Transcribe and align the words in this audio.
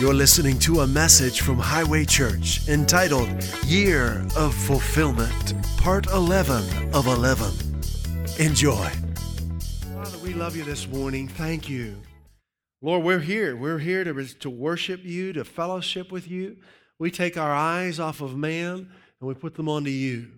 You're 0.00 0.14
listening 0.14 0.60
to 0.60 0.82
a 0.82 0.86
message 0.86 1.40
from 1.40 1.58
Highway 1.58 2.04
Church 2.04 2.68
entitled 2.68 3.28
Year 3.66 4.24
of 4.36 4.54
Fulfillment, 4.54 5.54
Part 5.76 6.06
11 6.06 6.94
of 6.94 7.08
11. 7.08 7.52
Enjoy. 8.38 8.88
Father, 9.94 10.18
we 10.18 10.34
love 10.34 10.54
you 10.54 10.62
this 10.62 10.86
morning. 10.86 11.26
Thank 11.26 11.68
you. 11.68 11.96
Lord, 12.80 13.02
we're 13.02 13.18
here. 13.18 13.56
We're 13.56 13.80
here 13.80 14.04
to, 14.04 14.24
to 14.38 14.48
worship 14.48 15.00
you, 15.02 15.32
to 15.32 15.44
fellowship 15.44 16.12
with 16.12 16.30
you. 16.30 16.58
We 17.00 17.10
take 17.10 17.36
our 17.36 17.52
eyes 17.52 17.98
off 17.98 18.20
of 18.20 18.36
man 18.36 18.88
and 19.18 19.28
we 19.28 19.34
put 19.34 19.56
them 19.56 19.68
onto 19.68 19.90
you. 19.90 20.28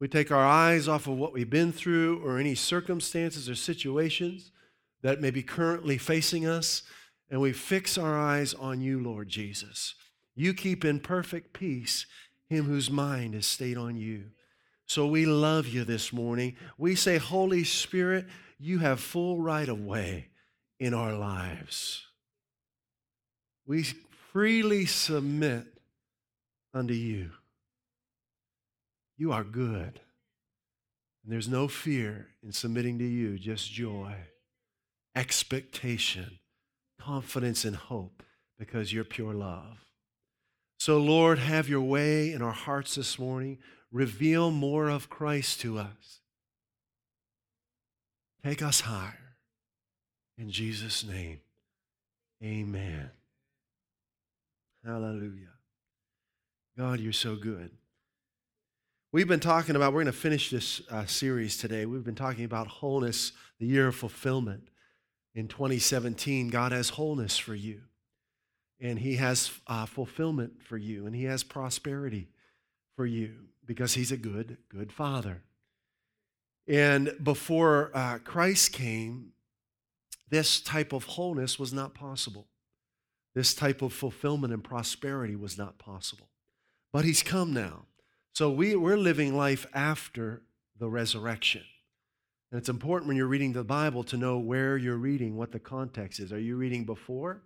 We 0.00 0.08
take 0.08 0.30
our 0.30 0.44
eyes 0.44 0.86
off 0.86 1.06
of 1.06 1.16
what 1.16 1.32
we've 1.32 1.48
been 1.48 1.72
through 1.72 2.22
or 2.22 2.36
any 2.36 2.54
circumstances 2.54 3.48
or 3.48 3.54
situations 3.54 4.50
that 5.00 5.22
may 5.22 5.30
be 5.30 5.42
currently 5.42 5.96
facing 5.96 6.46
us 6.46 6.82
and 7.30 7.40
we 7.40 7.52
fix 7.52 7.98
our 7.98 8.18
eyes 8.18 8.54
on 8.54 8.80
you, 8.80 9.00
Lord 9.00 9.28
Jesus. 9.28 9.94
You 10.34 10.54
keep 10.54 10.84
in 10.84 11.00
perfect 11.00 11.52
peace 11.52 12.06
him 12.48 12.64
whose 12.64 12.90
mind 12.90 13.34
is 13.34 13.46
stayed 13.46 13.76
on 13.76 13.96
you. 13.96 14.24
So 14.86 15.06
we 15.06 15.26
love 15.26 15.66
you 15.66 15.84
this 15.84 16.12
morning. 16.12 16.56
We 16.78 16.94
say, 16.94 17.18
Holy 17.18 17.64
Spirit, 17.64 18.26
you 18.58 18.78
have 18.78 19.00
full 19.00 19.38
right 19.38 19.68
of 19.68 19.80
way 19.80 20.28
in 20.80 20.94
our 20.94 21.12
lives. 21.12 22.04
We 23.66 23.82
freely 24.32 24.86
submit 24.86 25.66
unto 26.72 26.94
you. 26.94 27.32
You 29.18 29.32
are 29.32 29.44
good. 29.44 30.00
And 31.22 31.32
there's 31.32 31.48
no 31.48 31.68
fear 31.68 32.28
in 32.42 32.52
submitting 32.52 32.98
to 33.00 33.04
you, 33.04 33.38
just 33.38 33.70
joy, 33.70 34.14
expectation 35.14 36.38
confidence 37.00 37.64
and 37.64 37.76
hope 37.76 38.22
because 38.58 38.92
you're 38.92 39.04
pure 39.04 39.34
love. 39.34 39.84
So, 40.78 40.98
Lord, 40.98 41.38
have 41.38 41.68
your 41.68 41.80
way 41.80 42.32
in 42.32 42.42
our 42.42 42.52
hearts 42.52 42.94
this 42.94 43.18
morning. 43.18 43.58
Reveal 43.90 44.50
more 44.50 44.88
of 44.88 45.08
Christ 45.08 45.60
to 45.62 45.78
us. 45.78 46.20
Take 48.44 48.62
us 48.62 48.80
higher. 48.80 49.36
In 50.36 50.50
Jesus' 50.50 51.04
name, 51.04 51.40
amen. 52.42 53.10
Hallelujah. 54.84 55.48
God, 56.76 57.00
you're 57.00 57.12
so 57.12 57.34
good. 57.34 57.72
We've 59.10 59.26
been 59.26 59.40
talking 59.40 59.74
about, 59.74 59.92
we're 59.92 60.04
going 60.04 60.12
to 60.12 60.18
finish 60.18 60.50
this 60.50 60.80
uh, 60.90 61.06
series 61.06 61.56
today. 61.56 61.86
We've 61.86 62.04
been 62.04 62.14
talking 62.14 62.44
about 62.44 62.68
wholeness, 62.68 63.32
the 63.58 63.66
year 63.66 63.88
of 63.88 63.96
fulfillment 63.96 64.68
in 65.38 65.46
2017, 65.46 66.48
God 66.48 66.72
has 66.72 66.88
wholeness 66.88 67.38
for 67.38 67.54
you, 67.54 67.82
and 68.80 68.98
He 68.98 69.14
has 69.14 69.52
uh, 69.68 69.86
fulfillment 69.86 70.64
for 70.64 70.76
you, 70.76 71.06
and 71.06 71.14
He 71.14 71.24
has 71.24 71.44
prosperity 71.44 72.26
for 72.96 73.06
you 73.06 73.34
because 73.64 73.94
He's 73.94 74.10
a 74.10 74.16
good, 74.16 74.56
good 74.68 74.92
Father. 74.92 75.42
And 76.66 77.12
before 77.22 77.92
uh, 77.94 78.18
Christ 78.18 78.72
came, 78.72 79.28
this 80.28 80.60
type 80.60 80.92
of 80.92 81.04
wholeness 81.04 81.56
was 81.56 81.72
not 81.72 81.94
possible. 81.94 82.48
This 83.32 83.54
type 83.54 83.80
of 83.80 83.92
fulfillment 83.92 84.52
and 84.52 84.64
prosperity 84.64 85.36
was 85.36 85.56
not 85.56 85.78
possible. 85.78 86.30
But 86.92 87.04
He's 87.04 87.22
come 87.22 87.52
now. 87.52 87.84
So 88.32 88.50
we, 88.50 88.74
we're 88.74 88.96
living 88.96 89.36
life 89.36 89.66
after 89.72 90.42
the 90.80 90.88
resurrection. 90.88 91.62
And 92.50 92.58
it's 92.58 92.68
important 92.68 93.08
when 93.08 93.16
you're 93.16 93.26
reading 93.26 93.52
the 93.52 93.64
Bible 93.64 94.02
to 94.04 94.16
know 94.16 94.38
where 94.38 94.76
you're 94.76 94.96
reading, 94.96 95.36
what 95.36 95.52
the 95.52 95.58
context 95.58 96.18
is. 96.18 96.32
Are 96.32 96.40
you 96.40 96.56
reading 96.56 96.84
before 96.84 97.42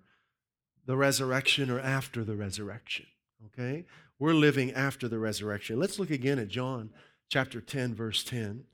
the 0.87 0.97
resurrection 0.97 1.71
or 1.71 1.81
after 1.81 2.25
the 2.25 2.37
resurrection? 2.37 3.07
Okay? 3.47 3.85
We're 4.19 4.35
living 4.35 4.73
after 4.73 5.09
the 5.09 5.19
resurrection. 5.19 5.81
Let's 5.81 5.99
look 5.99 6.11
again 6.11 6.39
at 6.39 6.49
John 6.49 6.91
chapter 7.29 7.61
10, 7.61 7.95
verse 7.95 8.23
10. 8.23 8.41
And 8.41 8.65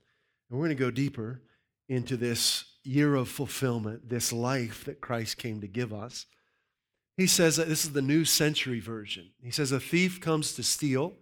we're 0.51 0.65
going 0.65 0.69
to 0.69 0.75
go 0.75 0.91
deeper 0.91 1.41
into 1.87 2.15
this 2.15 2.65
year 2.83 3.15
of 3.15 3.27
fulfillment, 3.27 4.09
this 4.09 4.31
life 4.31 4.85
that 4.85 5.01
Christ 5.01 5.37
came 5.37 5.61
to 5.61 5.67
give 5.67 5.91
us. 5.91 6.27
He 7.17 7.25
says 7.25 7.55
that 7.57 7.67
this 7.67 7.83
is 7.83 7.93
the 7.93 8.01
New 8.01 8.23
Century 8.23 8.79
Version. 8.79 9.31
He 9.43 9.51
says, 9.51 9.71
A 9.71 9.79
thief 9.79 10.21
comes 10.21 10.53
to 10.53 10.63
steal 10.63 11.13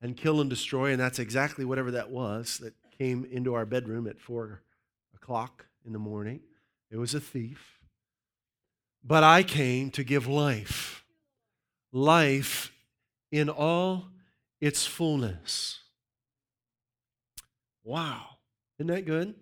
and 0.00 0.16
kill 0.16 0.40
and 0.40 0.50
destroy, 0.50 0.90
and 0.90 1.00
that's 1.00 1.18
exactly 1.18 1.64
whatever 1.64 1.90
that 1.92 2.10
was 2.10 2.58
that 2.58 2.74
came 2.98 3.26
into 3.30 3.54
our 3.54 3.66
bedroom 3.66 4.06
at 4.06 4.20
four 4.20 4.62
o'clock 5.14 5.66
in 5.84 5.92
the 5.92 5.98
morning. 5.98 6.40
It 6.90 6.96
was 6.96 7.14
a 7.14 7.20
thief. 7.20 7.78
But 9.04 9.22
I 9.22 9.42
came 9.42 9.90
to 9.92 10.02
give 10.02 10.26
life, 10.26 11.04
life 11.92 12.72
in 13.30 13.48
all 13.48 14.08
its 14.60 14.86
fullness. 14.86 15.80
Wow. 17.84 18.22
Isn't 18.78 18.88
that 18.88 19.06
good? 19.06 19.34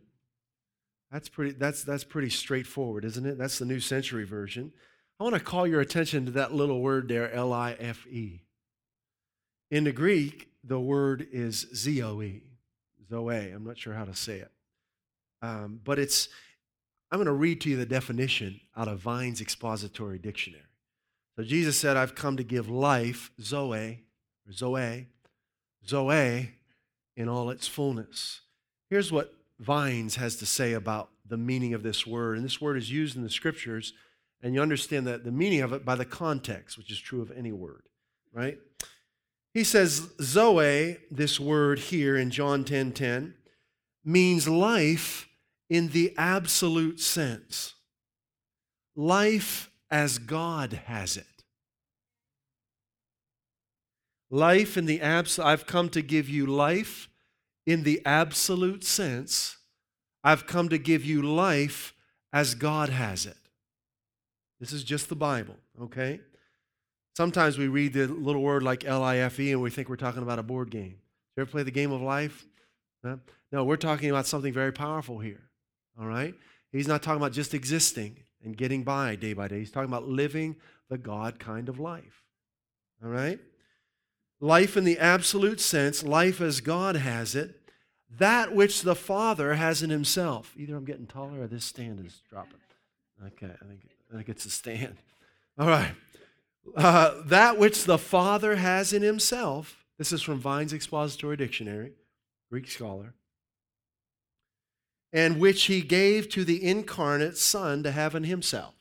That's 1.11 1.29
pretty, 1.29 1.53
that's, 1.53 1.85
that's 1.85 2.05
pretty 2.05 2.31
straightforward, 2.31 3.05
isn't 3.05 3.25
it? 3.25 3.39
That's 3.39 3.59
the 3.59 3.65
New 3.65 3.81
Century 3.81 4.25
Version. 4.25 4.73
I 5.19 5.23
want 5.23 5.35
to 5.35 5.41
call 5.41 5.67
your 5.67 5.81
attention 5.81 6.27
to 6.27 6.33
that 6.33 6.53
little 6.53 6.81
word 6.81 7.09
there, 7.09 7.33
L 7.33 7.53
I 7.53 7.73
F 7.79 8.07
E. 8.09 8.43
In 9.71 9.85
the 9.85 9.93
Greek, 9.93 10.49
the 10.63 10.81
word 10.81 11.27
is 11.33 11.67
Zoe. 11.75 12.43
Zoe. 13.15 13.51
I'm 13.53 13.65
not 13.65 13.79
sure 13.79 13.95
how 13.95 14.05
to 14.05 14.15
say 14.15 14.39
it. 14.39 14.51
Um, 15.41 15.81
but 15.85 15.99
it's, 15.99 16.29
I'm 17.11 17.19
going 17.19 17.27
to 17.27 17.33
read 17.33 17.61
to 17.61 17.71
you 17.71 17.77
the 17.77 17.87
definition 17.87 18.61
out 18.77 18.89
of 18.89 18.99
Vine's 18.99 19.41
Expository 19.41 20.19
Dictionary. 20.19 20.63
So 21.37 21.45
Jesus 21.45 21.79
said, 21.79 21.97
I've 21.97 22.17
come 22.17 22.37
to 22.37 22.43
give 22.43 22.69
life, 22.69 23.31
Zoe, 23.41 24.03
or 24.47 24.53
Zoe, 24.53 25.07
Zoe, 25.87 26.51
in 27.17 27.29
all 27.29 27.51
its 27.51 27.69
fullness. 27.69 28.41
Here's 28.91 29.13
what 29.13 29.33
Vines 29.61 30.17
has 30.17 30.37
to 30.37 30.47
say 30.47 30.73
about 30.73 31.11
the 31.25 31.37
meaning 31.37 31.73
of 31.73 31.85
this 31.85 32.05
word. 32.07 32.37
And 32.37 32.45
this 32.45 32.61
word 32.61 32.77
is 32.77 32.91
used 32.91 33.17
in 33.17 33.23
the 33.23 33.31
scriptures, 33.31 33.93
and 34.43 34.55
you 34.55 34.61
understand 34.61 35.07
that 35.07 35.25
the 35.25 35.31
meaning 35.31 35.61
of 35.61 35.73
it 35.73 35.85
by 35.85 35.95
the 35.95 36.05
context, 36.05 36.77
which 36.77 36.91
is 36.91 36.99
true 36.99 37.23
of 37.23 37.31
any 37.31 37.53
word, 37.53 37.85
right? 38.33 38.59
He 39.55 39.63
says, 39.63 40.11
Zoe, 40.21 40.99
this 41.13 41.39
word 41.39 41.79
here 41.79 42.17
in 42.17 42.31
John 42.31 42.65
10 42.65 42.91
10, 42.93 43.35
means 44.05 44.49
life 44.49 45.29
in 45.71 45.89
the 45.91 46.13
absolute 46.19 47.01
sense. 47.01 47.75
Life 48.97 49.71
as 49.91 50.19
God 50.19 50.73
has 50.87 51.17
it. 51.17 51.27
Life 54.29 54.77
in 54.77 54.87
the 54.87 55.01
abs 55.01 55.39
I've 55.39 55.67
come 55.67 55.89
to 55.91 56.03
give 56.03 56.29
you 56.29 56.47
life 56.47 57.09
in 57.65 57.85
the 57.85 58.03
absolute 58.05 58.83
sense. 58.83 59.59
I've 60.25 60.49
come 60.49 60.69
to 60.71 60.79
give 60.79 61.05
you 61.05 61.23
life 61.23 61.95
as 62.33 62.57
God 62.57 62.89
has 62.89 63.27
it. 63.27 63.37
This 64.59 64.73
is 64.73 64.83
just 64.83 65.09
the 65.09 65.15
Bible, 65.15 65.57
okay? 65.81 66.21
Sometimes 67.15 67.59
we 67.59 67.69
read 67.69 67.93
the 67.93 68.09
little 68.09 68.43
word 68.43 68.63
like 68.63 68.85
L 68.85 69.03
I 69.03 69.19
F 69.19 69.39
E 69.39 69.53
and 69.53 69.63
we 69.63 69.71
think 69.71 69.89
we're 69.89 69.97
talking 69.97 70.23
about 70.23 70.39
a 70.39 70.43
board 70.43 70.71
game. 70.71 70.97
You 71.37 71.43
ever 71.43 71.51
play 71.51 71.63
the 71.63 71.71
game 71.71 71.93
of 71.93 72.01
life? 72.01 72.45
No, 73.53 73.65
we're 73.65 73.77
talking 73.77 74.11
about 74.11 74.27
something 74.27 74.53
very 74.53 74.73
powerful 74.73 75.19
here. 75.19 75.43
All 75.99 76.07
right? 76.07 76.35
He's 76.73 76.89
not 76.89 77.03
talking 77.03 77.21
about 77.21 77.33
just 77.33 77.55
existing 77.55 78.19
and 78.43 78.57
getting 78.57 78.83
by 78.83 79.15
day 79.15 79.33
by 79.33 79.47
day. 79.47 79.61
He's 79.61 79.71
talking 79.71 79.89
about 79.89 80.09
living 80.09 80.57
the 80.89 80.99
God 80.99 81.39
kind 81.39 81.69
of 81.69 81.79
life. 81.79 82.25
All 83.03 83.11
right? 83.11 83.39
Life 84.41 84.77
in 84.77 84.85
the 84.85 84.99
absolute 84.99 85.61
sense, 85.61 86.03
life 86.03 86.41
as 86.41 86.61
God 86.61 86.97
has 86.97 87.35
it, 87.37 87.61
that 88.19 88.55
which 88.55 88.83
the 88.83 88.97
Father 88.97 89.55
has 89.55 89.83
in 89.83 89.91
Himself. 89.91 90.53
Either 90.57 90.75
I'm 90.75 90.85
getting 90.85 91.07
taller 91.07 91.43
or 91.43 91.47
this 91.47 91.65
stand 91.65 92.05
is 92.05 92.23
dropping. 92.29 92.59
Okay, 93.25 93.47
I 93.47 93.65
think, 93.67 93.81
I 94.13 94.17
think 94.17 94.29
it's 94.29 94.45
a 94.45 94.51
stand. 94.51 94.97
All 95.59 95.69
right. 95.69 95.93
Uh, 96.77 97.23
that 97.25 97.59
which 97.59 97.85
the 97.85 97.99
Father 97.99 98.57
has 98.57 98.93
in 98.93 99.03
himself, 99.03 99.85
this 99.99 100.13
is 100.13 100.23
from 100.23 100.39
Vine's 100.39 100.73
Expository 100.73 101.37
Dictionary, 101.37 101.93
Greek 102.51 102.71
scholar, 102.71 103.15
and 105.13 105.39
which 105.39 105.65
he 105.65 105.83
gave 105.83 106.29
to 106.31 106.45
the 106.45 106.65
incarnate 106.65 107.37
Son 107.37 107.83
to 107.83 107.93
have 107.93 108.15
in 108.15 108.25
himself. 108.25 108.75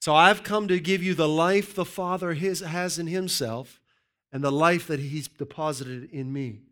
So 0.00 0.14
I've 0.16 0.42
come 0.42 0.66
to 0.66 0.80
give 0.80 1.02
you 1.02 1.14
the 1.14 1.28
life 1.28 1.74
the 1.74 1.84
Father 1.84 2.32
his, 2.32 2.58
has 2.60 2.98
in 2.98 3.06
himself 3.06 3.80
and 4.32 4.42
the 4.42 4.50
life 4.50 4.88
that 4.88 4.98
he's 4.98 5.28
deposited 5.28 6.10
in 6.10 6.32
me. 6.32 6.62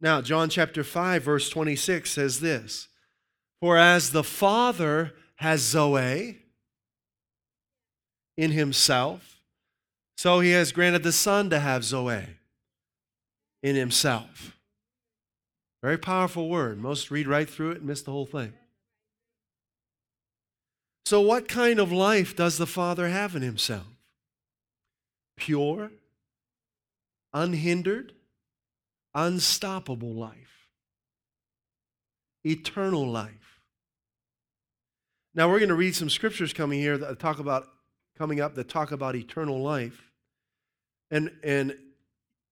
Now, 0.00 0.22
John 0.22 0.48
chapter 0.48 0.82
5, 0.82 1.22
verse 1.22 1.50
26 1.50 2.10
says 2.10 2.40
this 2.40 2.88
For 3.60 3.76
as 3.76 4.10
the 4.10 4.24
Father 4.24 5.12
has 5.36 5.60
Zoe, 5.60 6.41
in 8.42 8.50
himself. 8.50 9.40
So 10.16 10.40
he 10.40 10.50
has 10.50 10.72
granted 10.72 11.04
the 11.04 11.12
Son 11.12 11.48
to 11.50 11.60
have 11.60 11.84
Zoe 11.84 12.26
in 13.62 13.76
himself. 13.76 14.56
Very 15.80 15.96
powerful 15.96 16.48
word. 16.48 16.80
Most 16.80 17.12
read 17.12 17.28
right 17.28 17.48
through 17.48 17.70
it 17.70 17.76
and 17.78 17.86
miss 17.86 18.02
the 18.02 18.10
whole 18.10 18.26
thing. 18.26 18.52
So, 21.06 21.20
what 21.20 21.46
kind 21.46 21.78
of 21.78 21.92
life 21.92 22.34
does 22.34 22.58
the 22.58 22.66
Father 22.66 23.08
have 23.08 23.36
in 23.36 23.42
himself? 23.42 23.86
Pure, 25.36 25.92
unhindered, 27.32 28.12
unstoppable 29.14 30.14
life, 30.14 30.68
eternal 32.44 33.08
life. 33.08 33.60
Now, 35.32 35.48
we're 35.48 35.60
going 35.60 35.68
to 35.68 35.76
read 35.76 35.94
some 35.94 36.10
scriptures 36.10 36.52
coming 36.52 36.80
here 36.80 36.98
that 36.98 37.20
talk 37.20 37.38
about 37.38 37.68
coming 38.16 38.40
up 38.40 38.54
that 38.54 38.68
talk 38.68 38.92
about 38.92 39.16
eternal 39.16 39.62
life. 39.62 40.10
And, 41.10 41.30
and 41.42 41.76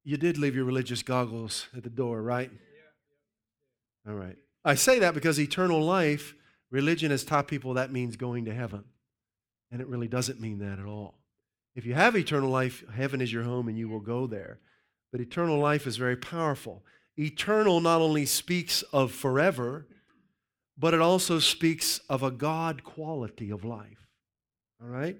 you 0.04 0.16
did 0.16 0.38
leave 0.38 0.54
your 0.54 0.64
religious 0.64 1.02
goggles 1.02 1.68
at 1.76 1.82
the 1.82 1.90
door, 1.90 2.22
right? 2.22 2.50
All 4.06 4.14
right. 4.14 4.36
I 4.64 4.74
say 4.74 4.98
that 5.00 5.14
because 5.14 5.38
eternal 5.38 5.82
life, 5.82 6.34
religion 6.70 7.10
has 7.10 7.24
taught 7.24 7.48
people 7.48 7.74
that 7.74 7.92
means 7.92 8.16
going 8.16 8.44
to 8.46 8.54
heaven. 8.54 8.84
And 9.70 9.80
it 9.80 9.88
really 9.88 10.08
doesn't 10.08 10.40
mean 10.40 10.58
that 10.58 10.78
at 10.78 10.86
all. 10.86 11.14
If 11.74 11.86
you 11.86 11.94
have 11.94 12.16
eternal 12.16 12.50
life, 12.50 12.84
heaven 12.92 13.20
is 13.20 13.32
your 13.32 13.44
home 13.44 13.68
and 13.68 13.78
you 13.78 13.88
will 13.88 14.00
go 14.00 14.26
there. 14.26 14.58
But 15.12 15.20
eternal 15.20 15.58
life 15.58 15.86
is 15.86 15.96
very 15.96 16.16
powerful. 16.16 16.82
Eternal 17.16 17.80
not 17.80 18.00
only 18.00 18.26
speaks 18.26 18.82
of 18.92 19.12
forever, 19.12 19.86
but 20.76 20.94
it 20.94 21.00
also 21.00 21.38
speaks 21.38 22.00
of 22.08 22.22
a 22.22 22.30
God 22.30 22.84
quality 22.84 23.50
of 23.50 23.64
life. 23.64 24.08
All 24.82 24.88
right? 24.88 25.16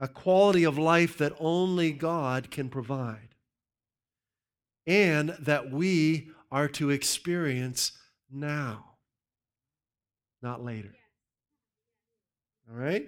A 0.00 0.08
quality 0.08 0.64
of 0.64 0.78
life 0.78 1.18
that 1.18 1.32
only 1.40 1.92
God 1.92 2.50
can 2.50 2.68
provide. 2.68 3.34
And 4.86 5.30
that 5.40 5.70
we 5.70 6.30
are 6.50 6.68
to 6.68 6.90
experience 6.90 7.92
now, 8.30 8.84
not 10.42 10.64
later. 10.64 10.94
All 12.70 12.76
right? 12.76 13.06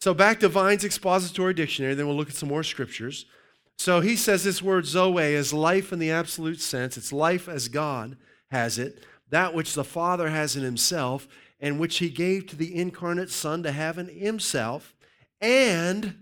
So 0.00 0.14
back 0.14 0.40
to 0.40 0.48
Vine's 0.48 0.84
expository 0.84 1.54
dictionary, 1.54 1.94
then 1.94 2.06
we'll 2.06 2.16
look 2.16 2.30
at 2.30 2.34
some 2.34 2.48
more 2.48 2.62
scriptures. 2.62 3.26
So 3.78 4.00
he 4.00 4.16
says 4.16 4.44
this 4.44 4.62
word 4.62 4.86
Zoe 4.86 5.34
is 5.34 5.52
life 5.52 5.92
in 5.92 5.98
the 5.98 6.10
absolute 6.10 6.60
sense. 6.60 6.96
It's 6.96 7.12
life 7.12 7.48
as 7.48 7.68
God 7.68 8.16
has 8.50 8.78
it, 8.78 9.04
that 9.30 9.54
which 9.54 9.74
the 9.74 9.84
Father 9.84 10.28
has 10.28 10.56
in 10.56 10.62
himself, 10.62 11.28
and 11.60 11.78
which 11.78 11.98
he 11.98 12.08
gave 12.08 12.46
to 12.48 12.56
the 12.56 12.74
incarnate 12.74 13.30
Son 13.30 13.62
to 13.62 13.72
have 13.72 13.98
in 13.98 14.08
himself, 14.08 14.94
and 15.40 16.14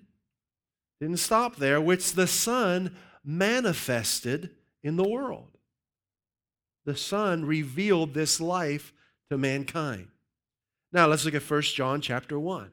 didn't 1.00 1.18
stop 1.18 1.56
there, 1.56 1.80
which 1.80 2.12
the 2.12 2.26
Son 2.26 2.96
manifested 3.24 4.50
in 4.82 4.96
the 4.96 5.08
world 5.08 5.58
the 6.88 6.96
Son 6.96 7.44
revealed 7.44 8.14
this 8.14 8.40
life 8.40 8.94
to 9.28 9.36
mankind. 9.36 10.08
Now 10.90 11.06
let's 11.06 11.22
look 11.26 11.34
at 11.34 11.42
1 11.42 11.60
John 11.60 12.00
chapter 12.00 12.40
1. 12.40 12.70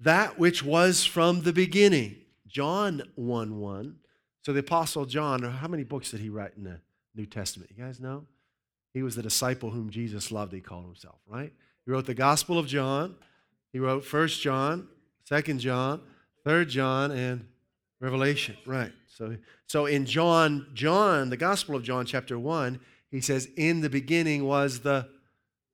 That 0.00 0.40
which 0.40 0.64
was 0.64 1.04
from 1.04 1.42
the 1.42 1.52
beginning. 1.52 2.16
John 2.48 3.02
1 3.14 3.60
1. 3.60 3.96
So 4.44 4.52
the 4.52 4.58
Apostle 4.58 5.06
John, 5.06 5.44
how 5.44 5.68
many 5.68 5.84
books 5.84 6.10
did 6.10 6.18
he 6.18 6.30
write 6.30 6.54
in 6.56 6.64
the 6.64 6.80
New 7.14 7.26
Testament? 7.26 7.70
You 7.72 7.84
guys 7.84 8.00
know? 8.00 8.26
He 8.92 9.04
was 9.04 9.14
the 9.14 9.22
disciple 9.22 9.70
whom 9.70 9.90
Jesus 9.90 10.32
loved, 10.32 10.52
he 10.52 10.60
called 10.60 10.86
himself, 10.86 11.20
right? 11.28 11.52
He 11.86 11.92
wrote 11.92 12.06
the 12.06 12.14
Gospel 12.14 12.58
of 12.58 12.66
John. 12.66 13.14
He 13.72 13.78
wrote 13.78 14.10
1 14.10 14.28
John, 14.28 14.88
2 15.28 15.54
John, 15.54 16.00
3 16.44 16.66
John, 16.66 17.10
and 17.10 17.46
Revelation, 18.00 18.56
right. 18.66 18.92
So, 19.06 19.36
so 19.66 19.86
in 19.86 20.06
John, 20.06 20.66
John, 20.74 21.30
the 21.30 21.36
Gospel 21.36 21.76
of 21.76 21.82
John, 21.82 22.04
chapter 22.04 22.38
1, 22.38 22.80
he 23.10 23.20
says, 23.20 23.48
In 23.56 23.80
the 23.80 23.90
beginning 23.90 24.44
was 24.44 24.80
the 24.80 25.08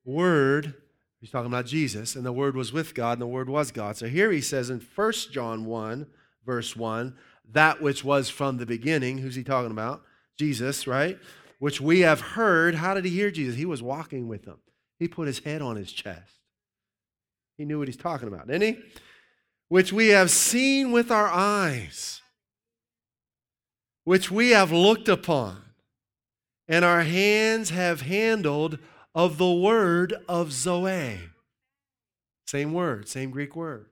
Word. 0.04 0.74
He's 1.20 1.30
talking 1.30 1.50
about 1.50 1.66
Jesus, 1.66 2.14
and 2.14 2.24
the 2.24 2.32
Word 2.32 2.54
was 2.54 2.72
with 2.72 2.94
God, 2.94 3.12
and 3.14 3.22
the 3.22 3.26
Word 3.26 3.48
was 3.48 3.72
God. 3.72 3.96
So 3.96 4.06
here 4.06 4.30
he 4.30 4.40
says 4.40 4.70
in 4.70 4.80
1 4.80 5.12
John 5.32 5.64
1, 5.64 6.06
verse 6.44 6.76
1, 6.76 7.16
that 7.52 7.80
which 7.80 8.04
was 8.04 8.28
from 8.28 8.58
the 8.58 8.66
beginning. 8.66 9.18
Who's 9.18 9.34
he 9.34 9.42
talking 9.42 9.70
about? 9.70 10.02
Jesus, 10.36 10.86
right? 10.86 11.18
Which 11.58 11.80
we 11.80 12.00
have 12.00 12.20
heard. 12.20 12.74
How 12.74 12.94
did 12.94 13.04
he 13.04 13.10
hear 13.10 13.30
Jesus? 13.30 13.56
He 13.56 13.64
was 13.64 13.82
walking 13.82 14.28
with 14.28 14.44
them. 14.44 14.58
He 14.98 15.08
put 15.08 15.26
his 15.26 15.38
head 15.40 15.62
on 15.62 15.76
his 15.76 15.90
chest. 15.90 16.37
He 17.58 17.66
knew 17.66 17.78
what 17.78 17.88
he's 17.88 17.96
talking 17.98 18.28
about, 18.28 18.46
didn't 18.46 18.62
he? 18.62 18.82
Which 19.68 19.92
we 19.92 20.08
have 20.08 20.30
seen 20.30 20.92
with 20.92 21.10
our 21.10 21.28
eyes 21.28 22.22
which 24.08 24.30
we 24.30 24.52
have 24.52 24.72
looked 24.72 25.06
upon, 25.06 25.58
and 26.66 26.82
our 26.82 27.02
hands 27.02 27.68
have 27.68 28.00
handled 28.00 28.78
of 29.14 29.36
the 29.36 29.52
word 29.52 30.14
of 30.26 30.50
Zoe. 30.50 31.18
Same 32.46 32.72
word, 32.72 33.06
same 33.06 33.30
Greek 33.30 33.54
word. 33.54 33.90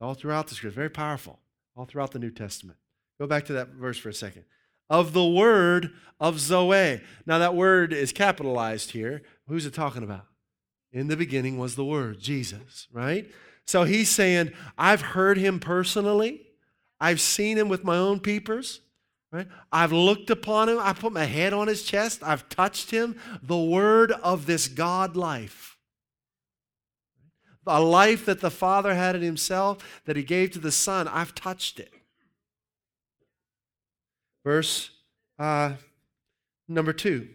All 0.00 0.14
throughout 0.14 0.48
the 0.48 0.56
scripture, 0.56 0.74
very 0.74 0.90
powerful, 0.90 1.38
all 1.76 1.84
throughout 1.84 2.10
the 2.10 2.18
New 2.18 2.32
Testament. 2.32 2.80
Go 3.20 3.28
back 3.28 3.44
to 3.44 3.52
that 3.52 3.68
verse 3.68 3.96
for 3.96 4.08
a 4.08 4.12
second. 4.12 4.42
Of 4.90 5.12
the 5.12 5.24
word 5.24 5.92
of 6.18 6.40
Zoe. 6.40 7.00
Now, 7.24 7.38
that 7.38 7.54
word 7.54 7.92
is 7.92 8.10
capitalized 8.10 8.90
here. 8.90 9.22
Who's 9.46 9.66
it 9.66 9.72
talking 9.72 10.02
about? 10.02 10.26
In 10.92 11.08
the 11.08 11.16
beginning 11.16 11.58
was 11.58 11.74
the 11.74 11.84
word, 11.84 12.20
Jesus, 12.20 12.86
right? 12.92 13.30
So 13.66 13.84
he's 13.84 14.10
saying, 14.10 14.52
I've 14.76 15.00
heard 15.00 15.38
him 15.38 15.58
personally, 15.58 16.42
I've 17.00 17.20
seen 17.20 17.58
him 17.58 17.68
with 17.68 17.84
my 17.84 17.96
own 17.96 18.20
peepers. 18.20 18.80
Right? 19.32 19.48
I've 19.72 19.92
looked 19.92 20.28
upon 20.28 20.68
him. 20.68 20.78
I 20.78 20.92
put 20.92 21.12
my 21.12 21.24
head 21.24 21.54
on 21.54 21.66
his 21.66 21.84
chest. 21.84 22.22
I've 22.22 22.50
touched 22.50 22.90
him. 22.90 23.16
The 23.42 23.58
word 23.58 24.12
of 24.12 24.44
this 24.44 24.68
God 24.68 25.16
life. 25.16 25.78
A 27.66 27.80
life 27.80 28.26
that 28.26 28.40
the 28.40 28.50
Father 28.50 28.94
had 28.94 29.16
in 29.16 29.22
himself, 29.22 30.02
that 30.04 30.16
he 30.16 30.22
gave 30.22 30.50
to 30.50 30.58
the 30.58 30.70
Son. 30.70 31.08
I've 31.08 31.34
touched 31.34 31.80
it. 31.80 31.92
Verse 34.44 34.90
uh, 35.38 35.72
number 36.68 36.92
two. 36.92 37.28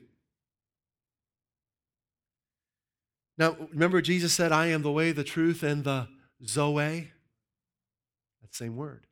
Now, 3.38 3.56
remember, 3.72 4.02
Jesus 4.02 4.34
said, 4.34 4.52
I 4.52 4.68
am 4.68 4.82
the 4.82 4.92
way, 4.92 5.12
the 5.12 5.24
truth, 5.24 5.64
and 5.64 5.84
the 5.84 6.08
Zoe? 6.46 7.12
That 8.42 8.56
same 8.56 8.76
word. 8.76 9.06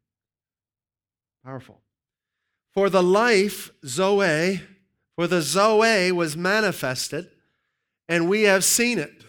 Powerful. 1.43 1.81
For 2.73 2.89
the 2.89 3.03
life, 3.03 3.71
Zoe, 3.85 4.61
for 5.15 5.27
the 5.27 5.41
Zoe 5.41 6.11
was 6.11 6.35
manifested, 6.35 7.29
and 8.09 8.27
we 8.27 8.43
have 8.43 8.63
seen 8.63 8.99
it. 8.99 9.23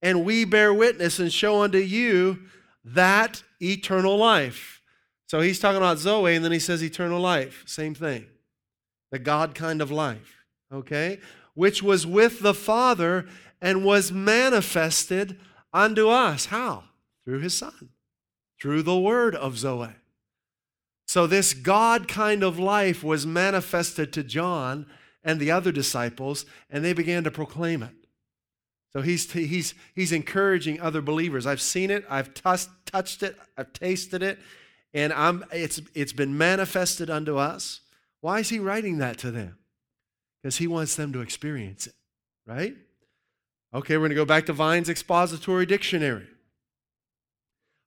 And 0.00 0.24
we 0.24 0.44
bear 0.44 0.72
witness 0.72 1.18
and 1.18 1.32
show 1.32 1.62
unto 1.62 1.78
you 1.78 2.40
that 2.84 3.42
eternal 3.60 4.16
life. 4.16 4.80
So 5.26 5.40
he's 5.40 5.58
talking 5.58 5.76
about 5.76 5.98
Zoe, 5.98 6.34
and 6.34 6.44
then 6.44 6.52
he 6.52 6.58
says 6.58 6.82
eternal 6.82 7.20
life. 7.20 7.64
Same 7.66 7.94
thing. 7.94 8.26
The 9.10 9.18
God 9.18 9.54
kind 9.54 9.80
of 9.80 9.90
life. 9.90 10.44
Okay? 10.72 11.20
Which 11.54 11.82
was 11.82 12.06
with 12.06 12.40
the 12.40 12.54
Father 12.54 13.26
and 13.62 13.84
was 13.84 14.10
manifested 14.10 15.38
unto 15.72 16.08
us. 16.08 16.46
How? 16.46 16.82
Through 17.24 17.38
his 17.38 17.56
Son, 17.56 17.90
through 18.60 18.82
the 18.82 18.98
word 18.98 19.36
of 19.36 19.56
Zoe. 19.56 19.94
So, 21.06 21.26
this 21.26 21.54
God 21.54 22.08
kind 22.08 22.42
of 22.42 22.58
life 22.58 23.04
was 23.04 23.24
manifested 23.24 24.12
to 24.14 24.24
John 24.24 24.86
and 25.22 25.38
the 25.38 25.52
other 25.52 25.70
disciples, 25.70 26.44
and 26.68 26.84
they 26.84 26.92
began 26.92 27.22
to 27.24 27.30
proclaim 27.30 27.82
it. 27.82 27.94
So, 28.92 29.02
he's, 29.02 29.30
he's, 29.30 29.74
he's 29.94 30.10
encouraging 30.10 30.80
other 30.80 31.00
believers. 31.00 31.46
I've 31.46 31.60
seen 31.60 31.90
it, 31.90 32.04
I've 32.10 32.34
t- 32.34 32.42
touched 32.86 33.22
it, 33.22 33.36
I've 33.56 33.72
tasted 33.72 34.22
it, 34.22 34.38
and 34.92 35.12
I'm, 35.12 35.44
it's, 35.52 35.80
it's 35.94 36.12
been 36.12 36.36
manifested 36.36 37.10
unto 37.10 37.36
us. 37.36 37.80
Why 38.20 38.40
is 38.40 38.48
he 38.48 38.58
writing 38.58 38.98
that 38.98 39.18
to 39.18 39.30
them? 39.30 39.58
Because 40.42 40.56
he 40.56 40.66
wants 40.66 40.96
them 40.96 41.12
to 41.12 41.20
experience 41.20 41.86
it, 41.86 41.94
right? 42.46 42.74
Okay, 43.74 43.96
we're 43.96 44.02
going 44.02 44.10
to 44.10 44.16
go 44.16 44.24
back 44.26 44.46
to 44.46 44.52
Vine's 44.52 44.90
expository 44.90 45.64
dictionary. 45.64 46.26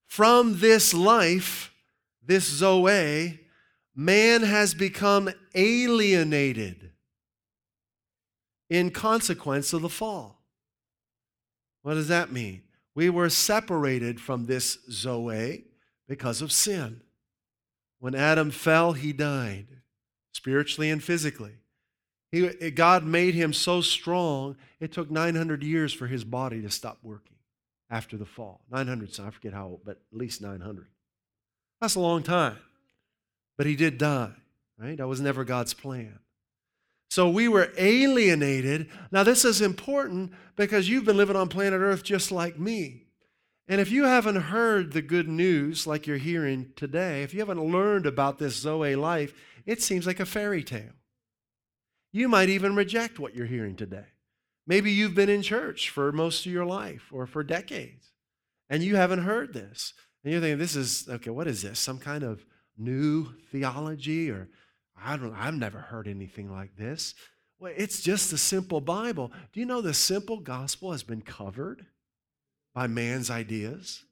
From 0.07 0.59
this 0.59 0.93
life, 0.93 1.71
this 2.25 2.45
Zoe, 2.45 3.39
man 3.95 4.41
has 4.41 4.73
become 4.73 5.29
alienated 5.53 6.91
in 8.69 8.89
consequence 8.89 9.73
of 9.73 9.83
the 9.83 9.89
fall. 9.89 10.41
What 11.83 11.93
does 11.93 12.07
that 12.07 12.31
mean? 12.31 12.63
We 12.95 13.09
were 13.09 13.29
separated 13.29 14.19
from 14.19 14.47
this 14.47 14.79
Zoe 14.89 15.65
because 16.07 16.41
of 16.41 16.51
sin. 16.51 17.01
When 17.99 18.15
Adam 18.15 18.49
fell, 18.49 18.93
he 18.93 19.13
died, 19.13 19.67
spiritually 20.31 20.89
and 20.89 21.03
physically. 21.03 21.57
He, 22.35 22.71
God 22.71 23.05
made 23.05 23.33
him 23.33 23.53
so 23.53 23.79
strong, 23.79 24.57
it 24.81 24.91
took 24.91 25.09
900 25.09 25.63
years 25.63 25.93
for 25.93 26.05
his 26.05 26.25
body 26.25 26.61
to 26.63 26.69
stop 26.69 26.97
working 27.01 27.37
after 27.89 28.17
the 28.17 28.25
fall. 28.25 28.59
900, 28.69 29.13
so 29.13 29.23
I 29.25 29.29
forget 29.29 29.53
how 29.53 29.67
old, 29.67 29.81
but 29.85 30.01
at 30.11 30.17
least 30.17 30.41
900. 30.41 30.85
That's 31.79 31.95
a 31.95 32.01
long 32.01 32.23
time. 32.23 32.57
But 33.57 33.67
he 33.67 33.77
did 33.77 33.97
die, 33.97 34.33
right? 34.77 34.97
That 34.97 35.07
was 35.07 35.21
never 35.21 35.45
God's 35.45 35.73
plan. 35.73 36.19
So 37.09 37.29
we 37.29 37.47
were 37.47 37.71
alienated. 37.77 38.89
Now, 39.13 39.23
this 39.23 39.45
is 39.45 39.61
important 39.61 40.33
because 40.57 40.89
you've 40.89 41.05
been 41.05 41.15
living 41.15 41.37
on 41.37 41.47
planet 41.47 41.79
Earth 41.79 42.03
just 42.03 42.33
like 42.33 42.59
me. 42.59 43.03
And 43.69 43.79
if 43.79 43.91
you 43.91 44.03
haven't 44.03 44.35
heard 44.35 44.91
the 44.91 45.01
good 45.01 45.29
news 45.29 45.87
like 45.87 46.05
you're 46.05 46.17
hearing 46.17 46.73
today, 46.75 47.23
if 47.23 47.33
you 47.33 47.39
haven't 47.39 47.63
learned 47.63 48.05
about 48.05 48.39
this 48.39 48.57
Zoe 48.57 48.97
life, 48.97 49.33
it 49.65 49.81
seems 49.81 50.05
like 50.05 50.19
a 50.19 50.25
fairy 50.25 50.65
tale. 50.65 50.91
You 52.15 52.29
might 52.29 52.47
even 52.47 52.77
reject 52.77 53.19
what 53.19 53.35
you're 53.35 53.45
hearing 53.45 53.75
today. 53.75 54.05
Maybe 54.65 54.89
you've 54.89 55.15
been 55.15 55.27
in 55.27 55.41
church 55.41 55.89
for 55.89 56.13
most 56.13 56.45
of 56.45 56.51
your 56.53 56.65
life 56.65 57.09
or 57.11 57.27
for 57.27 57.43
decades, 57.43 58.13
and 58.69 58.81
you 58.81 58.95
haven't 58.95 59.23
heard 59.23 59.51
this. 59.51 59.93
And 60.23 60.31
you're 60.31 60.39
thinking, 60.39 60.57
this 60.57 60.77
is, 60.77 61.09
okay, 61.09 61.29
what 61.29 61.45
is 61.45 61.61
this? 61.61 61.77
Some 61.77 61.99
kind 61.99 62.23
of 62.23 62.45
new 62.77 63.33
theology? 63.51 64.31
Or 64.31 64.47
I 64.97 65.17
don't 65.17 65.35
I've 65.35 65.55
never 65.55 65.77
heard 65.77 66.07
anything 66.07 66.49
like 66.49 66.77
this. 66.77 67.15
Well, 67.59 67.73
it's 67.75 68.01
just 68.01 68.31
the 68.31 68.37
simple 68.37 68.79
Bible. 68.79 69.33
Do 69.51 69.59
you 69.59 69.65
know 69.65 69.81
the 69.81 69.93
simple 69.93 70.39
gospel 70.39 70.93
has 70.93 71.03
been 71.03 71.21
covered 71.21 71.85
by 72.73 72.87
man's 72.87 73.29
ideas? 73.29 74.05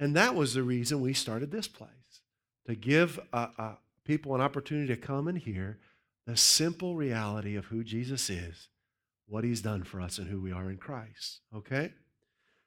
And 0.00 0.16
that 0.16 0.34
was 0.34 0.54
the 0.54 0.64
reason 0.64 1.00
we 1.00 1.12
started 1.12 1.52
this 1.52 1.68
place 1.68 2.22
to 2.66 2.74
give 2.74 3.20
uh, 3.32 3.46
uh, 3.56 3.74
people 4.04 4.34
an 4.34 4.40
opportunity 4.40 4.88
to 4.88 5.00
come 5.00 5.28
and 5.28 5.38
hear 5.38 5.78
the 6.30 6.36
simple 6.36 6.94
reality 6.94 7.56
of 7.56 7.66
who 7.66 7.82
Jesus 7.82 8.30
is, 8.30 8.68
what 9.26 9.42
he's 9.42 9.62
done 9.62 9.82
for 9.82 10.00
us, 10.00 10.18
and 10.18 10.28
who 10.28 10.40
we 10.40 10.52
are 10.52 10.70
in 10.70 10.76
Christ. 10.76 11.40
Okay? 11.54 11.92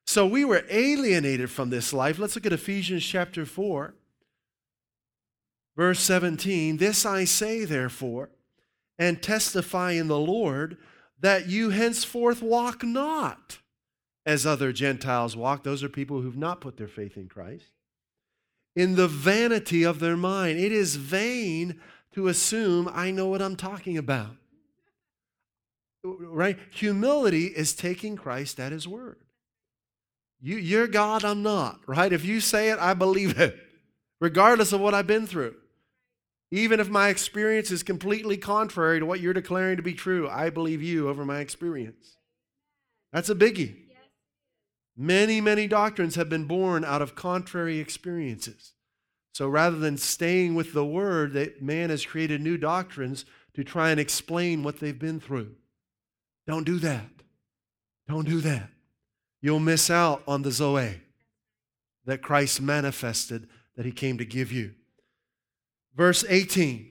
So 0.05 0.27
we 0.27 0.43
were 0.43 0.65
alienated 0.70 1.50
from 1.50 1.70
this 1.70 1.93
life. 1.93 2.20
Let's 2.20 2.36
look 2.36 2.46
at 2.46 2.51
Ephesians 2.51 3.05
chapter 3.05 3.46
4, 3.46 3.93
verse 5.77 6.01
17. 6.01 6.75
This 6.75 7.05
I 7.05 7.24
say, 7.24 7.63
therefore, 7.63 8.32
and 9.00 9.24
testify 9.24 9.91
in 9.91 10.10
the 10.10 10.20
Lord, 10.20 10.77
that 11.22 11.48
you 11.48 11.70
henceforth 11.70 12.41
walk 12.41 12.84
not 12.84 13.60
as 14.25 14.46
other 14.46 14.74
Gentiles 14.74 15.38
walk. 15.38 15.63
Those 15.63 15.84
are 15.84 15.89
people 15.89 16.20
who've 16.20 16.36
not 16.36 16.60
put 16.60 16.75
their 16.75 16.89
faith 16.89 17.15
in 17.15 17.29
Christ. 17.29 17.67
In 18.75 18.96
the 18.96 19.08
vanity 19.08 19.84
of 19.84 20.00
their 20.00 20.17
mind. 20.17 20.60
It 20.60 20.74
is 20.74 20.98
vain 20.98 21.79
to 22.13 22.27
assume 22.27 22.89
I 22.91 23.12
know 23.12 23.27
what 23.27 23.41
I'm 23.41 23.55
talking 23.55 23.98
about. 23.98 24.36
Right? 26.03 26.58
Humility 26.72 27.46
is 27.46 27.74
taking 27.74 28.15
Christ 28.15 28.60
at 28.60 28.72
his 28.72 28.88
word. 28.88 29.17
You, 30.41 30.58
you're 30.58 30.88
God, 30.88 31.24
I'm 31.24 31.41
not, 31.41 31.79
right? 31.88 32.12
If 32.12 32.25
you 32.25 32.41
say 32.41 32.70
it, 32.70 32.77
I 32.77 32.93
believe 32.93 33.39
it, 33.39 33.58
regardless 34.20 34.74
of 34.74 34.82
what 34.82 34.93
I've 34.93 35.08
been 35.08 35.25
through. 35.25 35.55
Even 36.51 36.79
if 36.79 36.89
my 36.89 37.08
experience 37.08 37.72
is 37.72 37.82
completely 37.82 38.38
contrary 38.38 39.00
to 39.00 39.05
what 39.05 39.22
you're 39.22 39.34
declaring 39.34 39.77
to 39.77 39.84
be 39.84 39.93
true, 39.93 40.29
I 40.29 40.50
believe 40.50 40.84
you 40.84 41.08
over 41.10 41.25
my 41.25 41.39
experience. 41.39 42.17
That's 43.13 43.29
a 43.29 43.36
biggie. 43.36 43.75
Many, 44.96 45.41
many 45.41 45.67
doctrines 45.67 46.15
have 46.15 46.29
been 46.29 46.46
born 46.46 46.84
out 46.84 47.01
of 47.01 47.15
contrary 47.15 47.79
experiences. 47.79 48.74
So 49.34 49.48
rather 49.48 49.78
than 49.78 49.98
staying 49.98 50.56
with 50.56 50.74
the 50.74 50.86
word, 50.86 51.34
that 51.34 51.62
man 51.62 51.90
has 51.90 52.06
created 52.06 52.42
new 52.42 52.58
doctrines 52.58 53.25
to 53.56 53.63
try 53.63 53.92
and 53.92 54.00
explain 54.00 54.63
what 54.63 54.80
they've 54.80 54.98
been 54.98 55.20
through. 55.20 55.52
Don't 56.48 56.63
do 56.63 56.80
that. 56.80 57.10
Don't 58.08 58.28
do 58.28 58.40
that 58.42 58.70
you'll 59.44 59.60
miss 59.60 59.92
out 59.92 60.24
on 60.25 60.42
the 60.42 60.52
Zoe 60.52 61.02
that 62.06 62.24
Christ 62.24 62.62
manifested 62.62 63.48
that 63.75 63.86
he 63.86 63.92
came 63.92 64.18
to 64.18 64.25
give 64.25 64.52
you. 64.52 64.74
Verse 65.96 66.25
18 66.28 66.90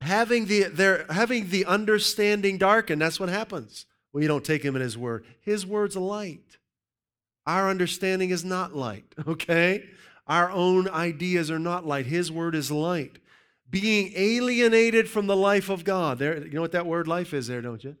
having 0.00 0.46
the, 0.46 0.62
their, 0.62 1.04
having 1.10 1.50
the 1.50 1.64
understanding 1.64 2.56
darkened, 2.56 3.02
that's 3.02 3.18
what 3.18 3.28
happens 3.28 3.84
when 4.12 4.22
you 4.22 4.28
don't 4.28 4.44
take 4.44 4.62
him 4.62 4.76
at 4.76 4.80
his 4.80 4.96
word. 4.96 5.26
His 5.40 5.66
word's 5.66 5.96
light. 5.96 6.58
Our 7.44 7.68
understanding 7.68 8.30
is 8.30 8.44
not 8.44 8.76
light, 8.76 9.12
okay? 9.26 9.88
Our 10.28 10.50
own 10.50 10.88
ideas 10.88 11.50
are 11.50 11.58
not 11.58 11.86
light. 11.86 12.06
His 12.06 12.30
word 12.30 12.54
is 12.54 12.70
light. 12.70 13.18
Being 13.70 14.12
alienated 14.14 15.08
from 15.08 15.26
the 15.26 15.36
life 15.36 15.68
of 15.68 15.84
God. 15.84 16.18
There, 16.18 16.44
you 16.44 16.52
know 16.52 16.60
what 16.60 16.72
that 16.72 16.86
word 16.86 17.08
life 17.08 17.32
is 17.32 17.46
there, 17.46 17.62
don't 17.62 17.82
you? 17.82 17.96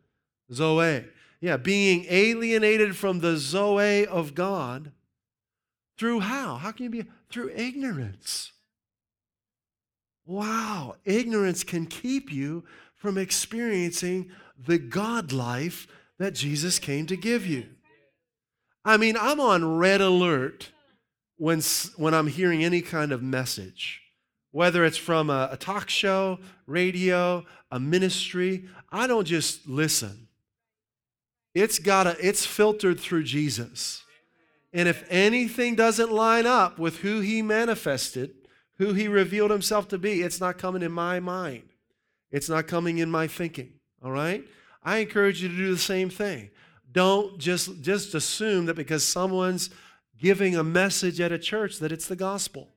Zoe. 0.52 1.04
Yeah, 1.40 1.56
being 1.56 2.06
alienated 2.08 2.96
from 2.96 3.20
the 3.20 3.36
Zoe 3.36 4.06
of 4.06 4.34
God 4.34 4.92
through 5.96 6.20
how? 6.20 6.56
How 6.56 6.72
can 6.72 6.84
you 6.84 6.90
be? 6.90 7.04
Through 7.30 7.50
ignorance. 7.50 8.52
Wow, 10.26 10.96
ignorance 11.04 11.64
can 11.64 11.86
keep 11.86 12.30
you 12.30 12.64
from 12.96 13.16
experiencing 13.16 14.30
the 14.58 14.78
God 14.78 15.32
life 15.32 15.86
that 16.18 16.34
Jesus 16.34 16.78
came 16.78 17.06
to 17.06 17.16
give 17.16 17.46
you. 17.46 17.66
I 18.84 18.96
mean, 18.96 19.16
I'm 19.18 19.40
on 19.40 19.76
red 19.78 20.00
alert 20.00 20.70
when, 21.38 21.60
when 21.96 22.14
I'm 22.14 22.26
hearing 22.26 22.62
any 22.62 22.82
kind 22.82 23.10
of 23.10 23.22
message, 23.22 24.02
whether 24.50 24.84
it's 24.84 24.96
from 24.96 25.30
a, 25.30 25.48
a 25.52 25.56
talk 25.56 25.88
show, 25.88 26.38
radio, 26.66 27.44
a 27.70 27.80
ministry. 27.80 28.68
I 28.90 29.06
don't 29.06 29.24
just 29.24 29.68
listen. 29.68 30.28
It's 31.54 31.78
got 31.78 32.06
a, 32.06 32.16
it's 32.20 32.46
filtered 32.46 33.00
through 33.00 33.24
Jesus. 33.24 34.04
And 34.72 34.88
if 34.88 35.04
anything 35.08 35.74
doesn't 35.74 36.12
line 36.12 36.46
up 36.46 36.78
with 36.78 36.98
who 36.98 37.20
he 37.20 37.42
manifested, 37.42 38.34
who 38.76 38.92
he 38.92 39.08
revealed 39.08 39.50
himself 39.50 39.88
to 39.88 39.98
be, 39.98 40.22
it's 40.22 40.40
not 40.40 40.58
coming 40.58 40.82
in 40.82 40.92
my 40.92 41.20
mind. 41.20 41.64
It's 42.30 42.48
not 42.48 42.66
coming 42.66 42.98
in 42.98 43.10
my 43.10 43.26
thinking. 43.26 43.72
All 44.04 44.12
right? 44.12 44.44
I 44.82 44.98
encourage 44.98 45.42
you 45.42 45.48
to 45.48 45.56
do 45.56 45.72
the 45.72 45.78
same 45.78 46.10
thing. 46.10 46.50
Don't 46.90 47.38
just 47.38 47.82
just 47.82 48.14
assume 48.14 48.66
that 48.66 48.76
because 48.76 49.04
someone's 49.04 49.70
giving 50.18 50.56
a 50.56 50.64
message 50.64 51.20
at 51.20 51.32
a 51.32 51.38
church 51.38 51.78
that 51.78 51.92
it's 51.92 52.06
the 52.06 52.16
gospel. 52.16 52.68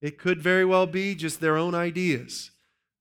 It 0.00 0.18
could 0.18 0.40
very 0.40 0.64
well 0.64 0.86
be 0.86 1.14
just 1.14 1.40
their 1.40 1.56
own 1.56 1.74
ideas. 1.74 2.50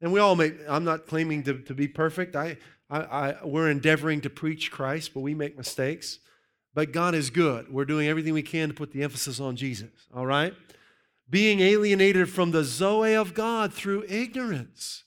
And 0.01 0.11
we 0.11 0.19
all 0.19 0.35
make, 0.35 0.55
I'm 0.67 0.83
not 0.83 1.07
claiming 1.07 1.43
to, 1.43 1.59
to 1.59 1.73
be 1.73 1.87
perfect. 1.87 2.35
I, 2.35 2.57
I, 2.89 2.99
I, 2.99 3.45
we're 3.45 3.69
endeavoring 3.69 4.21
to 4.21 4.29
preach 4.29 4.71
Christ, 4.71 5.13
but 5.13 5.21
we 5.21 5.33
make 5.33 5.57
mistakes. 5.57 6.19
But 6.73 6.91
God 6.91 7.15
is 7.15 7.29
good. 7.29 7.71
We're 7.71 7.85
doing 7.85 8.07
everything 8.07 8.33
we 8.33 8.41
can 8.41 8.69
to 8.69 8.75
put 8.75 8.91
the 8.91 9.03
emphasis 9.03 9.39
on 9.39 9.55
Jesus, 9.55 9.89
all 10.13 10.25
right? 10.25 10.53
Being 11.29 11.59
alienated 11.59 12.29
from 12.29 12.51
the 12.51 12.63
Zoe 12.63 13.15
of 13.15 13.33
God 13.33 13.73
through 13.73 14.05
ignorance 14.07 15.03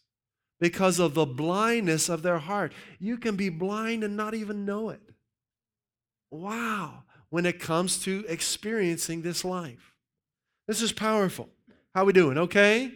because 0.60 0.98
of 0.98 1.14
the 1.14 1.26
blindness 1.26 2.08
of 2.08 2.22
their 2.22 2.38
heart. 2.38 2.72
You 2.98 3.16
can 3.16 3.36
be 3.36 3.48
blind 3.48 4.04
and 4.04 4.16
not 4.16 4.34
even 4.34 4.64
know 4.64 4.90
it. 4.90 5.00
Wow, 6.30 7.02
when 7.32 7.46
it 7.46 7.58
comes 7.58 7.98
to 7.98 8.26
experiencing 8.28 9.22
this 9.22 9.42
life. 9.42 9.94
This 10.68 10.82
is 10.82 10.92
powerful. 10.92 11.48
How 11.94 12.04
we 12.04 12.12
doing? 12.12 12.36
Okay? 12.36 12.92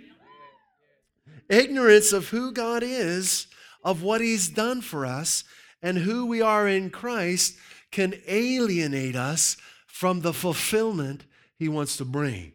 Ignorance 1.48 2.12
of 2.12 2.28
who 2.28 2.52
God 2.52 2.82
is 2.82 3.46
of 3.82 4.02
what 4.02 4.20
he's 4.20 4.50
done 4.50 4.82
for 4.82 5.06
us 5.06 5.42
and 5.80 5.96
who 5.96 6.26
we 6.26 6.42
are 6.42 6.68
in 6.68 6.90
Christ 6.90 7.56
can 7.90 8.12
alienate 8.28 9.16
us 9.16 9.56
from 9.86 10.20
the 10.20 10.34
fulfillment 10.34 11.24
he 11.58 11.66
wants 11.66 11.96
to 11.96 12.04
bring 12.04 12.52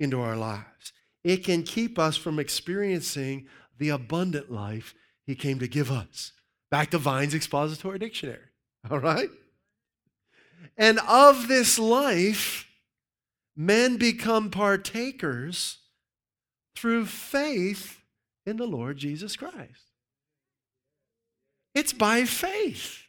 into 0.00 0.22
our 0.22 0.36
lives. 0.36 0.94
It 1.24 1.44
can 1.44 1.62
keep 1.62 1.98
us 1.98 2.16
from 2.16 2.38
experiencing 2.38 3.48
the 3.76 3.90
abundant 3.90 4.50
life 4.50 4.94
he 5.26 5.34
came 5.34 5.58
to 5.58 5.68
give 5.68 5.90
us. 5.90 6.32
Back 6.70 6.90
to 6.92 6.98
Vine's 6.98 7.34
Expository 7.34 7.98
Dictionary. 7.98 8.38
All 8.90 9.00
right? 9.00 9.28
And 10.76 10.98
of 11.08 11.48
this 11.48 11.78
life, 11.78 12.66
men 13.56 13.96
become 13.96 14.50
partakers 14.50 15.78
through 16.76 17.06
faith 17.06 18.00
in 18.46 18.56
the 18.56 18.66
Lord 18.66 18.96
Jesus 18.96 19.36
Christ. 19.36 19.92
It's 21.74 21.92
by 21.92 22.24
faith. 22.24 23.02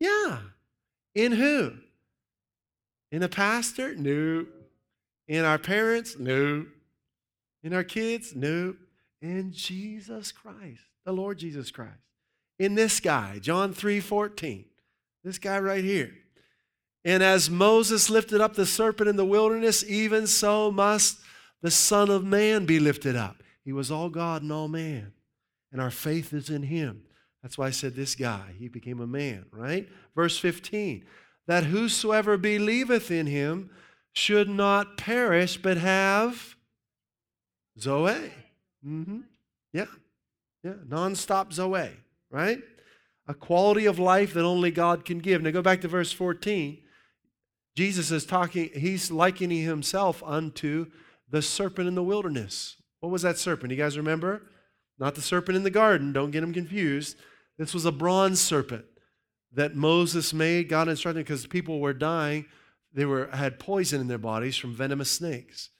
Yeah. 0.00 0.38
In 1.14 1.32
who? 1.32 1.74
In 3.10 3.22
a 3.22 3.28
pastor? 3.28 3.94
No. 3.94 4.46
In 5.28 5.44
our 5.44 5.58
parents? 5.58 6.18
No. 6.18 6.66
In 7.62 7.72
our 7.74 7.84
kids? 7.84 8.34
No. 8.34 8.74
In 9.20 9.52
Jesus 9.52 10.32
Christ, 10.32 10.82
the 11.04 11.12
Lord 11.12 11.38
Jesus 11.38 11.70
Christ. 11.70 11.92
In 12.58 12.74
this 12.74 12.98
guy, 12.98 13.38
John 13.38 13.72
3 13.72 14.00
14. 14.00 14.64
This 15.24 15.38
guy 15.38 15.58
right 15.58 15.84
here. 15.84 16.12
And 17.04 17.22
as 17.22 17.50
Moses 17.50 18.10
lifted 18.10 18.40
up 18.40 18.54
the 18.54 18.66
serpent 18.66 19.08
in 19.08 19.16
the 19.16 19.24
wilderness, 19.24 19.84
even 19.86 20.26
so 20.26 20.70
must 20.70 21.18
the 21.60 21.70
Son 21.70 22.10
of 22.10 22.24
Man 22.24 22.64
be 22.64 22.78
lifted 22.78 23.16
up. 23.16 23.42
He 23.64 23.72
was 23.72 23.90
all 23.90 24.08
God 24.08 24.42
and 24.42 24.52
all 24.52 24.68
man. 24.68 25.12
And 25.72 25.80
our 25.80 25.90
faith 25.90 26.32
is 26.32 26.50
in 26.50 26.62
him. 26.62 27.02
That's 27.42 27.58
why 27.58 27.66
I 27.66 27.70
said 27.70 27.94
this 27.94 28.14
guy, 28.14 28.54
he 28.58 28.68
became 28.68 29.00
a 29.00 29.06
man, 29.06 29.46
right? 29.52 29.88
Verse 30.14 30.38
15 30.38 31.04
that 31.46 31.64
whosoever 31.64 32.36
believeth 32.36 33.10
in 33.10 33.26
him 33.26 33.70
should 34.12 34.48
not 34.48 34.96
perish 34.96 35.56
but 35.56 35.76
have 35.76 36.56
Zoe. 37.78 38.30
Mm-hmm. 38.86 39.20
Yeah. 39.72 39.86
Yeah, 40.62 40.74
nonstop 40.88 41.52
Zoe, 41.52 41.90
right? 42.30 42.62
A 43.28 43.34
quality 43.34 43.86
of 43.86 43.98
life 43.98 44.34
that 44.34 44.44
only 44.44 44.70
God 44.70 45.04
can 45.04 45.18
give. 45.18 45.42
Now 45.42 45.50
go 45.50 45.62
back 45.62 45.80
to 45.82 45.88
verse 45.88 46.12
14. 46.12 46.78
Jesus 47.76 48.10
is 48.10 48.26
talking, 48.26 48.70
he's 48.74 49.10
likening 49.10 49.62
himself 49.62 50.22
unto 50.24 50.86
the 51.28 51.40
serpent 51.40 51.88
in 51.88 51.94
the 51.94 52.02
wilderness. 52.02 52.76
What 53.00 53.10
was 53.10 53.22
that 53.22 53.38
serpent? 53.38 53.70
You 53.70 53.78
guys 53.78 53.96
remember? 53.96 54.42
Not 54.98 55.14
the 55.14 55.22
serpent 55.22 55.56
in 55.56 55.62
the 55.62 55.70
garden, 55.70 56.12
don't 56.12 56.30
get 56.30 56.42
him 56.42 56.52
confused. 56.52 57.16
This 57.58 57.72
was 57.72 57.84
a 57.84 57.92
bronze 57.92 58.40
serpent 58.40 58.84
that 59.54 59.74
Moses 59.74 60.32
made, 60.32 60.68
God 60.68 60.88
instructed 60.88 61.24
because 61.24 61.46
people 61.46 61.80
were 61.80 61.92
dying. 61.92 62.46
They 62.92 63.04
were, 63.04 63.28
had 63.28 63.58
poison 63.58 64.00
in 64.00 64.08
their 64.08 64.18
bodies 64.18 64.56
from 64.56 64.74
venomous 64.74 65.10
snakes. 65.10 65.70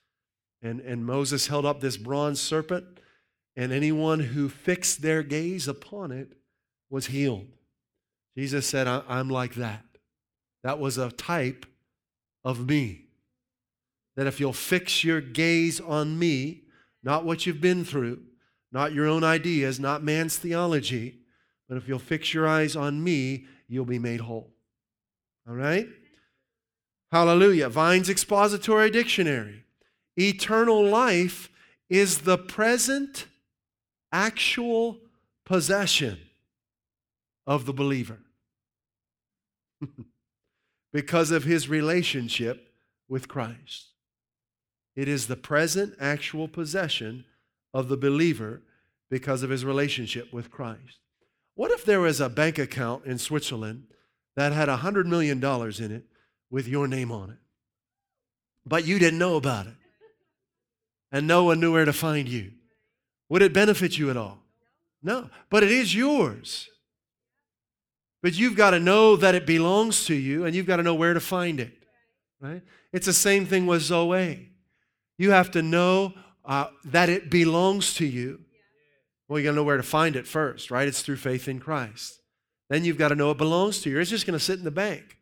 And, 0.63 0.81
and 0.81 1.05
Moses 1.05 1.47
held 1.49 1.67
up 1.67 1.81
this 1.81 1.97
bronze 1.97 2.41
serpent, 2.41 2.85
and 3.57 3.73
anyone 3.73 4.21
who 4.21 4.49
fixed 4.49 5.03
their 5.03 5.23
gaze 5.23 5.67
upon 5.69 6.13
it 6.13 6.33
was 6.93 7.07
healed. 7.07 7.47
Jesus 8.37 8.67
said, 8.67 8.87
I'm 8.87 9.31
like 9.31 9.55
that. 9.55 9.83
That 10.63 10.79
was 10.79 10.99
a 10.99 11.11
type 11.11 11.65
of 12.45 12.69
me. 12.69 13.07
That 14.15 14.27
if 14.27 14.39
you'll 14.39 14.53
fix 14.53 15.03
your 15.03 15.23
gaze 15.23 15.81
on 15.81 16.19
me, 16.19 16.65
not 17.03 17.25
what 17.25 17.47
you've 17.47 17.63
been 17.63 17.85
through, 17.85 18.21
not 18.71 18.93
your 18.93 19.07
own 19.07 19.25
ideas, 19.25 19.81
not 19.81 20.05
man's 20.05 20.37
theology, 20.37 21.21
but 21.67 21.79
if 21.79 21.89
you'll 21.89 21.99
fix 21.99 22.35
your 22.35 22.47
eyes 22.47 22.77
on 22.77 23.03
me, 23.03 23.47
you'll 23.69 23.87
be 23.87 23.99
made 23.99 24.21
whole. 24.21 24.53
All 25.49 25.55
right? 25.55 25.89
Hallelujah. 27.11 27.71
Vine's 27.71 28.11
Expository 28.11 28.91
Dictionary. 28.91 29.65
Eternal 30.19 30.85
life 30.85 31.49
is 31.89 32.19
the 32.19 32.37
present 32.37 33.27
actual 34.13 34.99
possession 35.47 36.19
of 37.47 37.67
the 37.67 37.73
believer 37.73 38.19
because 40.93 41.31
of 41.31 41.45
his 41.45 41.69
relationship 41.69 42.73
with 43.09 43.29
Christ. 43.29 43.89
It 44.95 45.09
is 45.09 45.27
the 45.27 45.37
present 45.37 45.95
actual 45.99 46.49
possession 46.49 47.25
of 47.73 47.89
the 47.89 47.97
believer 47.97 48.63
because 49.11 49.43
of 49.43 49.51
his 49.51 49.65
relationship 49.65 50.33
with 50.33 50.51
Christ. 50.51 50.99
What 51.55 51.71
if 51.71 51.85
there 51.85 52.01
was 52.01 52.21
a 52.21 52.29
bank 52.29 52.59
account 52.59 53.05
in 53.05 53.19
Switzerland 53.19 53.85
that 54.37 54.53
had 54.53 54.69
$100 54.69 55.07
million 55.07 55.43
in 55.43 55.93
it 55.97 56.05
with 56.51 56.67
your 56.67 56.87
name 56.89 57.13
on 57.13 57.31
it, 57.31 57.39
but 58.65 58.87
you 58.87 58.99
didn't 58.99 59.19
know 59.19 59.37
about 59.37 59.67
it, 59.67 59.75
and 61.11 61.27
no 61.27 61.45
one 61.45 61.61
knew 61.61 61.73
where 61.73 61.85
to 61.85 61.93
find 61.93 62.29
you? 62.29 62.53
Would 63.29 63.43
it 63.43 63.53
benefit 63.53 63.99
you 63.99 64.11
at 64.11 64.17
all? 64.17 64.39
No, 65.03 65.31
but 65.51 65.63
it 65.63 65.71
is 65.71 65.95
yours. 65.95 66.69
But 68.23 68.39
you've 68.39 68.57
got 68.57 68.71
to 68.71 68.79
know 68.79 69.17
that 69.17 69.35
it 69.35 69.47
belongs 69.47 70.05
to 70.07 70.15
you, 70.15 70.45
and 70.45 70.55
you've 70.55 70.67
got 70.67 70.77
to 70.77 70.83
know 70.83 70.95
where 70.95 71.13
to 71.13 71.21
find 71.21 71.59
it. 71.59 71.73
Right? 72.41 72.63
It's 72.93 73.07
the 73.07 73.13
same 73.13 73.47
thing 73.47 73.67
with 73.67 73.83
Zoe. 73.83 74.51
You 75.19 75.31
have 75.33 75.51
to 75.53 75.63
know 75.63 76.15
uh, 76.45 76.67
that 76.85 77.09
it 77.09 77.31
belongs 77.31 77.95
to 77.95 78.07
you. 78.07 78.41
Well, 79.29 79.39
you 79.39 79.45
got 79.45 79.53
to 79.53 79.57
know 79.57 79.65
where 79.65 79.77
to 79.77 79.83
find 79.83 80.17
it 80.17 80.27
first, 80.27 80.71
right? 80.71 80.87
It's 80.87 81.03
through 81.03 81.17
faith 81.17 81.49
in 81.49 81.59
Christ. 81.59 82.21
Then 82.69 82.85
you've 82.85 82.99
got 82.99 83.09
to 83.09 83.15
know 83.15 83.31
it 83.31 83.39
belongs 83.39 83.81
to 83.83 83.91
you. 83.91 83.99
It's 83.99 84.11
just 84.11 84.27
going 84.27 84.39
to 84.39 84.45
sit 84.45 84.59
in 84.59 84.65
the 84.65 84.71
bank, 84.71 85.19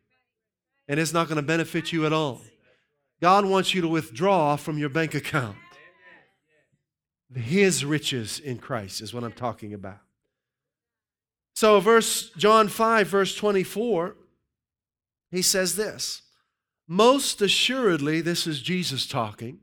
and 0.87 0.99
it's 0.99 1.13
not 1.13 1.27
going 1.27 1.37
to 1.37 1.41
benefit 1.41 1.91
you 1.91 2.05
at 2.05 2.13
all. 2.13 2.41
God 3.21 3.45
wants 3.45 3.73
you 3.73 3.81
to 3.81 3.87
withdraw 3.87 4.55
from 4.55 4.77
your 4.77 4.89
bank 4.89 5.13
account. 5.13 5.57
His 7.33 7.85
riches 7.85 8.39
in 8.39 8.57
Christ 8.57 9.01
is 9.01 9.13
what 9.13 9.23
I'm 9.23 9.31
talking 9.31 9.73
about. 9.73 9.99
So, 11.53 11.79
verse 11.79 12.29
John 12.31 12.67
5, 12.67 13.07
verse 13.07 13.35
24, 13.35 14.15
he 15.31 15.41
says 15.41 15.75
this 15.75 16.21
Most 16.87 17.41
assuredly, 17.41 18.21
this 18.21 18.47
is 18.47 18.61
Jesus 18.61 19.05
talking. 19.07 19.59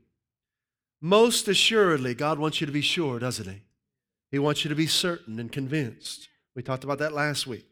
Most 1.01 1.47
assuredly, 1.47 2.13
God 2.13 2.39
wants 2.39 2.59
you 2.59 2.67
to 2.67 2.73
be 2.73 2.81
sure, 2.81 3.19
doesn't 3.19 3.47
He? 3.47 3.61
He 4.31 4.39
wants 4.39 4.63
you 4.63 4.69
to 4.69 4.75
be 4.75 4.87
certain 4.87 5.39
and 5.39 5.51
convinced. 5.51 6.27
We 6.55 6.61
talked 6.61 6.83
about 6.83 6.99
that 6.99 7.13
last 7.13 7.47
week. 7.47 7.65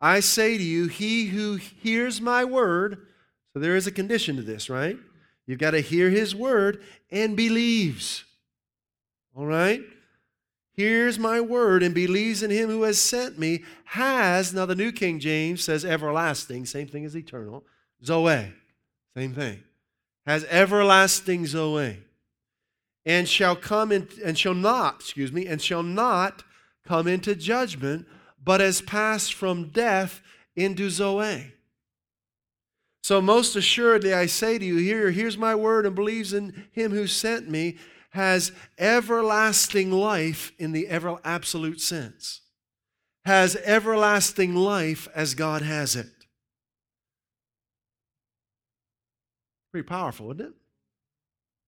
I 0.00 0.20
say 0.20 0.58
to 0.58 0.62
you, 0.62 0.88
he 0.88 1.26
who 1.26 1.56
hears 1.56 2.20
my 2.20 2.44
word, 2.44 3.06
so 3.52 3.60
there 3.60 3.76
is 3.76 3.86
a 3.86 3.92
condition 3.92 4.36
to 4.36 4.42
this, 4.42 4.68
right? 4.68 4.98
You've 5.46 5.58
got 5.58 5.70
to 5.70 5.80
hear 5.80 6.10
his 6.10 6.34
word 6.34 6.82
and 7.10 7.36
believes. 7.36 8.24
All 9.34 9.46
right? 9.46 9.80
Hears 10.76 11.18
my 11.18 11.40
word 11.40 11.82
and 11.82 11.94
believes 11.94 12.42
in 12.42 12.50
him 12.50 12.68
who 12.68 12.82
has 12.82 13.00
sent 13.00 13.38
me, 13.38 13.64
has, 13.84 14.52
now 14.52 14.66
the 14.66 14.74
New 14.74 14.92
King 14.92 15.18
James 15.18 15.64
says 15.64 15.84
everlasting, 15.84 16.66
same 16.66 16.86
thing 16.86 17.04
as 17.04 17.16
eternal, 17.16 17.64
Zoe, 18.04 18.52
same 19.16 19.34
thing, 19.34 19.62
has 20.26 20.44
everlasting 20.44 21.46
Zoe 21.46 21.98
and 23.06 23.28
shall 23.28 23.54
come 23.54 23.92
in, 23.92 24.08
and 24.24 24.36
shall 24.36 24.52
not, 24.52 24.96
excuse 24.96 25.32
me, 25.32 25.46
and 25.46 25.62
shall 25.62 25.84
not 25.84 26.42
come 26.84 27.06
into 27.06 27.36
judgment, 27.36 28.04
but 28.44 28.60
has 28.60 28.82
passed 28.82 29.32
from 29.32 29.68
death 29.68 30.20
into 30.56 30.90
Zoe. 30.90 31.52
So 33.02 33.22
most 33.22 33.54
assuredly 33.54 34.12
I 34.12 34.26
say 34.26 34.58
to 34.58 34.64
you, 34.64 34.76
here, 34.78 35.12
here's 35.12 35.38
my 35.38 35.54
word 35.54 35.86
and 35.86 35.94
believes 35.94 36.32
in 36.32 36.66
him 36.72 36.90
who 36.90 37.06
sent 37.06 37.48
me, 37.48 37.76
has 38.16 38.50
everlasting 38.78 39.92
life 39.92 40.50
in 40.58 40.72
the 40.72 40.88
ever 40.88 41.18
absolute 41.22 41.82
sense. 41.82 42.40
Has 43.26 43.56
everlasting 43.56 44.54
life 44.54 45.06
as 45.14 45.34
God 45.34 45.60
has 45.60 45.94
it. 45.96 46.06
Pretty 49.70 49.86
powerful, 49.86 50.32
isn't 50.32 50.46
it? 50.46 50.54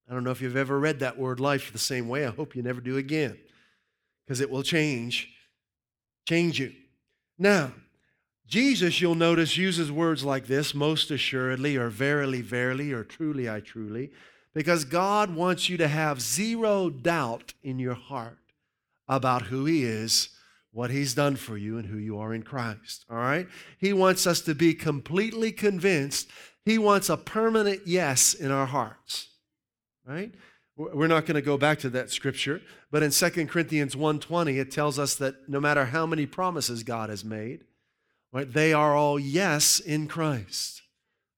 I 0.09 0.15
don't 0.15 0.25
know 0.25 0.31
if 0.31 0.41
you've 0.41 0.57
ever 0.57 0.81
read 0.81 1.01
that 1.01 1.19
word 1.19 1.39
life 1.39 1.71
the 1.71 1.79
same 1.79 2.09
way. 2.09 2.27
I 2.27 2.31
hope 2.31 2.57
you 2.57 2.63
never 2.63 2.81
do 2.81 2.97
again 2.97 3.39
because 4.25 4.41
it 4.41 4.51
will 4.51 4.63
change 4.63 5.29
change 6.27 6.59
you. 6.59 6.73
Now, 7.39 7.73
Jesus, 8.47 9.03
you'll 9.03 9.15
notice, 9.15 9.59
uses 9.59 9.93
words 9.93 10.25
like 10.25 10.47
this 10.47 10.75
most 10.75 11.11
assuredly, 11.11 11.77
or 11.77 11.91
verily, 11.91 12.41
verily, 12.41 12.93
or 12.93 13.05
truly, 13.05 13.51
I 13.51 13.61
truly, 13.61 14.11
because 14.59 14.85
God 14.85 15.35
wants 15.35 15.69
you 15.69 15.77
to 15.79 15.89
have 15.89 16.21
zero 16.21 16.91
doubt 16.91 17.55
in 17.63 17.79
your 17.79 17.95
heart 17.95 18.39
about 19.07 19.43
who 19.43 19.65
He 19.65 19.85
is, 19.85 20.29
what 20.73 20.91
He's 20.91 21.15
done 21.15 21.37
for 21.37 21.57
you, 21.57 21.79
and 21.79 21.87
who 21.87 21.99
you 21.99 22.19
are 22.19 22.35
in 22.35 22.43
Christ. 22.43 23.05
All 23.11 23.17
right? 23.17 23.49
He 23.79 23.93
wants 23.93 24.27
us 24.27 24.41
to 24.43 24.55
be 24.55 24.75
completely 24.75 25.53
convinced. 25.53 26.29
He 26.65 26.79
wants 26.79 27.09
a 27.09 27.17
permanent 27.17 27.83
yes 27.87 28.35
in 28.35 28.51
our 28.51 28.67
hearts 28.67 29.29
right? 30.09 30.33
We're 30.77 31.09
not 31.09 31.27
going 31.27 31.35
to 31.35 31.43
go 31.43 31.59
back 31.59 31.81
to 31.81 31.91
that 31.91 32.11
scripture, 32.11 32.63
but 32.91 33.03
in 33.03 33.11
2 33.11 33.47
Corinthians 33.47 33.95
1:20 33.95 34.59
it 34.59 34.71
tells 34.71 34.99
us 34.99 35.15
that 35.17 35.49
no 35.49 35.61
matter 35.61 35.87
how 35.87 36.07
many 36.07 36.25
promises 36.25 36.83
God 36.83 37.11
has 37.11 37.25
made, 37.25 37.65
right, 38.33 38.51
they 38.51 38.73
are 38.73 38.97
all 38.97 39.19
yes 39.19 39.81
in 39.81 40.09
Christ. 40.09 40.83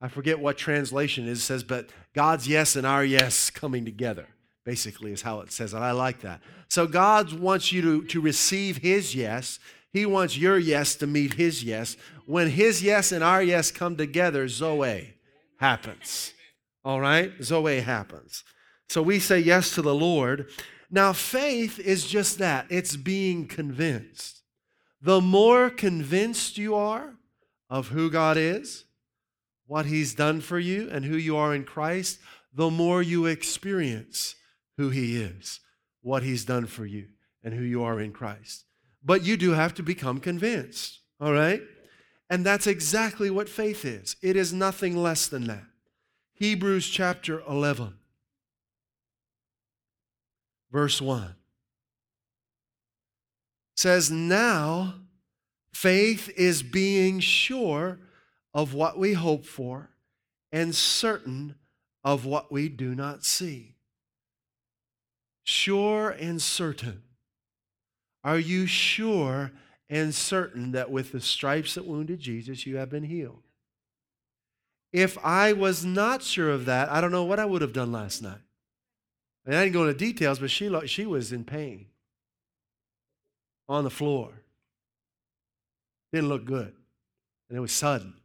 I 0.00 0.08
forget 0.08 0.40
what 0.40 0.56
translation 0.56 1.28
it 1.28 1.36
says, 1.36 1.62
but 1.62 1.90
God's 2.14 2.48
yes 2.48 2.74
and 2.76 2.86
our 2.86 3.04
yes 3.04 3.50
coming 3.50 3.84
together, 3.84 4.26
basically 4.64 5.12
is 5.12 5.22
how 5.22 5.40
it 5.40 5.52
says 5.52 5.74
it. 5.74 5.78
I 5.78 5.92
like 5.92 6.20
that. 6.22 6.40
So 6.68 6.86
God 6.86 7.32
wants 7.32 7.72
you 7.72 7.82
to, 7.82 8.04
to 8.06 8.20
receive 8.20 8.78
his 8.78 9.14
yes. 9.14 9.58
He 9.92 10.06
wants 10.06 10.38
your 10.38 10.58
yes 10.58 10.94
to 10.96 11.06
meet 11.06 11.34
his 11.34 11.62
yes. 11.62 11.96
When 12.24 12.48
his 12.50 12.82
yes 12.82 13.12
and 13.12 13.22
our 13.22 13.42
yes 13.42 13.70
come 13.70 13.96
together, 13.96 14.48
Zoe 14.48 15.14
happens. 15.58 16.32
All 16.84 17.00
right? 17.00 17.32
Zoe 17.42 17.80
happens. 17.80 18.44
So 18.88 19.02
we 19.02 19.18
say 19.18 19.38
yes 19.38 19.74
to 19.74 19.82
the 19.82 19.94
Lord. 19.94 20.48
Now, 20.90 21.12
faith 21.12 21.78
is 21.78 22.06
just 22.06 22.38
that 22.38 22.66
it's 22.70 22.96
being 22.96 23.46
convinced. 23.46 24.42
The 25.02 25.20
more 25.20 25.70
convinced 25.70 26.58
you 26.58 26.74
are 26.74 27.14
of 27.68 27.88
who 27.88 28.10
God 28.10 28.36
is, 28.36 28.84
what 29.70 29.86
He's 29.86 30.14
done 30.14 30.40
for 30.40 30.58
you, 30.58 30.88
and 30.90 31.04
who 31.04 31.16
you 31.16 31.36
are 31.36 31.54
in 31.54 31.62
Christ, 31.62 32.18
the 32.52 32.72
more 32.72 33.00
you 33.00 33.26
experience 33.26 34.34
who 34.76 34.90
He 34.90 35.22
is, 35.22 35.60
what 36.02 36.24
He's 36.24 36.44
done 36.44 36.66
for 36.66 36.84
you, 36.84 37.06
and 37.44 37.54
who 37.54 37.62
you 37.62 37.84
are 37.84 38.00
in 38.00 38.12
Christ. 38.12 38.64
But 39.04 39.22
you 39.22 39.36
do 39.36 39.52
have 39.52 39.72
to 39.74 39.84
become 39.84 40.18
convinced, 40.18 40.98
all 41.20 41.32
right? 41.32 41.62
And 42.28 42.44
that's 42.44 42.66
exactly 42.66 43.30
what 43.30 43.48
faith 43.48 43.84
is. 43.84 44.16
It 44.20 44.34
is 44.34 44.52
nothing 44.52 44.96
less 44.96 45.28
than 45.28 45.46
that. 45.46 45.66
Hebrews 46.34 46.88
chapter 46.88 47.40
11 47.48 47.94
verse 50.72 51.00
1 51.00 51.36
says, 53.76 54.10
Now 54.10 54.94
faith 55.72 56.28
is 56.36 56.64
being 56.64 57.20
sure 57.20 58.00
of 58.52 58.74
what 58.74 58.98
we 58.98 59.12
hope 59.12 59.44
for 59.44 59.90
and 60.52 60.74
certain 60.74 61.54
of 62.02 62.24
what 62.24 62.50
we 62.50 62.68
do 62.68 62.94
not 62.94 63.24
see. 63.24 63.74
Sure 65.44 66.10
and 66.10 66.40
certain 66.40 67.02
Are 68.22 68.38
you 68.38 68.66
sure 68.66 69.52
and 69.88 70.14
certain 70.14 70.72
that 70.72 70.90
with 70.90 71.12
the 71.12 71.20
stripes 71.20 71.74
that 71.74 71.86
wounded 71.86 72.20
Jesus, 72.20 72.66
you 72.66 72.76
have 72.76 72.90
been 72.90 73.04
healed? 73.04 73.42
If 74.92 75.16
I 75.24 75.52
was 75.52 75.84
not 75.84 76.22
sure 76.22 76.50
of 76.50 76.66
that, 76.66 76.90
I 76.90 77.00
don't 77.00 77.12
know 77.12 77.24
what 77.24 77.38
I 77.38 77.44
would 77.44 77.62
have 77.62 77.72
done 77.72 77.92
last 77.92 78.22
night. 78.22 78.40
And 79.46 79.56
I 79.56 79.64
didn't 79.64 79.74
go 79.74 79.86
into 79.86 79.94
details, 79.94 80.38
but 80.38 80.50
she, 80.50 80.70
she 80.86 81.06
was 81.06 81.32
in 81.32 81.44
pain 81.44 81.86
on 83.68 83.84
the 83.84 83.90
floor. 83.90 84.30
Didn't 86.12 86.28
look 86.28 86.44
good. 86.44 86.74
And 87.48 87.56
it 87.56 87.60
was 87.60 87.72
sudden. 87.72 88.19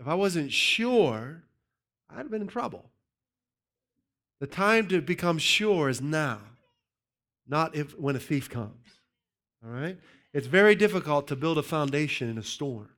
If 0.00 0.06
I 0.06 0.14
wasn't 0.14 0.52
sure, 0.52 1.42
I'd 2.08 2.18
have 2.18 2.30
been 2.30 2.42
in 2.42 2.48
trouble. 2.48 2.90
The 4.40 4.46
time 4.46 4.86
to 4.88 5.00
become 5.00 5.38
sure 5.38 5.88
is 5.88 6.00
now, 6.00 6.38
not 7.48 7.74
if, 7.74 7.98
when 7.98 8.14
a 8.14 8.20
thief 8.20 8.48
comes. 8.48 8.86
All 9.64 9.70
right? 9.70 9.98
It's 10.32 10.46
very 10.46 10.76
difficult 10.76 11.26
to 11.28 11.36
build 11.36 11.58
a 11.58 11.62
foundation 11.62 12.28
in 12.28 12.38
a 12.38 12.42
storm. 12.44 12.88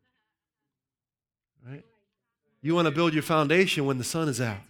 Right? 1.66 1.84
You 2.60 2.74
want 2.74 2.86
to 2.86 2.92
build 2.92 3.14
your 3.14 3.22
foundation 3.22 3.86
when 3.86 3.96
the 3.96 4.04
sun 4.04 4.28
is 4.28 4.40
out. 4.40 4.60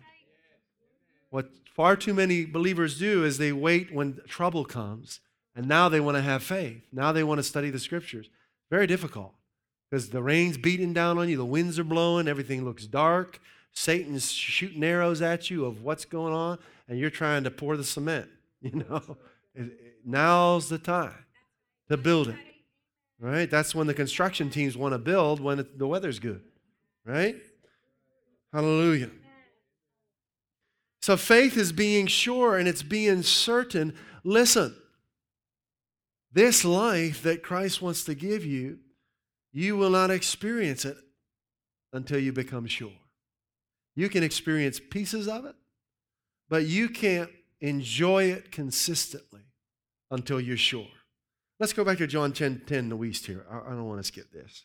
What 1.30 1.50
far 1.74 1.96
too 1.96 2.14
many 2.14 2.44
believers 2.44 2.98
do 2.98 3.24
is 3.24 3.38
they 3.38 3.52
wait 3.52 3.92
when 3.92 4.20
trouble 4.28 4.64
comes, 4.64 5.20
and 5.56 5.66
now 5.66 5.88
they 5.88 6.00
want 6.00 6.16
to 6.16 6.22
have 6.22 6.44
faith. 6.44 6.82
Now 6.92 7.10
they 7.10 7.24
want 7.24 7.38
to 7.38 7.42
study 7.42 7.70
the 7.70 7.78
scriptures. 7.80 8.28
Very 8.70 8.86
difficult 8.86 9.34
because 9.90 10.11
the 10.11 10.22
rain's 10.22 10.57
beating 10.57 10.92
down 10.92 11.18
on 11.18 11.29
you, 11.29 11.37
the 11.37 11.44
winds 11.44 11.79
are 11.79 11.85
blowing, 11.85 12.29
everything 12.29 12.64
looks 12.64 12.87
dark. 12.87 13.40
Satan's 13.72 14.31
shooting 14.31 14.83
arrows 14.85 15.22
at 15.22 15.50
you 15.50 15.64
of 15.64 15.83
what's 15.83 16.05
going 16.05 16.35
on, 16.35 16.59
and 16.88 16.98
you're 16.98 17.11
trying 17.11 17.44
to 17.44 17.50
pour 17.50 17.76
the 17.76 17.85
cement. 17.85 18.29
You 18.62 18.85
know, 18.90 19.16
now's 20.05 20.68
the 20.68 20.76
time 20.76 21.24
to 21.88 21.96
build 21.96 22.29
it. 22.29 22.37
Right? 23.18 23.50
That's 23.50 23.74
when 23.74 23.87
the 23.87 23.94
construction 23.94 24.50
teams 24.50 24.76
want 24.76 24.92
to 24.92 24.98
build 24.98 25.40
when 25.40 25.66
the 25.76 25.87
weather's 25.87 26.18
good. 26.18 26.42
Right? 27.07 27.37
Hallelujah. 28.53 29.11
So 31.00 31.16
faith 31.16 31.57
is 31.57 31.72
being 31.72 32.07
sure 32.07 32.59
and 32.59 32.68
it's 32.68 32.83
being 32.83 33.22
certain. 33.22 33.94
Listen, 34.24 34.76
this 36.33 36.64
life 36.64 37.22
that 37.22 37.42
Christ 37.42 37.81
wants 37.81 38.05
to 38.05 38.14
give 38.14 38.44
you, 38.44 38.79
you 39.52 39.76
will 39.76 39.90
not 39.90 40.10
experience 40.10 40.84
it 40.84 40.96
until 41.92 42.18
you 42.18 42.32
become 42.32 42.66
sure. 42.66 42.92
You 43.96 44.08
can 44.08 44.22
experience 44.22 44.80
pieces 44.80 45.28
of 45.28 45.44
it, 45.44 45.54
but 46.48 46.66
you 46.66 46.88
can't 46.88 47.30
enjoy 47.60 48.24
it 48.24 48.52
consistently 48.52 49.42
until 50.10 50.40
you're 50.40 50.56
sure. 50.56 50.86
Let's 51.58 51.72
go 51.72 51.84
back 51.84 51.98
to 51.98 52.06
John 52.06 52.32
10 52.32 52.62
10, 52.66 52.88
the 52.88 52.96
Wuest 52.96 53.26
here. 53.26 53.44
I, 53.50 53.58
I 53.58 53.70
don't 53.70 53.86
want 53.86 54.00
to 54.00 54.06
skip 54.06 54.32
this. 54.32 54.64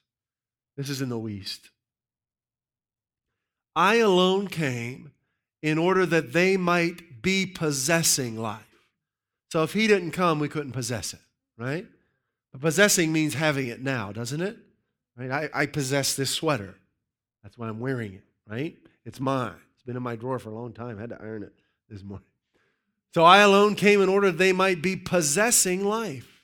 This 0.77 0.89
is 0.89 1.01
in 1.01 1.09
the 1.09 1.19
Wuest. 1.19 1.69
I 3.75 3.95
alone 3.95 4.47
came 4.47 5.11
in 5.61 5.77
order 5.77 6.05
that 6.05 6.31
they 6.31 6.55
might 6.55 7.21
be 7.21 7.45
possessing 7.45 8.37
life. 8.37 8.61
So 9.51 9.63
if 9.63 9.73
he 9.73 9.87
didn't 9.87 10.11
come, 10.11 10.39
we 10.39 10.47
couldn't 10.47 10.71
possess 10.71 11.13
it, 11.13 11.19
right? 11.57 11.85
But 12.51 12.61
possessing 12.61 13.11
means 13.11 13.33
having 13.33 13.67
it 13.67 13.81
now, 13.81 14.11
doesn't 14.11 14.41
it? 14.41 14.57
Right? 15.17 15.31
I, 15.31 15.61
I 15.61 15.65
possess 15.65 16.15
this 16.15 16.29
sweater. 16.29 16.75
That's 17.43 17.57
why 17.57 17.67
I'm 17.67 17.79
wearing 17.79 18.13
it, 18.13 18.23
right? 18.47 18.75
It's 19.05 19.19
mine. 19.19 19.55
It's 19.73 19.83
been 19.83 19.95
in 19.95 20.03
my 20.03 20.15
drawer 20.15 20.39
for 20.39 20.49
a 20.49 20.55
long 20.55 20.73
time. 20.73 20.97
I 20.97 21.01
had 21.01 21.11
to 21.11 21.21
iron 21.21 21.43
it 21.43 21.53
this 21.89 22.03
morning. 22.03 22.25
So 23.13 23.23
I 23.23 23.39
alone 23.39 23.75
came 23.75 24.01
in 24.01 24.09
order 24.09 24.31
that 24.31 24.37
they 24.37 24.51
might 24.51 24.81
be 24.81 24.95
possessing 24.95 25.85
life 25.85 26.43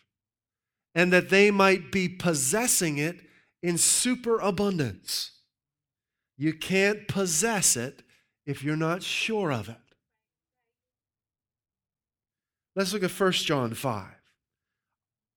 and 0.96 1.12
that 1.12 1.30
they 1.30 1.52
might 1.52 1.92
be 1.92 2.08
possessing 2.08 2.98
it 2.98 3.20
in 3.62 3.78
superabundance. 3.78 5.32
You 6.38 6.54
can't 6.54 7.08
possess 7.08 7.76
it 7.76 8.04
if 8.46 8.64
you're 8.64 8.78
not 8.78 9.04
sure 9.04 9.52
of 9.52 9.70
it. 9.70 9.76
Let's 12.76 12.94
look 12.94 13.04
at 13.04 13.12
1 13.12 13.32
John 13.34 13.74
5. 13.74 14.06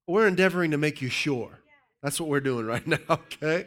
We're 0.07 0.27
endeavoring 0.27 0.71
to 0.71 0.77
make 0.77 1.01
you 1.01 1.09
sure. 1.09 1.59
That's 2.05 2.19
what 2.19 2.29
we're 2.29 2.39
doing 2.39 2.67
right 2.67 2.85
now, 2.87 2.99
okay? 3.09 3.65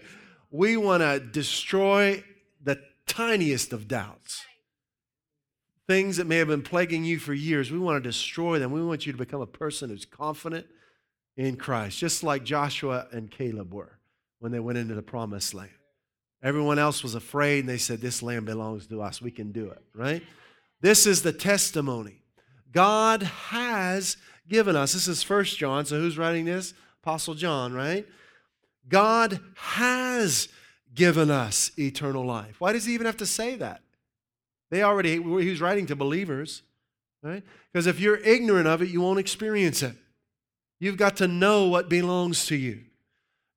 We 0.53 0.77
want 0.77 1.03
to 1.03 1.19
destroy 1.19 2.23
the 2.63 2.81
tiniest 3.09 3.73
of 3.73 3.89
doubts. 3.89 4.45
Things 5.89 6.19
that 6.19 6.29
may 6.29 6.37
have 6.37 6.47
been 6.47 6.63
plaguing 6.63 7.05
you 7.05 7.19
for 7.19 7.35
years, 7.35 7.73
we 7.73 7.81
want 7.81 8.01
to 8.01 8.09
destroy 8.09 8.61
them. 8.61 8.71
We 8.71 8.85
want 8.85 9.07
you 9.07 9.13
to 9.13 9.19
become 9.19 9.41
a 9.41 9.47
person 9.47 9.91
who's 9.91 10.05
confident 10.05 10.69
in 11.37 11.57
Christ, 11.57 11.99
just 11.99 12.23
like 12.23 12.45
Joshua 12.45 13.09
and 13.11 13.29
Caleb 13.29 13.75
were 13.75 13.99
when 14.39 14.53
they 14.53 14.61
went 14.61 14.79
into 14.79 14.95
the 14.95 15.03
promised 15.03 15.53
land. 15.53 15.71
Everyone 16.41 16.79
else 16.79 17.03
was 17.03 17.17
afraid 17.17 17.61
and 17.61 17.69
they 17.69 17.77
said, 17.77 18.01
This 18.01 18.23
land 18.23 18.47
belongs 18.47 18.87
to 18.87 19.03
us. 19.03 19.21
We 19.21 19.33
can 19.33 19.51
do 19.51 19.69
it, 19.71 19.83
right? 19.97 20.23
This 20.81 21.09
is 21.09 21.23
the 21.23 21.33
testimony. 21.33 22.23
God 22.71 23.25
has 23.25 24.17
given 24.49 24.77
us. 24.77 24.93
This 24.93 25.09
is 25.09 25.25
First 25.25 25.59
John. 25.59 25.87
So 25.87 25.99
who's 25.99 26.17
writing 26.17 26.45
this? 26.45 26.73
Apostle 27.03 27.35
John, 27.35 27.73
right? 27.73 28.07
God 28.89 29.41
has 29.57 30.49
given 30.95 31.31
us 31.31 31.71
eternal 31.79 32.25
life. 32.25 32.61
Why 32.61 32.73
does 32.73 32.85
he 32.85 32.95
even 32.95 33.07
have 33.07 33.19
to 33.19 33.27
say 33.27 33.57
that? 33.57 33.83
They 34.71 34.83
already, 34.83 35.15
he 35.15 35.51
was 35.51 35.61
writing 35.61 35.87
to 35.87 35.97
believers, 35.97 36.63
right? 37.23 37.43
Because 37.73 37.87
if 37.87 38.01
you're 38.01 38.17
ignorant 38.17 38.67
of 38.67 38.83
it, 38.83 38.89
you 38.89 39.01
won't 39.01 39.19
experience 39.19 39.83
it. 39.83 39.95
You've 40.81 40.97
got 40.97 41.17
to 41.17 41.29
know 41.29 41.69
what 41.69 41.89
belongs 41.89 42.47
to 42.47 42.57
you. 42.57 42.83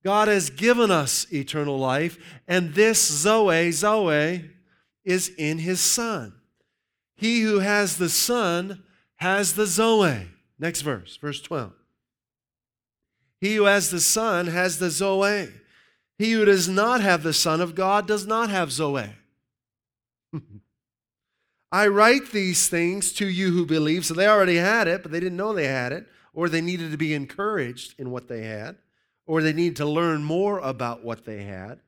God 0.04 0.28
has 0.28 0.50
given 0.50 0.90
us 0.90 1.32
eternal 1.32 1.78
life, 1.78 2.18
and 2.48 2.74
this 2.74 3.06
Zoe, 3.06 3.72
Zoe, 3.72 4.50
is 5.04 5.30
in 5.38 5.60
his 5.60 5.80
Son. 5.80 6.34
He 7.16 7.42
who 7.42 7.60
has 7.60 7.98
the 7.98 8.10
Son 8.10 8.84
has 9.18 9.54
the 9.54 9.68
Zoe. 9.68 10.28
Next 10.58 10.82
verse, 10.82 11.18
verse 11.18 11.42
12. 11.42 11.74
He 13.42 13.56
who 13.56 13.66
has 13.66 13.90
the 13.90 14.00
Son 14.00 14.48
has 14.48 14.80
the 14.80 14.90
Zoe. 14.90 15.50
He 16.18 16.32
who 16.32 16.46
does 16.46 16.70
not 16.70 17.02
have 17.02 17.24
the 17.24 17.34
Son 17.34 17.60
of 17.60 17.76
God 17.76 18.08
does 18.08 18.26
not 18.26 18.50
have 18.50 18.72
Zoe. 18.72 19.10
I 21.72 21.88
write 21.88 22.32
these 22.32 22.70
things 22.70 23.12
to 23.14 23.28
you 23.28 23.52
who 23.52 23.66
believe. 23.66 24.06
So 24.06 24.14
they 24.14 24.28
already 24.28 24.58
had 24.58 24.88
it, 24.88 25.04
but 25.04 25.12
they 25.12 25.20
didn't 25.20 25.38
know 25.38 25.52
they 25.52 25.68
had 25.68 25.92
it, 25.92 26.06
or 26.34 26.48
they 26.48 26.62
needed 26.62 26.92
to 26.92 26.98
be 26.98 27.14
encouraged 27.14 27.96
in 28.00 28.12
what 28.12 28.30
they 28.30 28.44
had 28.44 28.78
or 29.32 29.42
they 29.42 29.54
need 29.54 29.78
to 29.78 29.86
learn 29.86 30.24
more 30.24 30.60
about 30.60 31.06
what 31.06 31.26
they 31.26 31.44
had. 31.44 31.80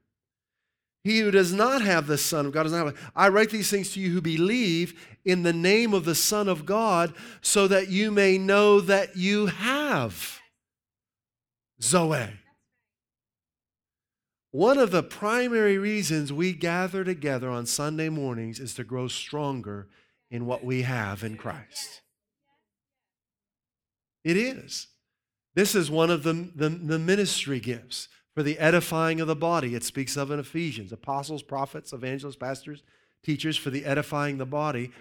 He 1.04 1.20
who 1.20 1.32
does 1.32 1.52
not 1.52 1.82
have 1.82 2.08
the 2.08 2.18
Son 2.18 2.46
of 2.46 2.54
God 2.54 2.64
does 2.64 2.72
not 2.72 2.86
have. 2.86 2.96
It. 2.96 3.02
I 3.14 3.28
write 3.28 3.50
these 3.50 3.70
things 3.70 3.92
to 3.94 4.00
you 4.00 4.12
who 4.12 4.22
believe 4.22 5.18
in 5.26 5.44
the 5.44 5.52
name 5.52 5.94
of 5.94 6.06
the 6.06 6.16
Son 6.16 6.48
of 6.48 6.66
God, 6.66 7.14
so 7.42 7.68
that 7.68 7.90
you 7.90 8.12
may 8.12 8.38
know 8.38 8.80
that 8.80 9.18
you 9.18 9.48
have 9.48 10.40
Zoe. 11.84 12.30
One 14.52 14.78
of 14.78 14.92
the 14.92 15.04
primary 15.04 15.78
reasons 15.78 16.32
we 16.32 16.54
gather 16.54 17.04
together 17.04 17.50
on 17.50 17.66
Sunday 17.66 18.10
mornings 18.10 18.60
is 18.60 18.74
to 18.76 18.84
grow 18.84 19.08
stronger 19.08 19.90
in 20.32 20.46
what 20.46 20.64
we 20.64 20.84
have 20.84 21.24
in 21.24 21.36
Christ. 21.36 22.02
It 24.24 24.38
is. 24.38 24.88
This 25.56 25.76
is 25.76 25.92
one 25.92 26.10
of 26.10 26.24
the, 26.24 26.50
the, 26.56 26.70
the, 26.70 27.00
ministry 27.00 27.60
gifts 27.60 28.08
for 28.34 28.42
the 28.44 28.58
edifying 28.58 29.20
of 29.20 29.28
the 29.28 29.36
body. 29.36 29.76
It 29.76 29.84
speaks 29.84 30.16
of 30.16 30.32
in 30.32 30.40
Ephesians 30.40 30.92
apostles, 30.92 31.44
prophets, 31.44 31.92
evangelists, 31.92 32.38
pastors, 32.38 32.82
teachers 33.24 33.58
for 33.58 33.70
the 33.70 33.86
edifying 33.86 34.38
the 34.38 34.46
body. 34.46 34.92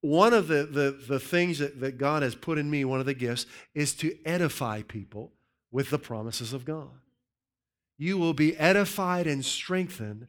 One 0.00 0.34
of 0.34 0.46
the, 0.46 0.64
the, 0.64 0.98
the 1.08 1.18
things 1.18 1.58
that, 1.58 1.80
that 1.80 1.98
God 1.98 2.22
has 2.22 2.34
put 2.34 2.58
in 2.58 2.70
me, 2.70 2.84
one 2.84 3.00
of 3.00 3.06
the 3.06 3.14
gifts, 3.14 3.46
is 3.74 3.94
to 3.94 4.16
edify 4.24 4.82
people 4.82 5.32
with 5.70 5.90
the 5.90 5.98
promises 5.98 6.52
of 6.52 6.64
God. 6.64 6.90
You 7.98 8.16
will 8.16 8.34
be 8.34 8.56
edified 8.56 9.26
and 9.26 9.44
strengthened 9.44 10.26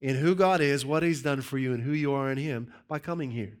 in 0.00 0.16
who 0.16 0.34
God 0.34 0.60
is, 0.60 0.86
what 0.86 1.02
He's 1.02 1.22
done 1.22 1.42
for 1.42 1.58
you, 1.58 1.72
and 1.72 1.82
who 1.82 1.92
you 1.92 2.12
are 2.12 2.30
in 2.30 2.38
Him 2.38 2.72
by 2.88 2.98
coming 2.98 3.30
here. 3.30 3.58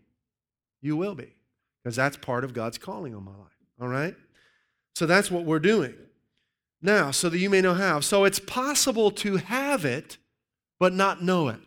You 0.80 0.96
will 0.96 1.14
be, 1.14 1.34
because 1.82 1.96
that's 1.96 2.16
part 2.16 2.44
of 2.44 2.54
God's 2.54 2.78
calling 2.78 3.14
on 3.14 3.24
my 3.24 3.32
life. 3.32 3.58
All 3.80 3.88
right? 3.88 4.16
So 4.94 5.06
that's 5.06 5.30
what 5.30 5.44
we're 5.44 5.58
doing. 5.58 5.94
Now, 6.82 7.10
so 7.10 7.28
that 7.28 7.38
you 7.38 7.50
may 7.50 7.60
know 7.60 7.74
how. 7.74 8.00
So 8.00 8.24
it's 8.24 8.38
possible 8.38 9.10
to 9.12 9.36
have 9.36 9.84
it, 9.84 10.16
but 10.78 10.94
not 10.94 11.22
know 11.22 11.48
it, 11.48 11.60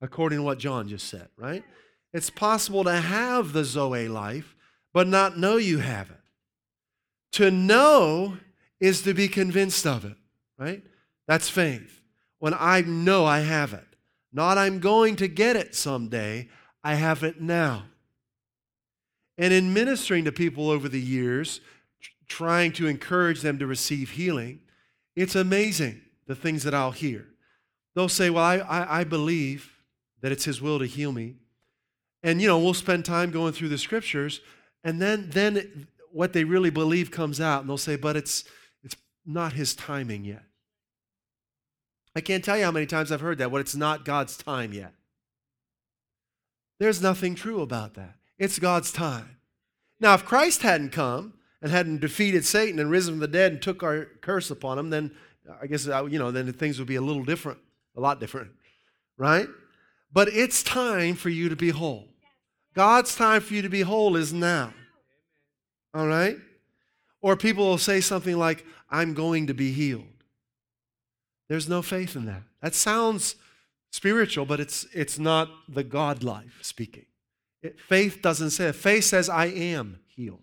according 0.00 0.38
to 0.38 0.42
what 0.42 0.58
John 0.58 0.88
just 0.88 1.08
said, 1.08 1.28
right? 1.36 1.62
It's 2.14 2.30
possible 2.30 2.82
to 2.84 2.94
have 2.94 3.52
the 3.52 3.64
Zoe 3.64 4.08
life, 4.08 4.56
but 4.94 5.06
not 5.06 5.38
know 5.38 5.58
you 5.58 5.78
have 5.80 6.08
it. 6.08 6.16
To 7.32 7.50
know 7.50 8.38
is 8.80 9.02
to 9.02 9.14
be 9.14 9.28
convinced 9.28 9.86
of 9.86 10.04
it, 10.04 10.16
right? 10.58 10.82
That's 11.26 11.48
faith. 11.48 12.00
When 12.38 12.54
I 12.54 12.82
know 12.82 13.24
I 13.24 13.40
have 13.40 13.72
it, 13.72 13.86
not 14.32 14.58
I'm 14.58 14.80
going 14.80 15.16
to 15.16 15.28
get 15.28 15.56
it 15.56 15.74
someday, 15.74 16.48
I 16.84 16.94
have 16.94 17.22
it 17.22 17.40
now. 17.40 17.84
And 19.38 19.52
in 19.52 19.72
ministering 19.72 20.24
to 20.24 20.32
people 20.32 20.70
over 20.70 20.88
the 20.88 21.00
years, 21.00 21.60
trying 22.28 22.72
to 22.72 22.86
encourage 22.86 23.40
them 23.40 23.58
to 23.58 23.66
receive 23.66 24.10
healing, 24.10 24.60
it's 25.14 25.34
amazing 25.34 26.00
the 26.26 26.34
things 26.34 26.62
that 26.64 26.74
I'll 26.74 26.92
hear. 26.92 27.26
They'll 27.94 28.08
say, 28.08 28.30
Well, 28.30 28.44
I, 28.44 28.56
I, 28.56 29.00
I 29.00 29.04
believe 29.04 29.72
that 30.20 30.32
it's 30.32 30.44
His 30.44 30.60
will 30.60 30.78
to 30.78 30.86
heal 30.86 31.12
me. 31.12 31.36
And, 32.22 32.40
you 32.40 32.48
know, 32.48 32.58
we'll 32.58 32.74
spend 32.74 33.04
time 33.04 33.30
going 33.30 33.52
through 33.52 33.68
the 33.68 33.78
scriptures, 33.78 34.40
and 34.84 35.00
then, 35.00 35.30
then 35.30 35.86
what 36.12 36.32
they 36.32 36.44
really 36.44 36.70
believe 36.70 37.10
comes 37.10 37.40
out, 37.40 37.60
and 37.60 37.70
they'll 37.70 37.78
say, 37.78 37.96
But 37.96 38.16
it's, 38.16 38.44
it's 38.44 38.50
not 39.26 39.52
His 39.52 39.74
timing 39.74 40.24
yet. 40.24 40.42
I 42.14 42.20
can't 42.20 42.44
tell 42.44 42.56
you 42.56 42.64
how 42.64 42.70
many 42.70 42.86
times 42.86 43.12
I've 43.12 43.20
heard 43.20 43.38
that, 43.38 43.50
well, 43.50 43.60
it's 43.60 43.76
not 43.76 44.04
God's 44.04 44.36
time 44.36 44.72
yet. 44.72 44.94
There's 46.78 47.02
nothing 47.02 47.34
true 47.34 47.60
about 47.60 47.94
that. 47.94 48.14
It's 48.38 48.58
God's 48.58 48.92
time. 48.92 49.36
Now, 50.00 50.14
if 50.14 50.24
Christ 50.24 50.62
hadn't 50.62 50.90
come 50.90 51.34
and 51.62 51.70
hadn't 51.70 52.00
defeated 52.00 52.44
Satan 52.44 52.78
and 52.78 52.90
risen 52.90 53.14
from 53.14 53.20
the 53.20 53.28
dead 53.28 53.52
and 53.52 53.62
took 53.62 53.82
our 53.82 54.06
curse 54.20 54.50
upon 54.50 54.78
him, 54.78 54.90
then 54.90 55.10
I 55.60 55.66
guess, 55.66 55.88
uh, 55.88 56.04
you 56.04 56.18
know, 56.18 56.30
then 56.30 56.52
things 56.52 56.78
would 56.78 56.88
be 56.88 56.96
a 56.96 57.00
little 57.00 57.24
different, 57.24 57.58
a 57.96 58.00
lot 58.00 58.20
different, 58.20 58.50
right? 59.16 59.48
But 60.12 60.28
it's 60.28 60.62
time 60.62 61.14
for 61.14 61.28
you 61.28 61.48
to 61.48 61.56
be 61.56 61.70
whole. 61.70 62.08
God's 62.74 63.14
time 63.14 63.40
for 63.40 63.54
you 63.54 63.62
to 63.62 63.70
be 63.70 63.80
whole 63.82 64.16
is 64.16 64.32
now. 64.32 64.74
All 65.94 66.06
right? 66.06 66.36
Or 67.22 67.36
people 67.36 67.64
will 67.66 67.78
say 67.78 68.00
something 68.00 68.36
like, 68.36 68.66
I'm 68.90 69.14
going 69.14 69.46
to 69.48 69.54
be 69.54 69.72
healed. 69.72 70.04
There's 71.48 71.68
no 71.68 71.82
faith 71.82 72.16
in 72.16 72.26
that. 72.26 72.42
That 72.60 72.74
sounds 72.74 73.36
spiritual, 73.90 74.46
but 74.46 74.60
it's, 74.60 74.86
it's 74.92 75.18
not 75.18 75.48
the 75.68 75.84
God 75.84 76.22
life 76.22 76.58
speaking. 76.62 77.06
It, 77.62 77.80
faith 77.80 78.20
doesn't 78.22 78.50
say 78.50 78.66
it. 78.66 78.74
Faith 78.74 79.04
says, 79.04 79.28
I 79.28 79.46
am 79.46 80.00
healed. 80.08 80.40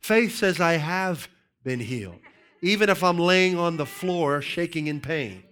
Faith 0.00 0.36
says, 0.36 0.60
I 0.60 0.74
have 0.74 1.28
been 1.62 1.80
healed. 1.80 2.18
Even 2.62 2.88
if 2.88 3.02
I'm 3.02 3.18
laying 3.18 3.58
on 3.58 3.76
the 3.76 3.86
floor 3.86 4.42
shaking 4.42 4.86
in 4.86 5.00
pain, 5.00 5.42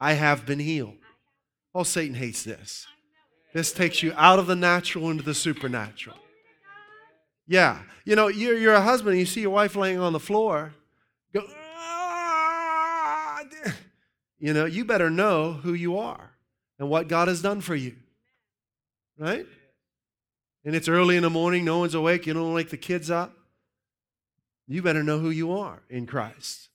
I 0.00 0.14
have 0.14 0.46
been 0.46 0.58
healed. 0.58 0.96
Oh, 1.74 1.82
Satan 1.82 2.14
hates 2.14 2.42
this. 2.42 2.86
This 3.52 3.72
takes 3.72 4.02
you 4.02 4.12
out 4.16 4.38
of 4.38 4.46
the 4.46 4.56
natural 4.56 5.10
into 5.10 5.22
the 5.22 5.34
supernatural. 5.34 6.16
Yeah. 7.46 7.80
You 8.04 8.16
know, 8.16 8.28
you're, 8.28 8.56
you're 8.56 8.74
a 8.74 8.80
husband 8.80 9.12
and 9.12 9.20
you 9.20 9.26
see 9.26 9.40
your 9.40 9.50
wife 9.50 9.76
laying 9.76 9.98
on 9.98 10.12
the 10.12 10.20
floor. 10.20 10.72
Go! 11.34 11.42
You 14.40 14.52
know, 14.52 14.64
you 14.64 14.84
better 14.84 15.10
know 15.10 15.52
who 15.52 15.74
you 15.74 15.98
are 15.98 16.32
and 16.78 16.88
what 16.88 17.08
God 17.08 17.28
has 17.28 17.42
done 17.42 17.60
for 17.60 17.74
you. 17.74 17.94
Right? 19.18 19.46
And 20.64 20.74
it's 20.74 20.88
early 20.88 21.16
in 21.16 21.22
the 21.22 21.30
morning, 21.30 21.64
no 21.64 21.78
one's 21.78 21.94
awake, 21.94 22.26
you 22.26 22.32
don't 22.32 22.54
wake 22.54 22.70
the 22.70 22.76
kids 22.76 23.10
up. 23.10 23.32
You 24.66 24.82
better 24.82 25.02
know 25.02 25.18
who 25.18 25.30
you 25.30 25.52
are 25.52 25.82
in 25.90 26.06
Christ. 26.06 26.68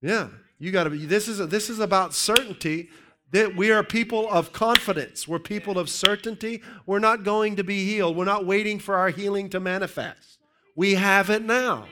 Yeah, 0.00 0.28
you 0.58 0.70
got 0.70 0.84
to 0.84 0.90
be. 0.90 1.04
This 1.04 1.26
is 1.26 1.38
this 1.48 1.68
is 1.68 1.80
about 1.80 2.14
certainty 2.14 2.90
that 3.32 3.56
we 3.56 3.72
are 3.72 3.82
people 3.82 4.30
of 4.30 4.52
confidence. 4.52 5.26
We're 5.26 5.40
people 5.40 5.78
of 5.78 5.90
certainty. 5.90 6.62
We're 6.86 7.00
not 7.00 7.24
going 7.24 7.56
to 7.56 7.64
be 7.64 7.84
healed. 7.84 8.16
We're 8.16 8.24
not 8.24 8.46
waiting 8.46 8.78
for 8.78 8.94
our 8.94 9.08
healing 9.08 9.50
to 9.50 9.58
manifest. 9.58 10.38
We 10.76 10.94
have 10.94 11.28
it 11.28 11.42
now. 11.42 11.88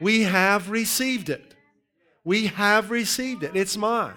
We 0.00 0.24
have 0.24 0.68
received 0.68 1.30
it. 1.30 1.53
We 2.24 2.46
have 2.46 2.90
received 2.90 3.42
it. 3.42 3.54
It's 3.54 3.76
mine. 3.76 4.14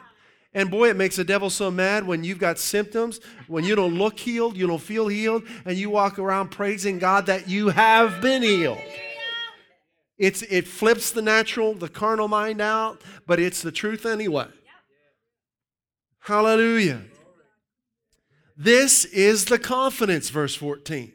And 0.54 0.72
boy, 0.72 0.90
it 0.90 0.96
makes 0.96 1.18
the 1.18 1.24
devil 1.24 1.50
so 1.50 1.70
mad 1.70 2.08
when 2.08 2.24
you've 2.24 2.40
got 2.40 2.58
symptoms, 2.58 3.20
when 3.48 3.64
you 3.64 3.76
don't 3.76 3.96
look 3.96 4.18
healed, 4.18 4.58
you 4.58 4.66
don't 4.66 4.82
feel 4.82 5.08
healed, 5.08 5.44
and 5.66 5.78
you 5.78 5.90
walk 5.90 6.18
around 6.18 6.50
praising 6.50 7.00
God 7.00 7.28
that 7.28 7.48
you 7.48 7.70
have 7.70 8.22
been 8.22 8.42
healed. 8.42 8.82
It's, 10.18 10.42
it 10.44 10.68
flips 10.68 11.12
the 11.12 11.22
natural, 11.22 11.74
the 11.74 11.90
carnal 11.90 12.28
mind 12.28 12.60
out, 12.60 13.02
but 13.28 13.40
it's 13.40 13.62
the 13.62 13.72
truth 13.72 14.06
anyway. 14.06 14.48
Hallelujah. 16.20 17.04
This 18.58 19.06
is 19.06 19.46
the 19.46 19.60
confidence, 19.60 20.30
verse 20.30 20.56
14. 20.56 21.14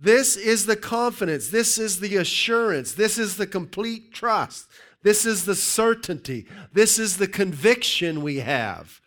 This 0.00 0.36
is 0.36 0.66
the 0.66 0.76
confidence. 0.76 1.48
This 1.48 1.78
is 1.78 2.00
the 2.00 2.16
assurance. 2.16 2.92
This 2.92 3.18
is 3.18 3.36
the 3.36 3.46
complete 3.46 4.12
trust. 4.12 4.66
This 5.04 5.26
is 5.26 5.44
the 5.44 5.54
certainty. 5.54 6.46
This 6.72 6.98
is 6.98 7.18
the 7.18 7.28
conviction 7.28 8.22
we 8.22 8.38
have 8.38 9.00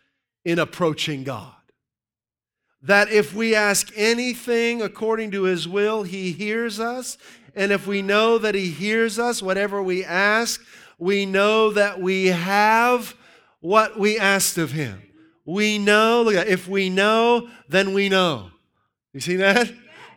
in 0.46 0.60
approaching 0.60 1.24
God. 1.24 1.52
That 2.84 3.12
if 3.12 3.34
we 3.34 3.56
ask 3.56 3.92
anything 3.96 4.82
according 4.82 5.32
to 5.32 5.44
His 5.44 5.68
will, 5.68 6.04
He 6.04 6.32
hears 6.32 6.80
us. 6.80 7.18
And 7.56 7.72
if 7.72 7.88
we 7.88 8.04
know 8.04 8.38
that 8.38 8.54
He 8.54 8.70
hears 8.70 9.18
us, 9.18 9.42
whatever 9.42 9.82
we 9.82 10.06
ask, 10.06 10.64
we 11.00 11.26
know 11.26 11.72
that 11.72 12.00
we 12.00 12.28
have 12.28 13.16
what 13.60 14.00
we 14.00 14.20
asked 14.20 14.60
of 14.60 14.72
Him. 14.72 15.02
We 15.46 15.80
know, 15.80 16.22
look 16.22 16.36
at 16.36 16.48
if 16.48 16.68
we 16.68 16.92
know, 16.92 17.50
then 17.68 17.94
we 17.94 18.08
know. 18.08 18.52
You 19.14 19.20
see 19.20 19.38
that? 19.38 19.74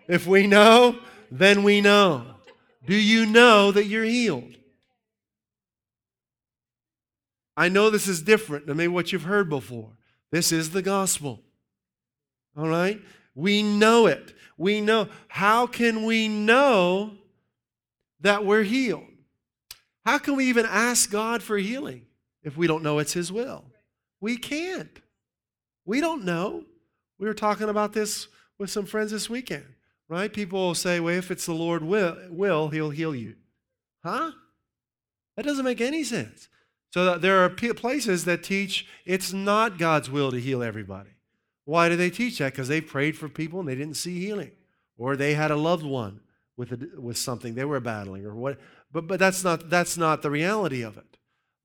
If 0.08 0.26
we 0.26 0.46
know, 0.46 0.98
then 1.30 1.62
we 1.62 1.80
know. 1.80 2.26
Do 2.86 2.94
you 2.94 3.24
know 3.24 3.72
that 3.72 3.86
you're 3.86 4.04
healed? 4.04 4.56
I 7.60 7.68
know 7.68 7.90
this 7.90 8.08
is 8.08 8.22
different 8.22 8.66
than 8.66 8.78
maybe 8.78 8.88
what 8.88 9.12
you've 9.12 9.24
heard 9.24 9.50
before. 9.50 9.90
This 10.32 10.50
is 10.50 10.70
the 10.70 10.80
gospel. 10.80 11.42
All 12.56 12.66
right? 12.66 12.98
We 13.34 13.62
know 13.62 14.06
it. 14.06 14.32
We 14.56 14.80
know. 14.80 15.08
How 15.28 15.66
can 15.66 16.06
we 16.06 16.26
know 16.26 17.18
that 18.20 18.46
we're 18.46 18.62
healed? 18.62 19.04
How 20.06 20.16
can 20.16 20.36
we 20.36 20.46
even 20.46 20.64
ask 20.64 21.10
God 21.10 21.42
for 21.42 21.58
healing 21.58 22.06
if 22.42 22.56
we 22.56 22.66
don't 22.66 22.82
know 22.82 22.98
it's 22.98 23.12
His 23.12 23.30
will? 23.30 23.66
We 24.22 24.38
can't. 24.38 24.98
We 25.84 26.00
don't 26.00 26.24
know. 26.24 26.64
We 27.18 27.26
were 27.26 27.34
talking 27.34 27.68
about 27.68 27.92
this 27.92 28.28
with 28.58 28.70
some 28.70 28.86
friends 28.86 29.10
this 29.10 29.28
weekend, 29.28 29.66
right? 30.08 30.32
People 30.32 30.60
will 30.60 30.74
say, 30.74 30.98
well, 30.98 31.14
if 31.14 31.30
it's 31.30 31.44
the 31.44 31.52
Lord 31.52 31.84
will, 31.84 32.16
will 32.30 32.70
He'll 32.70 32.88
heal 32.88 33.14
you. 33.14 33.34
Huh? 34.02 34.30
That 35.36 35.44
doesn't 35.44 35.66
make 35.66 35.82
any 35.82 36.04
sense. 36.04 36.48
So 36.90 37.18
there 37.18 37.44
are 37.44 37.48
places 37.48 38.24
that 38.24 38.42
teach 38.42 38.86
it's 39.04 39.32
not 39.32 39.78
God's 39.78 40.10
will 40.10 40.30
to 40.32 40.40
heal 40.40 40.62
everybody. 40.62 41.10
Why 41.64 41.88
do 41.88 41.96
they 41.96 42.10
teach 42.10 42.38
that? 42.38 42.52
Because 42.52 42.68
they 42.68 42.80
prayed 42.80 43.16
for 43.16 43.28
people 43.28 43.60
and 43.60 43.68
they 43.68 43.76
didn't 43.76 43.94
see 43.94 44.18
healing, 44.18 44.52
or 44.98 45.16
they 45.16 45.34
had 45.34 45.50
a 45.50 45.56
loved 45.56 45.84
one 45.84 46.20
with 46.56 46.72
a, 46.72 47.00
with 47.00 47.16
something 47.16 47.54
they 47.54 47.64
were 47.64 47.80
battling, 47.80 48.26
or 48.26 48.34
what. 48.34 48.58
But 48.92 49.06
but 49.06 49.20
that's 49.20 49.44
not 49.44 49.70
that's 49.70 49.96
not 49.96 50.22
the 50.22 50.30
reality 50.30 50.82
of 50.82 50.96
it. 50.96 51.10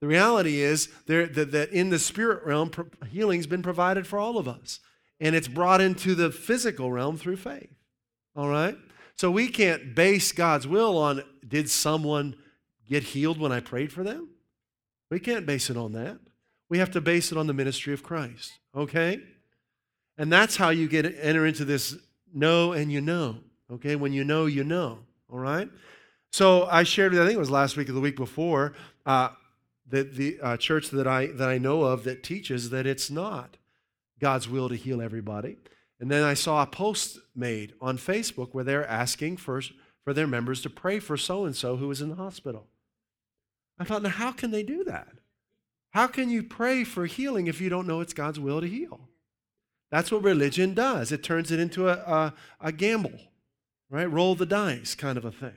The 0.01 0.07
reality 0.07 0.61
is 0.61 0.89
there, 1.07 1.25
that, 1.25 1.51
that 1.51 1.71
in 1.71 1.89
the 1.89 1.99
spirit 1.99 2.45
realm, 2.45 2.69
healing's 3.09 3.47
been 3.47 3.63
provided 3.63 4.05
for 4.05 4.19
all 4.19 4.37
of 4.37 4.47
us. 4.47 4.79
And 5.19 5.35
it's 5.35 5.47
brought 5.47 5.81
into 5.81 6.13
the 6.13 6.29
physical 6.31 6.91
realm 6.91 7.17
through 7.17 7.37
faith. 7.37 7.73
All 8.35 8.49
right? 8.49 8.77
So 9.15 9.31
we 9.31 9.47
can't 9.47 9.95
base 9.95 10.31
God's 10.31 10.67
will 10.67 10.97
on 10.97 11.23
did 11.47 11.69
someone 11.69 12.35
get 12.87 13.03
healed 13.03 13.39
when 13.39 13.51
I 13.51 13.61
prayed 13.61 13.91
for 13.91 14.03
them? 14.03 14.29
We 15.09 15.19
can't 15.19 15.45
base 15.45 15.69
it 15.69 15.77
on 15.77 15.91
that. 15.93 16.19
We 16.69 16.79
have 16.79 16.91
to 16.91 17.01
base 17.01 17.31
it 17.31 17.37
on 17.37 17.47
the 17.47 17.53
ministry 17.53 17.93
of 17.93 18.03
Christ. 18.03 18.53
Okay? 18.75 19.21
And 20.17 20.31
that's 20.31 20.55
how 20.55 20.69
you 20.69 20.87
get 20.87 21.05
enter 21.19 21.45
into 21.45 21.65
this 21.65 21.95
know 22.33 22.71
and 22.71 22.91
you 22.91 23.01
know. 23.01 23.37
Okay? 23.71 23.95
When 23.95 24.13
you 24.13 24.23
know, 24.23 24.45
you 24.45 24.63
know. 24.63 24.99
All 25.31 25.39
right? 25.39 25.69
So 26.31 26.65
I 26.65 26.83
shared, 26.83 27.13
I 27.13 27.17
think 27.25 27.35
it 27.35 27.39
was 27.39 27.51
last 27.51 27.77
week 27.77 27.89
or 27.89 27.93
the 27.93 28.01
week 28.01 28.17
before, 28.17 28.73
uh, 29.05 29.29
the, 29.87 30.03
the 30.03 30.39
uh, 30.41 30.57
church 30.57 30.89
that 30.89 31.07
I, 31.07 31.27
that 31.27 31.47
I 31.47 31.57
know 31.57 31.83
of 31.83 32.03
that 32.05 32.23
teaches 32.23 32.71
that 32.71 32.87
it's 32.87 33.11
not 33.11 33.57
God's 34.19 34.49
will 34.49 34.69
to 34.69 34.75
heal 34.75 35.01
everybody. 35.01 35.57
And 35.99 36.11
then 36.11 36.23
I 36.23 36.33
saw 36.33 36.61
a 36.61 36.67
post 36.67 37.19
made 37.35 37.73
on 37.79 37.97
Facebook 37.97 38.49
where 38.51 38.63
they're 38.63 38.87
asking 38.87 39.37
for, 39.37 39.61
for 40.03 40.13
their 40.13 40.27
members 40.27 40.61
to 40.61 40.69
pray 40.69 40.99
for 40.99 41.15
so 41.15 41.45
and 41.45 41.55
so 41.55 41.77
who 41.77 41.89
is 41.91 42.01
in 42.01 42.09
the 42.09 42.15
hospital. 42.15 42.67
I 43.79 43.83
thought, 43.83 44.03
now 44.03 44.09
how 44.09 44.31
can 44.31 44.51
they 44.51 44.63
do 44.63 44.83
that? 44.85 45.09
How 45.91 46.07
can 46.07 46.29
you 46.29 46.43
pray 46.43 46.83
for 46.83 47.05
healing 47.05 47.47
if 47.47 47.61
you 47.61 47.69
don't 47.69 47.87
know 47.87 48.01
it's 48.01 48.13
God's 48.13 48.39
will 48.39 48.61
to 48.61 48.67
heal? 48.67 49.09
That's 49.91 50.11
what 50.11 50.23
religion 50.23 50.73
does. 50.73 51.11
It 51.11 51.23
turns 51.23 51.51
it 51.51 51.59
into 51.59 51.87
a, 51.87 51.93
a, 51.93 52.33
a 52.59 52.71
gamble, 52.71 53.17
right? 53.89 54.11
Roll 54.11 54.35
the 54.35 54.45
dice 54.45 54.95
kind 54.95 55.17
of 55.17 55.25
a 55.25 55.31
thing. 55.31 55.55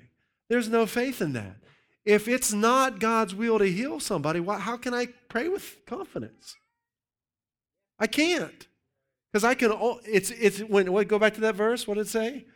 There's 0.49 0.69
no 0.69 0.87
faith 0.87 1.21
in 1.21 1.33
that. 1.33 1.57
If 2.05 2.29
it's 2.29 2.53
not 2.53 3.01
God's 3.01 3.35
will 3.35 3.59
to 3.59 3.71
heal 3.71 4.01
somebody, 4.01 4.41
why, 4.41 4.59
how 4.59 4.77
can 4.77 4.95
I 4.95 5.09
pray 5.29 5.49
with 5.49 5.85
confidence? 5.87 6.57
I 7.99 8.07
can't. 8.07 8.67
Because 9.33 9.45
I 9.45 9.55
can, 9.55 9.73
it's, 10.07 10.31
it's, 10.31 10.61
when, 10.61 10.91
what, 10.93 11.09
go 11.09 11.19
back 11.19 11.35
to 11.35 11.41
that 11.43 11.55
verse, 11.55 11.87
what 11.87 11.95
did 11.95 12.03
it 12.03 12.09
say? 12.09 12.47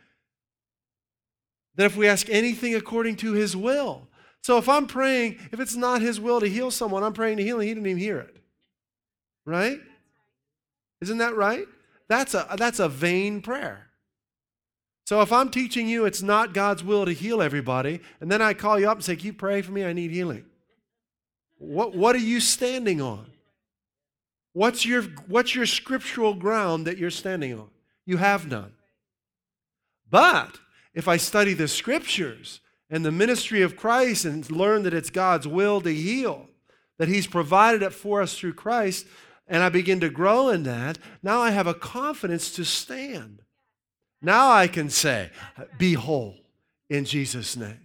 That 1.75 1.85
if 1.85 1.95
we 1.95 2.07
ask 2.07 2.29
anything 2.29 2.75
according 2.75 3.17
to 3.17 3.33
his 3.33 3.55
will. 3.55 4.07
So 4.43 4.57
if 4.57 4.67
I'm 4.67 4.87
praying, 4.87 5.39
if 5.53 5.61
it's 5.61 5.75
not 5.75 6.01
his 6.01 6.19
will 6.19 6.41
to 6.41 6.47
heal 6.47 6.69
someone, 6.69 7.01
I'm 7.01 7.13
praying 7.13 7.37
to 7.37 7.43
heal 7.43 7.59
and 7.59 7.67
he 7.67 7.73
didn't 7.73 7.87
even 7.87 7.97
hear 7.97 8.19
it. 8.19 8.35
Right? 9.45 9.79
Isn't 11.01 11.19
that 11.19 11.35
right? 11.35 11.65
That's 12.09 12.33
a, 12.33 12.47
that's 12.57 12.79
a 12.79 12.89
vain 12.89 13.41
prayer. 13.41 13.87
So 15.05 15.21
if 15.21 15.31
I'm 15.31 15.49
teaching 15.49 15.87
you 15.87 16.05
it's 16.05 16.21
not 16.21 16.53
God's 16.53 16.83
will 16.83 17.05
to 17.05 17.13
heal 17.13 17.41
everybody, 17.41 18.01
and 18.19 18.29
then 18.29 18.41
I 18.41 18.53
call 18.53 18.77
you 18.77 18.89
up 18.89 18.97
and 18.97 19.03
say, 19.03 19.15
Can 19.15 19.27
you 19.27 19.33
pray 19.33 19.61
for 19.61 19.71
me? 19.71 19.85
I 19.85 19.93
need 19.93 20.11
healing. 20.11 20.45
What, 21.57 21.95
what 21.95 22.13
are 22.13 22.19
you 22.19 22.41
standing 22.41 22.99
on? 22.99 23.25
What's 24.51 24.85
your, 24.85 25.03
what's 25.27 25.55
your 25.55 25.65
scriptural 25.65 26.33
ground 26.33 26.85
that 26.87 26.97
you're 26.97 27.09
standing 27.09 27.57
on? 27.57 27.69
You 28.05 28.17
have 28.17 28.45
none. 28.47 28.73
But 30.09 30.59
if 30.93 31.07
I 31.07 31.15
study 31.15 31.53
the 31.53 31.69
scriptures 31.69 32.59
and 32.93 33.03
the 33.03 33.11
ministry 33.11 33.63
of 33.63 33.75
Christ 33.75 34.23
and 34.23 34.49
learn 34.51 34.83
that 34.83 34.93
it's 34.93 35.09
God's 35.09 35.47
will 35.47 35.81
to 35.81 35.91
heal, 35.91 36.47
that 36.99 37.07
He's 37.07 37.25
provided 37.25 37.81
it 37.81 37.91
for 37.91 38.21
us 38.21 38.37
through 38.37 38.53
Christ, 38.53 39.07
and 39.47 39.63
I 39.63 39.69
begin 39.69 39.99
to 40.01 40.09
grow 40.09 40.49
in 40.49 40.61
that, 40.63 40.99
now 41.23 41.41
I 41.41 41.49
have 41.49 41.65
a 41.65 41.73
confidence 41.73 42.51
to 42.51 42.63
stand. 42.63 43.41
Now 44.21 44.51
I 44.51 44.67
can 44.67 44.91
say, 44.91 45.31
Be 45.79 45.93
whole 45.93 46.35
in 46.87 47.05
Jesus' 47.05 47.57
name. 47.57 47.79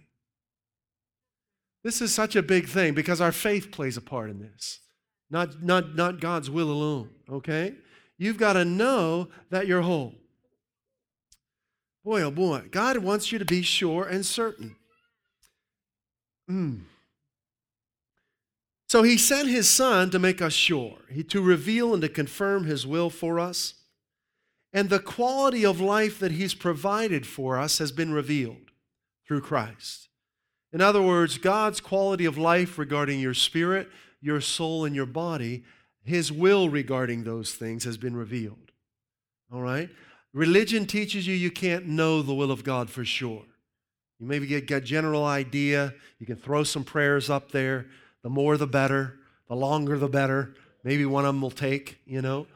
This 1.83 2.03
is 2.03 2.13
such 2.13 2.35
a 2.35 2.43
big 2.43 2.67
thing 2.67 2.93
because 2.93 3.19
our 3.19 3.31
faith 3.31 3.71
plays 3.71 3.97
a 3.97 4.01
part 4.01 4.29
in 4.29 4.39
this, 4.39 4.79
not, 5.31 5.63
not, 5.63 5.95
not 5.95 6.19
God's 6.19 6.51
will 6.51 6.69
alone, 6.69 7.09
okay? 7.27 7.73
You've 8.19 8.37
got 8.37 8.53
to 8.53 8.63
know 8.63 9.29
that 9.49 9.65
you're 9.65 9.81
whole. 9.81 10.13
Boy, 12.05 12.21
oh 12.21 12.29
boy, 12.29 12.65
God 12.69 12.97
wants 12.99 13.31
you 13.31 13.39
to 13.39 13.45
be 13.45 13.63
sure 13.63 14.07
and 14.07 14.23
certain. 14.23 14.75
Mm. 16.49 16.81
So 18.87 19.03
he 19.03 19.17
sent 19.17 19.49
his 19.49 19.69
son 19.69 20.09
to 20.09 20.19
make 20.19 20.41
us 20.41 20.53
sure, 20.53 20.97
to 21.27 21.41
reveal 21.41 21.93
and 21.93 22.01
to 22.01 22.09
confirm 22.09 22.65
his 22.65 22.87
will 22.87 23.09
for 23.09 23.39
us. 23.39 23.75
And 24.73 24.89
the 24.89 24.99
quality 24.99 25.65
of 25.65 25.79
life 25.79 26.19
that 26.19 26.31
he's 26.33 26.53
provided 26.53 27.27
for 27.27 27.59
us 27.59 27.77
has 27.77 27.91
been 27.91 28.13
revealed 28.13 28.71
through 29.27 29.41
Christ. 29.41 30.09
In 30.71 30.81
other 30.81 31.01
words, 31.01 31.37
God's 31.37 31.79
quality 31.79 32.25
of 32.25 32.37
life 32.37 32.77
regarding 32.77 33.19
your 33.19 33.33
spirit, 33.33 33.89
your 34.21 34.41
soul, 34.41 34.85
and 34.85 34.95
your 34.95 35.05
body, 35.05 35.63
His 36.03 36.31
will 36.31 36.69
regarding 36.69 37.23
those 37.23 37.53
things 37.53 37.83
has 37.85 37.97
been 37.97 38.15
revealed. 38.15 38.71
All 39.51 39.61
right? 39.61 39.89
Religion 40.33 40.85
teaches 40.85 41.25
you 41.25 41.33
you 41.33 41.49
can't 41.49 41.87
know 41.87 42.21
the 42.21 42.33
will 42.33 42.51
of 42.51 42.63
God 42.63 42.89
for 42.89 43.03
sure. 43.03 43.43
You 44.19 44.27
maybe 44.27 44.47
get 44.47 44.71
a 44.71 44.81
general 44.81 45.25
idea. 45.25 45.93
You 46.19 46.25
can 46.25 46.35
throw 46.35 46.63
some 46.63 46.83
prayers 46.83 47.29
up 47.29 47.51
there. 47.51 47.87
The 48.23 48.29
more, 48.29 48.57
the 48.57 48.67
better. 48.67 49.19
The 49.47 49.55
longer, 49.55 49.97
the 49.97 50.09
better. 50.09 50.55
Maybe 50.83 51.05
one 51.05 51.25
of 51.25 51.33
them 51.33 51.41
will 51.41 51.51
take, 51.51 51.99
you 52.05 52.21
know. 52.21 52.47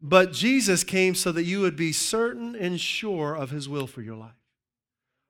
But 0.00 0.32
Jesus 0.32 0.82
came 0.82 1.14
so 1.14 1.30
that 1.32 1.44
you 1.44 1.60
would 1.60 1.76
be 1.76 1.92
certain 1.92 2.56
and 2.56 2.80
sure 2.80 3.34
of 3.34 3.50
His 3.50 3.68
will 3.68 3.86
for 3.86 4.02
your 4.02 4.16
life. 4.16 4.32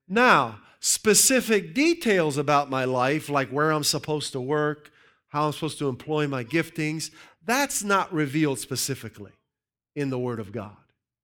Now, 0.09 0.61
specific 0.81 1.75
details 1.75 2.37
about 2.39 2.71
my 2.71 2.85
life, 2.85 3.29
like 3.29 3.51
where 3.51 3.71
I'm 3.71 3.85
supposed 3.85 4.33
to 4.33 4.41
work, 4.41 4.91
how 5.29 5.47
I'm 5.47 5.53
supposed 5.53 5.79
to 5.79 5.89
employ 5.89 6.27
my 6.27 6.45
giftings, 6.45 7.11
that's 7.45 7.83
not 7.83 8.13
revealed 8.13 8.59
specifically 8.59 9.33
in 9.95 10.11
the 10.11 10.19
Word 10.19 10.41
of 10.41 10.53
God. 10.53 10.77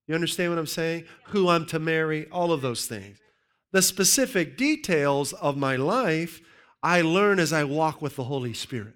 You 0.06 0.14
understand 0.14 0.50
what 0.50 0.58
I'm 0.58 0.66
saying? 0.66 1.04
Who 1.28 1.48
I'm 1.48 1.66
to 1.66 1.78
marry, 1.78 2.28
all 2.30 2.52
of 2.52 2.60
those 2.60 2.86
things. 2.86 3.18
The 3.72 3.82
specific 3.82 4.56
details 4.56 5.32
of 5.34 5.56
my 5.56 5.76
life, 5.76 6.40
I 6.82 7.02
learn 7.02 7.38
as 7.38 7.52
I 7.52 7.64
walk 7.64 8.00
with 8.00 8.16
the 8.16 8.24
Holy 8.24 8.54
Spirit. 8.54 8.94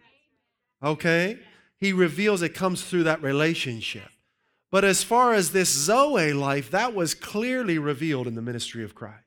Okay? 0.83 1.39
He 1.79 1.93
reveals 1.93 2.43
it 2.43 2.55
comes 2.55 2.83
through 2.83 3.05
that 3.05 3.23
relationship. 3.23 4.09
But 4.71 4.85
as 4.85 5.03
far 5.03 5.35
as 5.35 5.53
this 5.53 5.69
Zoe 5.69 6.33
life, 6.33 6.71
that 6.71 6.95
was 6.95 7.15
clearly 7.15 7.79
revealed 7.79 8.27
in 8.27 8.35
the 8.35 8.43
ministry 8.43 8.83
of 8.83 8.95
Christ. 8.95 9.19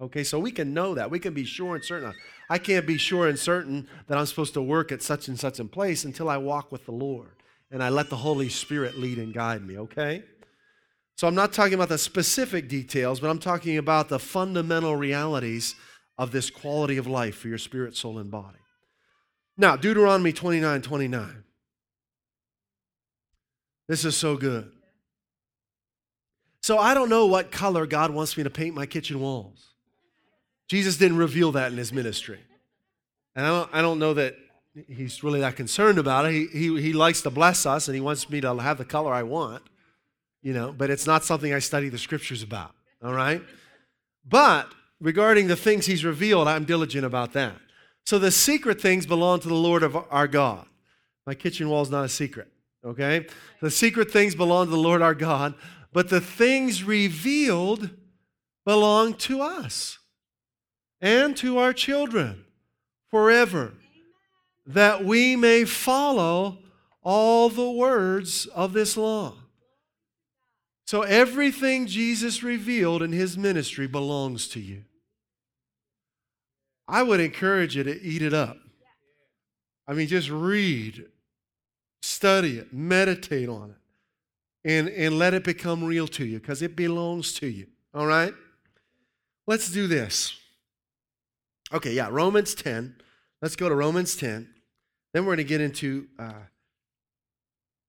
Okay, 0.00 0.24
so 0.24 0.38
we 0.38 0.50
can 0.50 0.74
know 0.74 0.94
that. 0.94 1.10
We 1.10 1.18
can 1.18 1.32
be 1.32 1.44
sure 1.44 1.76
and 1.76 1.84
certain. 1.84 2.12
I 2.50 2.58
can't 2.58 2.86
be 2.86 2.98
sure 2.98 3.28
and 3.28 3.38
certain 3.38 3.88
that 4.08 4.18
I'm 4.18 4.26
supposed 4.26 4.54
to 4.54 4.62
work 4.62 4.92
at 4.92 5.02
such 5.02 5.28
and 5.28 5.38
such 5.38 5.58
a 5.58 5.64
place 5.64 6.04
until 6.04 6.28
I 6.28 6.36
walk 6.38 6.72
with 6.72 6.86
the 6.86 6.92
Lord 6.92 7.30
and 7.70 7.82
I 7.82 7.88
let 7.88 8.10
the 8.10 8.16
Holy 8.16 8.48
Spirit 8.48 8.98
lead 8.98 9.18
and 9.18 9.32
guide 9.32 9.66
me, 9.66 9.78
okay? 9.78 10.24
So 11.22 11.28
I'm 11.28 11.36
not 11.36 11.52
talking 11.52 11.74
about 11.74 11.88
the 11.88 11.98
specific 11.98 12.68
details, 12.68 13.20
but 13.20 13.30
I'm 13.30 13.38
talking 13.38 13.78
about 13.78 14.08
the 14.08 14.18
fundamental 14.18 14.96
realities 14.96 15.76
of 16.18 16.32
this 16.32 16.50
quality 16.50 16.96
of 16.96 17.06
life 17.06 17.36
for 17.36 17.46
your 17.46 17.58
spirit, 17.58 17.96
soul, 17.96 18.18
and 18.18 18.28
body. 18.28 18.58
Now, 19.56 19.76
Deuteronomy 19.76 20.32
29 20.32 20.82
29. 20.82 21.44
This 23.86 24.04
is 24.04 24.16
so 24.16 24.36
good. 24.36 24.72
So 26.60 26.76
I 26.76 26.92
don't 26.92 27.08
know 27.08 27.26
what 27.26 27.52
color 27.52 27.86
God 27.86 28.10
wants 28.10 28.36
me 28.36 28.42
to 28.42 28.50
paint 28.50 28.74
my 28.74 28.86
kitchen 28.86 29.20
walls. 29.20 29.74
Jesus 30.66 30.96
didn't 30.96 31.18
reveal 31.18 31.52
that 31.52 31.70
in 31.70 31.78
his 31.78 31.92
ministry. 31.92 32.40
And 33.36 33.46
I 33.46 33.48
don't, 33.48 33.70
I 33.74 33.80
don't 33.80 34.00
know 34.00 34.14
that 34.14 34.34
he's 34.88 35.22
really 35.22 35.38
that 35.38 35.54
concerned 35.54 35.98
about 35.98 36.26
it. 36.26 36.32
He, 36.32 36.46
he, 36.48 36.80
he 36.82 36.92
likes 36.92 37.22
to 37.22 37.30
bless 37.30 37.64
us 37.64 37.86
and 37.86 37.94
he 37.94 38.00
wants 38.00 38.28
me 38.28 38.40
to 38.40 38.56
have 38.56 38.78
the 38.78 38.84
color 38.84 39.14
I 39.14 39.22
want, 39.22 39.62
you 40.42 40.52
know, 40.52 40.72
but 40.72 40.90
it's 40.90 41.06
not 41.06 41.24
something 41.24 41.52
I 41.54 41.60
study 41.60 41.88
the 41.88 41.98
scriptures 41.98 42.42
about, 42.42 42.74
all 43.02 43.12
right? 43.12 43.42
But 44.28 44.72
regarding 45.00 45.48
the 45.48 45.56
things 45.56 45.86
he's 45.86 46.04
revealed, 46.04 46.48
I'm 46.48 46.64
diligent 46.64 47.04
about 47.04 47.32
that. 47.32 47.54
So 48.04 48.18
the 48.18 48.30
secret 48.30 48.80
things 48.80 49.06
belong 49.06 49.40
to 49.40 49.48
the 49.48 49.54
Lord 49.54 49.82
of 49.82 49.96
our 50.10 50.26
God. 50.26 50.66
My 51.26 51.34
kitchen 51.34 51.68
wall 51.68 51.82
is 51.82 51.90
not 51.90 52.04
a 52.04 52.08
secret, 52.08 52.48
okay? 52.84 53.26
The 53.60 53.70
secret 53.70 54.10
things 54.10 54.34
belong 54.34 54.66
to 54.66 54.72
the 54.72 54.76
Lord 54.76 55.02
our 55.02 55.14
God, 55.14 55.54
but 55.92 56.08
the 56.08 56.20
things 56.20 56.82
revealed 56.82 57.90
belong 58.64 59.14
to 59.14 59.40
us 59.40 59.98
and 61.00 61.36
to 61.36 61.58
our 61.58 61.72
children 61.72 62.44
forever, 63.08 63.74
that 64.66 65.04
we 65.04 65.36
may 65.36 65.64
follow 65.64 66.58
all 67.02 67.48
the 67.48 67.70
words 67.70 68.46
of 68.46 68.72
this 68.72 68.96
law. 68.96 69.34
So 70.86 71.02
everything 71.02 71.86
Jesus 71.86 72.42
revealed 72.42 73.02
in 73.02 73.12
his 73.12 73.38
ministry 73.38 73.86
belongs 73.86 74.48
to 74.48 74.60
you. 74.60 74.84
I 76.88 77.02
would 77.02 77.20
encourage 77.20 77.76
you 77.76 77.84
to 77.84 78.02
eat 78.02 78.22
it 78.22 78.34
up. 78.34 78.58
I 79.86 79.94
mean, 79.94 80.08
just 80.08 80.30
read, 80.30 81.06
study 82.02 82.58
it, 82.58 82.72
meditate 82.72 83.48
on 83.48 83.70
it, 83.70 84.70
and, 84.70 84.88
and 84.88 85.18
let 85.18 85.34
it 85.34 85.44
become 85.44 85.82
real 85.82 86.06
to 86.08 86.24
you 86.24 86.38
because 86.38 86.62
it 86.62 86.76
belongs 86.76 87.32
to 87.34 87.46
you. 87.46 87.66
All 87.94 88.06
right? 88.06 88.34
Let's 89.46 89.70
do 89.70 89.86
this. 89.86 90.38
Okay, 91.72 91.92
yeah, 91.92 92.08
Romans 92.10 92.54
10. 92.54 92.96
Let's 93.40 93.56
go 93.56 93.68
to 93.68 93.74
Romans 93.74 94.14
10. 94.16 94.48
Then 95.12 95.24
we're 95.24 95.36
going 95.36 95.38
to 95.38 95.44
get 95.44 95.60
into 95.60 96.06
uh, 96.18 96.32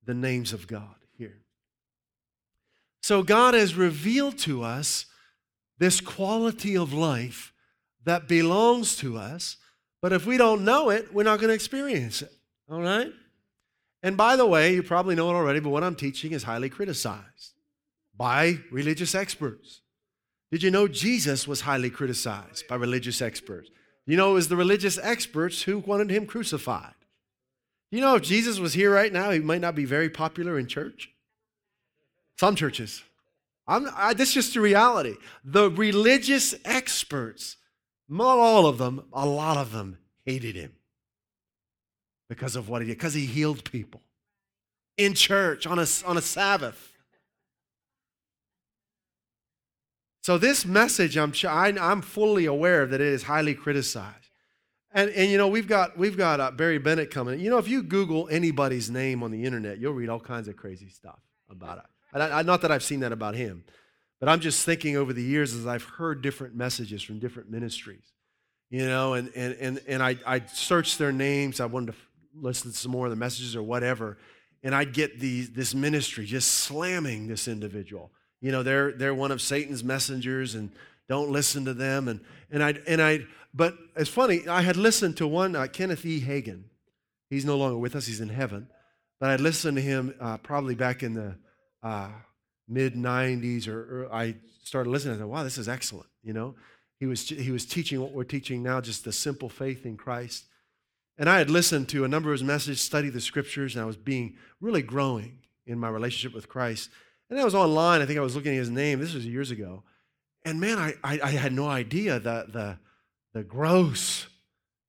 the 0.06 0.13
names 0.13 0.53
of 0.53 0.67
God. 0.67 0.95
So, 3.03 3.21
God 3.21 3.53
has 3.53 3.75
revealed 3.75 4.37
to 4.39 4.63
us 4.63 5.07
this 5.77 5.99
quality 5.99 6.77
of 6.77 6.93
life 6.93 7.51
that 8.05 8.29
belongs 8.29 8.95
to 8.97 9.17
us, 9.17 9.57
but 10.01 10.13
if 10.13 10.25
we 10.25 10.37
don't 10.37 10.63
know 10.63 10.89
it, 10.89 11.13
we're 11.13 11.23
not 11.23 11.39
going 11.39 11.49
to 11.49 11.53
experience 11.53 12.21
it. 12.21 12.31
All 12.71 12.81
right? 12.81 13.11
And 14.03 14.15
by 14.15 14.37
the 14.37 14.45
way, 14.45 14.73
you 14.73 14.83
probably 14.83 15.15
know 15.15 15.29
it 15.29 15.33
already, 15.33 15.59
but 15.59 15.71
what 15.71 15.83
I'm 15.83 15.97
teaching 15.97 16.31
is 16.31 16.43
highly 16.43 16.69
criticized 16.69 17.55
by 18.15 18.59
religious 18.71 19.13
experts. 19.13 19.81
Did 20.49 20.63
you 20.63 20.71
know 20.71 20.87
Jesus 20.87 21.45
was 21.45 21.61
highly 21.61 21.89
criticized 21.89 22.69
by 22.69 22.75
religious 22.75 23.21
experts? 23.21 23.69
You 24.05 24.15
know, 24.15 24.31
it 24.31 24.35
was 24.35 24.47
the 24.47 24.55
religious 24.55 24.97
experts 24.97 25.63
who 25.63 25.79
wanted 25.79 26.09
him 26.09 26.25
crucified. 26.25 26.93
You 27.91 27.99
know, 27.99 28.15
if 28.15 28.23
Jesus 28.23 28.59
was 28.59 28.73
here 28.73 28.93
right 28.93 29.11
now, 29.11 29.31
he 29.31 29.39
might 29.39 29.61
not 29.61 29.75
be 29.75 29.83
very 29.83 30.09
popular 30.09 30.57
in 30.57 30.67
church. 30.67 31.12
Some 32.37 32.55
churches. 32.55 33.03
I'm, 33.67 33.87
I, 33.95 34.13
this 34.13 34.29
is 34.29 34.33
just 34.33 34.53
the 34.53 34.61
reality. 34.61 35.15
The 35.43 35.69
religious 35.69 36.55
experts, 36.65 37.57
not 38.09 38.37
all 38.37 38.65
of 38.65 38.77
them, 38.77 39.05
a 39.13 39.25
lot 39.25 39.57
of 39.57 39.71
them 39.71 39.97
hated 40.25 40.55
him 40.55 40.73
because 42.27 42.55
of 42.55 42.67
what 42.67 42.81
he 42.81 42.88
did, 42.88 42.97
because 42.97 43.13
he 43.13 43.25
healed 43.25 43.63
people 43.71 44.01
in 44.97 45.13
church 45.13 45.65
on 45.65 45.79
a, 45.79 45.86
on 46.05 46.17
a 46.17 46.21
Sabbath. 46.21 46.93
So 50.21 50.38
this 50.38 50.65
message, 50.65 51.17
I'm 51.17 51.34
I'm 51.45 52.01
fully 52.01 52.45
aware 52.45 52.86
that 52.86 53.01
it 53.01 53.07
is 53.07 53.23
highly 53.23 53.53
criticized. 53.53 54.29
And, 54.93 55.09
and 55.09 55.29
you 55.29 55.38
know 55.38 55.49
we've 55.49 55.67
got 55.67 55.97
we've 55.97 56.15
got 56.15 56.39
uh, 56.39 56.51
Barry 56.51 56.77
Bennett 56.77 57.11
coming. 57.11 57.41
You 57.41 57.49
know 57.49 57.57
if 57.57 57.67
you 57.67 57.84
Google 57.84 58.29
anybody's 58.29 58.89
name 58.89 59.21
on 59.21 59.31
the 59.31 59.43
internet, 59.43 59.79
you'll 59.79 59.93
read 59.93 60.07
all 60.07 60.21
kinds 60.21 60.47
of 60.47 60.55
crazy 60.55 60.88
stuff 60.88 61.19
about 61.49 61.79
it. 61.79 61.84
I, 62.22 62.41
not 62.43 62.61
that 62.61 62.72
I've 62.72 62.84
seen 62.84 63.01
that 63.01 63.11
about 63.11 63.36
him, 63.36 63.64
but 64.20 64.30
I'm 64.30 64.39
just 64.39 64.66
thinking 64.66 64.97
over 64.97 65.14
the 65.14 65.24
years 65.24 65.53
as 65.53 65.66
I've 65.66 65.84
heard 65.84 66.22
different 66.22 66.55
messages 66.55 67.01
from 67.01 67.20
different 67.20 67.49
ministries, 67.49 68.14
you 68.70 68.86
know, 68.86 69.14
and 69.14 69.32
and 69.36 69.55
and 69.59 69.82
and 69.88 70.03
I 70.03 70.18
I 70.26 70.45
searched 70.45 70.99
their 70.99 71.11
names. 71.11 71.59
I 71.59 71.66
wanted 71.66 71.93
to 71.93 71.97
listen 72.36 72.72
to 72.72 72.78
some 72.78 72.91
more 72.91 73.05
of 73.05 73.11
the 73.11 73.16
messages 73.16 73.55
or 73.55 73.64
whatever, 73.64 74.18
and 74.64 74.76
I'd 74.76 74.93
get 74.93 75.20
these 75.20 75.51
this 75.51 75.74
ministry 75.74 76.26
just 76.26 76.51
slamming 76.51 77.28
this 77.28 77.47
individual 77.47 78.11
you 78.43 78.51
know, 78.51 78.61
they're, 78.61 78.91
they're 78.91 79.16
one 79.16 79.32
of 79.32 79.41
Satan's 79.41 79.86
messengers 79.86 80.53
and, 80.53 80.70
don't 81.09 81.32
listen 81.32 81.66
to 81.66 81.74
them. 81.74 82.07
And, 82.07 82.22
and 82.51 82.64
I, 82.64 82.76
and 82.88 83.01
I, 83.01 83.26
but 83.53 83.76
it's 83.95 84.09
funny, 84.09 84.47
I 84.47 84.61
had 84.61 84.78
listened 84.78 85.18
to 85.18 85.28
one, 85.28 85.55
uh, 85.55 85.68
Kenneth 85.68 86.05
E. 86.05 86.22
Hagin. 86.22 86.64
He's 87.30 87.45
no 87.45 87.57
longer 87.57 87.78
with 87.78 87.95
us, 87.95 88.07
he's 88.07 88.22
in 88.22 88.30
heaven. 88.30 88.68
But 89.20 89.30
I'd 89.30 89.41
listened 89.41 89.78
to 89.78 89.84
him 89.84 90.14
uh, 90.20 90.38
probably 90.38 90.76
back 90.76 91.03
in 91.03 91.14
the 91.14 91.36
uh, 91.84 92.09
mid 92.67 92.95
90s, 92.95 93.67
or, 93.67 94.05
or, 94.05 94.13
I 94.13 94.36
started 94.63 94.89
listening. 94.89 95.15
I 95.15 95.19
thought, 95.19 95.27
wow, 95.27 95.43
this 95.43 95.57
is 95.57 95.67
excellent. 95.67 96.07
You 96.23 96.34
know, 96.34 96.55
he 96.99 97.05
was, 97.05 97.27
he 97.27 97.51
was 97.51 97.65
teaching 97.65 97.99
what 97.99 98.13
we're 98.13 98.23
teaching 98.23 98.63
now, 98.63 98.81
just 98.81 99.03
the 99.03 99.11
simple 99.11 99.49
faith 99.49 99.86
in 99.86 99.97
Christ. 99.97 100.45
And 101.17 101.29
I 101.29 101.38
had 101.38 101.49
listened 101.49 101.89
to 101.89 102.05
a 102.05 102.07
number 102.07 102.29
of 102.29 102.39
his 102.39 102.43
messages, 102.43 102.81
studied 102.81 103.11
the 103.11 103.21
scriptures, 103.21 103.75
and 103.75 103.84
I 103.84 103.86
was 103.86 103.97
being 103.97 104.38
really 104.61 104.81
growing 104.81 105.39
in 105.67 105.77
my 105.77 105.89
relationship 105.89 106.34
with 106.34 106.49
Christ. 106.49 106.89
And 107.29 107.39
I 107.39 107.43
was 107.43 107.55
online. 107.55 108.01
I 108.01 108.05
think 108.05 108.17
I 108.17 108.23
was 108.23 108.36
looking 108.36 108.53
at 108.53 108.59
his 108.59 108.69
name. 108.69 108.99
This 108.99 109.13
was 109.13 109.25
years 109.25 109.51
ago. 109.51 109.84
And 110.45 110.59
man, 110.59 110.77
I, 110.77 110.93
I, 111.03 111.19
I 111.21 111.31
had 111.31 111.53
no 111.53 111.67
idea 111.67 112.19
the, 112.19 112.47
the, 112.51 112.77
the 113.34 113.43
gross 113.43 114.27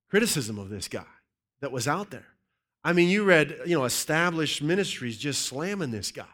criticism 0.09 0.59
of 0.59 0.69
this 0.69 0.89
guy 0.89 1.05
that 1.61 1.73
was 1.73 1.87
out 1.87 2.11
there. 2.11 2.27
I 2.83 2.93
mean, 2.93 3.09
you 3.09 3.25
read, 3.25 3.57
you 3.67 3.77
know, 3.77 3.85
established 3.85 4.63
ministries 4.63 5.17
just 5.17 5.43
slamming 5.43 5.91
this 5.91 6.11
guy. 6.11 6.25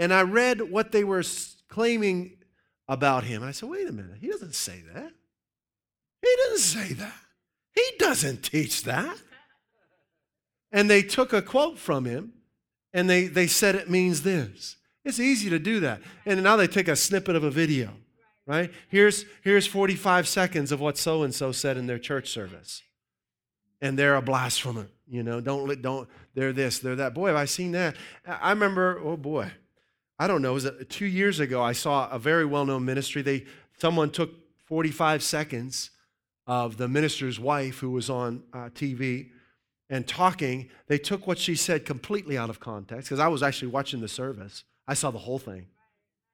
And 0.00 0.14
I 0.14 0.22
read 0.22 0.62
what 0.62 0.92
they 0.92 1.04
were 1.04 1.22
claiming 1.68 2.38
about 2.88 3.22
him. 3.22 3.42
I 3.42 3.50
said, 3.50 3.68
wait 3.68 3.86
a 3.86 3.92
minute, 3.92 4.16
he 4.18 4.28
doesn't 4.28 4.54
say 4.54 4.82
that. 4.94 5.12
He 6.22 6.36
doesn't 6.44 6.58
say 6.58 6.94
that. 6.94 7.14
He 7.74 7.84
doesn't 7.98 8.42
teach 8.42 8.84
that. 8.84 9.14
And 10.72 10.88
they 10.88 11.02
took 11.02 11.34
a 11.34 11.42
quote 11.42 11.78
from 11.78 12.06
him 12.06 12.32
and 12.94 13.10
they, 13.10 13.26
they 13.26 13.46
said 13.46 13.74
it 13.74 13.90
means 13.90 14.22
this. 14.22 14.76
It's 15.04 15.20
easy 15.20 15.50
to 15.50 15.58
do 15.58 15.80
that. 15.80 16.00
And 16.24 16.42
now 16.42 16.56
they 16.56 16.66
take 16.66 16.88
a 16.88 16.96
snippet 16.96 17.36
of 17.36 17.44
a 17.44 17.50
video, 17.50 17.90
right? 18.46 18.72
Here's, 18.88 19.26
here's 19.42 19.66
45 19.66 20.26
seconds 20.26 20.72
of 20.72 20.80
what 20.80 20.96
so 20.96 21.24
and 21.24 21.34
so 21.34 21.52
said 21.52 21.76
in 21.76 21.86
their 21.86 21.98
church 21.98 22.30
service. 22.30 22.82
And 23.82 23.98
they're 23.98 24.16
a 24.16 24.22
blasphemer, 24.22 24.88
you 25.06 25.22
know, 25.22 25.42
don't, 25.42 25.82
don't, 25.82 26.08
they're 26.34 26.54
this, 26.54 26.78
they're 26.78 26.96
that. 26.96 27.12
Boy, 27.12 27.28
have 27.28 27.36
I 27.36 27.44
seen 27.44 27.72
that. 27.72 27.96
I 28.26 28.50
remember, 28.50 28.98
oh 29.04 29.18
boy, 29.18 29.50
I 30.20 30.26
don't 30.26 30.42
know, 30.42 30.52
was 30.52 30.66
it 30.66 30.90
two 30.90 31.06
years 31.06 31.40
ago? 31.40 31.62
I 31.62 31.72
saw 31.72 32.10
a 32.10 32.18
very 32.18 32.44
well 32.44 32.66
known 32.66 32.84
ministry. 32.84 33.22
They, 33.22 33.46
someone 33.78 34.10
took 34.10 34.30
45 34.66 35.22
seconds 35.22 35.92
of 36.46 36.76
the 36.76 36.88
minister's 36.88 37.40
wife 37.40 37.78
who 37.78 37.90
was 37.90 38.10
on 38.10 38.42
uh, 38.52 38.68
TV 38.68 39.30
and 39.88 40.06
talking. 40.06 40.68
They 40.88 40.98
took 40.98 41.26
what 41.26 41.38
she 41.38 41.54
said 41.54 41.86
completely 41.86 42.36
out 42.36 42.50
of 42.50 42.60
context 42.60 43.08
because 43.08 43.18
I 43.18 43.28
was 43.28 43.42
actually 43.42 43.68
watching 43.68 44.02
the 44.02 44.08
service. 44.08 44.64
I 44.86 44.92
saw 44.92 45.10
the 45.10 45.16
whole 45.16 45.38
thing, 45.38 45.68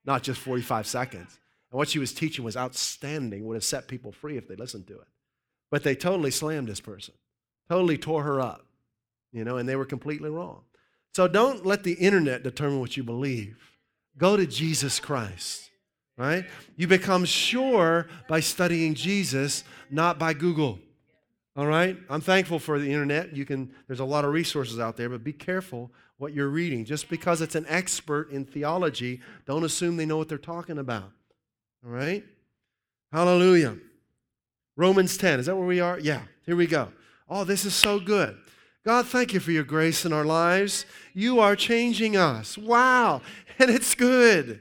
not 0.05 0.25
just 0.25 0.41
45 0.41 0.85
seconds. 0.89 1.39
And 1.71 1.79
what 1.79 1.89
she 1.89 2.01
was 2.01 2.13
teaching 2.13 2.45
was 2.45 2.57
outstanding, 2.57 3.47
would 3.47 3.55
have 3.55 3.63
set 3.63 3.87
people 3.87 4.11
free 4.11 4.37
if 4.37 4.49
they 4.49 4.57
listened 4.57 4.89
to 4.89 4.95
it. 4.95 5.07
But 5.71 5.85
they 5.85 5.95
totally 5.95 6.33
slammed 6.33 6.67
this 6.67 6.81
person, 6.81 7.15
totally 7.69 7.99
tore 7.99 8.25
her 8.25 8.41
up, 8.41 8.67
you 9.31 9.45
know, 9.45 9.59
and 9.59 9.69
they 9.69 9.77
were 9.77 9.85
completely 9.85 10.29
wrong. 10.29 10.63
So 11.15 11.29
don't 11.29 11.65
let 11.65 11.85
the 11.85 11.95
internet 11.95 12.43
determine 12.43 12.81
what 12.81 12.97
you 12.97 13.05
believe. 13.05 13.76
Go 14.19 14.37
to 14.37 14.47
Jesus 14.47 14.99
Christ, 14.99 15.71
right? 16.17 16.47
You 16.77 16.87
become 16.87 17.25
sure 17.25 18.09
by 18.29 18.41
studying 18.41 18.95
Jesus, 18.95 19.65
not 19.91 20.19
by 20.19 20.33
Google. 20.33 20.79
All 21.57 21.67
right? 21.67 21.97
I'm 22.11 22.21
thankful 22.21 22.59
for 22.59 22.79
the 22.79 22.91
internet. 22.91 23.35
You 23.35 23.45
can 23.45 23.73
there's 23.87 24.01
a 24.01 24.05
lot 24.05 24.25
of 24.25 24.33
resources 24.33 24.79
out 24.79 24.97
there, 24.97 25.09
but 25.09 25.25
be 25.25 25.33
careful 25.33 25.91
what 26.19 26.33
you're 26.33 26.49
reading. 26.49 26.85
Just 26.85 27.09
because 27.09 27.41
it's 27.41 27.55
an 27.55 27.67
expert 27.69 28.31
in 28.31 28.45
theology, 28.45 29.21
don't 29.47 29.65
assume 29.65 29.97
they 29.97 30.07
know 30.07 30.17
what 30.17 30.29
they're 30.29 30.39
talking 30.39 30.79
about. 30.79 31.11
All 31.85 31.91
right? 31.91 32.25
Hallelujah. 33.13 33.77
Romans 34.77 35.17
10. 35.17 35.41
Is 35.41 35.47
that 35.47 35.57
where 35.57 35.67
we 35.67 35.81
are? 35.81 35.99
Yeah. 35.99 36.23
Here 36.45 36.57
we 36.57 36.67
go. 36.67 36.89
Oh, 37.29 37.45
this 37.45 37.65
is 37.65 37.75
so 37.75 37.99
good. 37.99 38.37
God, 38.85 39.07
thank 39.07 39.33
you 39.35 39.41
for 39.41 39.51
your 39.51 39.65
grace 39.65 40.05
in 40.05 40.13
our 40.13 40.25
lives. 40.25 40.87
You 41.13 41.41
are 41.41 41.57
changing 41.57 42.17
us. 42.17 42.57
Wow. 42.57 43.23
And 43.61 43.71
it's 43.71 43.95
good. 43.95 44.61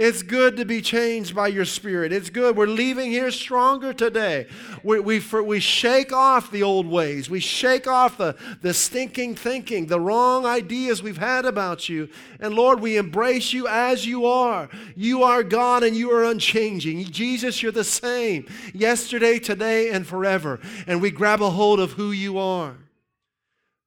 It's 0.00 0.22
good 0.22 0.56
to 0.56 0.64
be 0.64 0.80
changed 0.80 1.34
by 1.34 1.48
your 1.48 1.66
spirit. 1.66 2.10
It's 2.10 2.30
good. 2.30 2.56
We're 2.56 2.66
leaving 2.66 3.10
here 3.10 3.30
stronger 3.30 3.92
today. 3.92 4.46
We, 4.82 4.98
we, 4.98 5.18
we 5.42 5.60
shake 5.60 6.10
off 6.10 6.50
the 6.50 6.62
old 6.62 6.86
ways. 6.86 7.28
We 7.28 7.40
shake 7.40 7.86
off 7.86 8.16
the, 8.16 8.34
the 8.62 8.72
stinking 8.72 9.34
thinking, 9.34 9.88
the 9.88 10.00
wrong 10.00 10.46
ideas 10.46 11.02
we've 11.02 11.18
had 11.18 11.44
about 11.44 11.90
you. 11.90 12.08
And 12.40 12.54
Lord, 12.54 12.80
we 12.80 12.96
embrace 12.96 13.52
you 13.52 13.68
as 13.68 14.06
you 14.06 14.24
are. 14.24 14.70
You 14.96 15.22
are 15.22 15.42
God 15.42 15.82
and 15.82 15.94
you 15.94 16.10
are 16.12 16.24
unchanging. 16.24 17.04
Jesus, 17.04 17.62
you're 17.62 17.70
the 17.70 17.84
same 17.84 18.48
yesterday, 18.72 19.38
today, 19.38 19.90
and 19.90 20.06
forever. 20.06 20.60
And 20.86 21.02
we 21.02 21.10
grab 21.10 21.42
a 21.42 21.50
hold 21.50 21.78
of 21.78 21.92
who 21.92 22.10
you 22.10 22.38
are. 22.38 22.78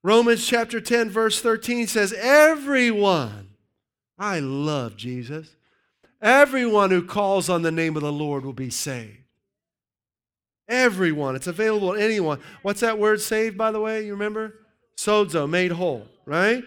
Romans 0.03 0.45
chapter 0.45 0.79
10, 0.79 1.09
verse 1.09 1.41
13 1.41 1.87
says, 1.87 2.13
Everyone 2.13 3.42
I 4.17 4.39
love 4.39 4.95
Jesus. 4.95 5.55
Everyone 6.21 6.91
who 6.91 7.03
calls 7.03 7.49
on 7.49 7.63
the 7.63 7.71
name 7.71 7.95
of 7.95 8.01
the 8.01 8.11
Lord 8.11 8.45
will 8.45 8.53
be 8.53 8.69
saved. 8.69 9.17
Everyone. 10.67 11.35
It's 11.35 11.47
available 11.47 11.93
to 11.93 11.99
anyone. 11.99 12.39
What's 12.61 12.79
that 12.79 12.97
word 12.97 13.19
saved, 13.21 13.57
by 13.57 13.71
the 13.71 13.81
way? 13.81 14.05
You 14.05 14.13
remember? 14.13 14.55
Sozo, 14.95 15.49
made 15.49 15.71
whole, 15.71 16.07
right? 16.25 16.63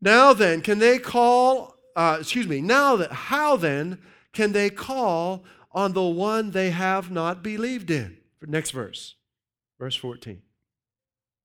Now 0.00 0.32
then, 0.32 0.60
can 0.60 0.78
they 0.78 0.98
call, 0.98 1.76
uh, 1.94 2.18
excuse 2.20 2.48
me, 2.48 2.60
now 2.60 2.96
that, 2.96 3.12
how 3.12 3.56
then 3.56 3.98
can 4.32 4.52
they 4.52 4.70
call 4.70 5.44
on 5.72 5.92
the 5.92 6.02
one 6.02 6.50
they 6.50 6.70
have 6.70 7.10
not 7.10 7.42
believed 7.42 7.90
in? 7.90 8.16
Next 8.46 8.70
verse, 8.70 9.14
verse 9.78 9.96
14. 9.96 10.42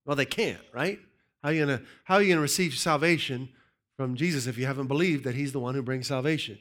Well, 0.06 0.16
they 0.16 0.26
can't, 0.26 0.62
right? 0.74 1.00
How 1.42 1.50
are 1.50 1.54
you 1.54 1.66
gonna, 1.66 1.82
how 2.06 2.16
are 2.16 2.22
you 2.22 2.30
gonna 2.30 2.42
receive 2.42 2.76
salvation 2.76 3.50
from 3.98 4.16
Jesus 4.16 4.48
if 4.48 4.58
you 4.58 4.66
haven't 4.66 4.88
believed 4.88 5.24
that 5.24 5.36
He's 5.36 5.52
the 5.52 5.60
one 5.60 5.76
who 5.76 5.82
brings 5.82 6.08
salvation. 6.08 6.58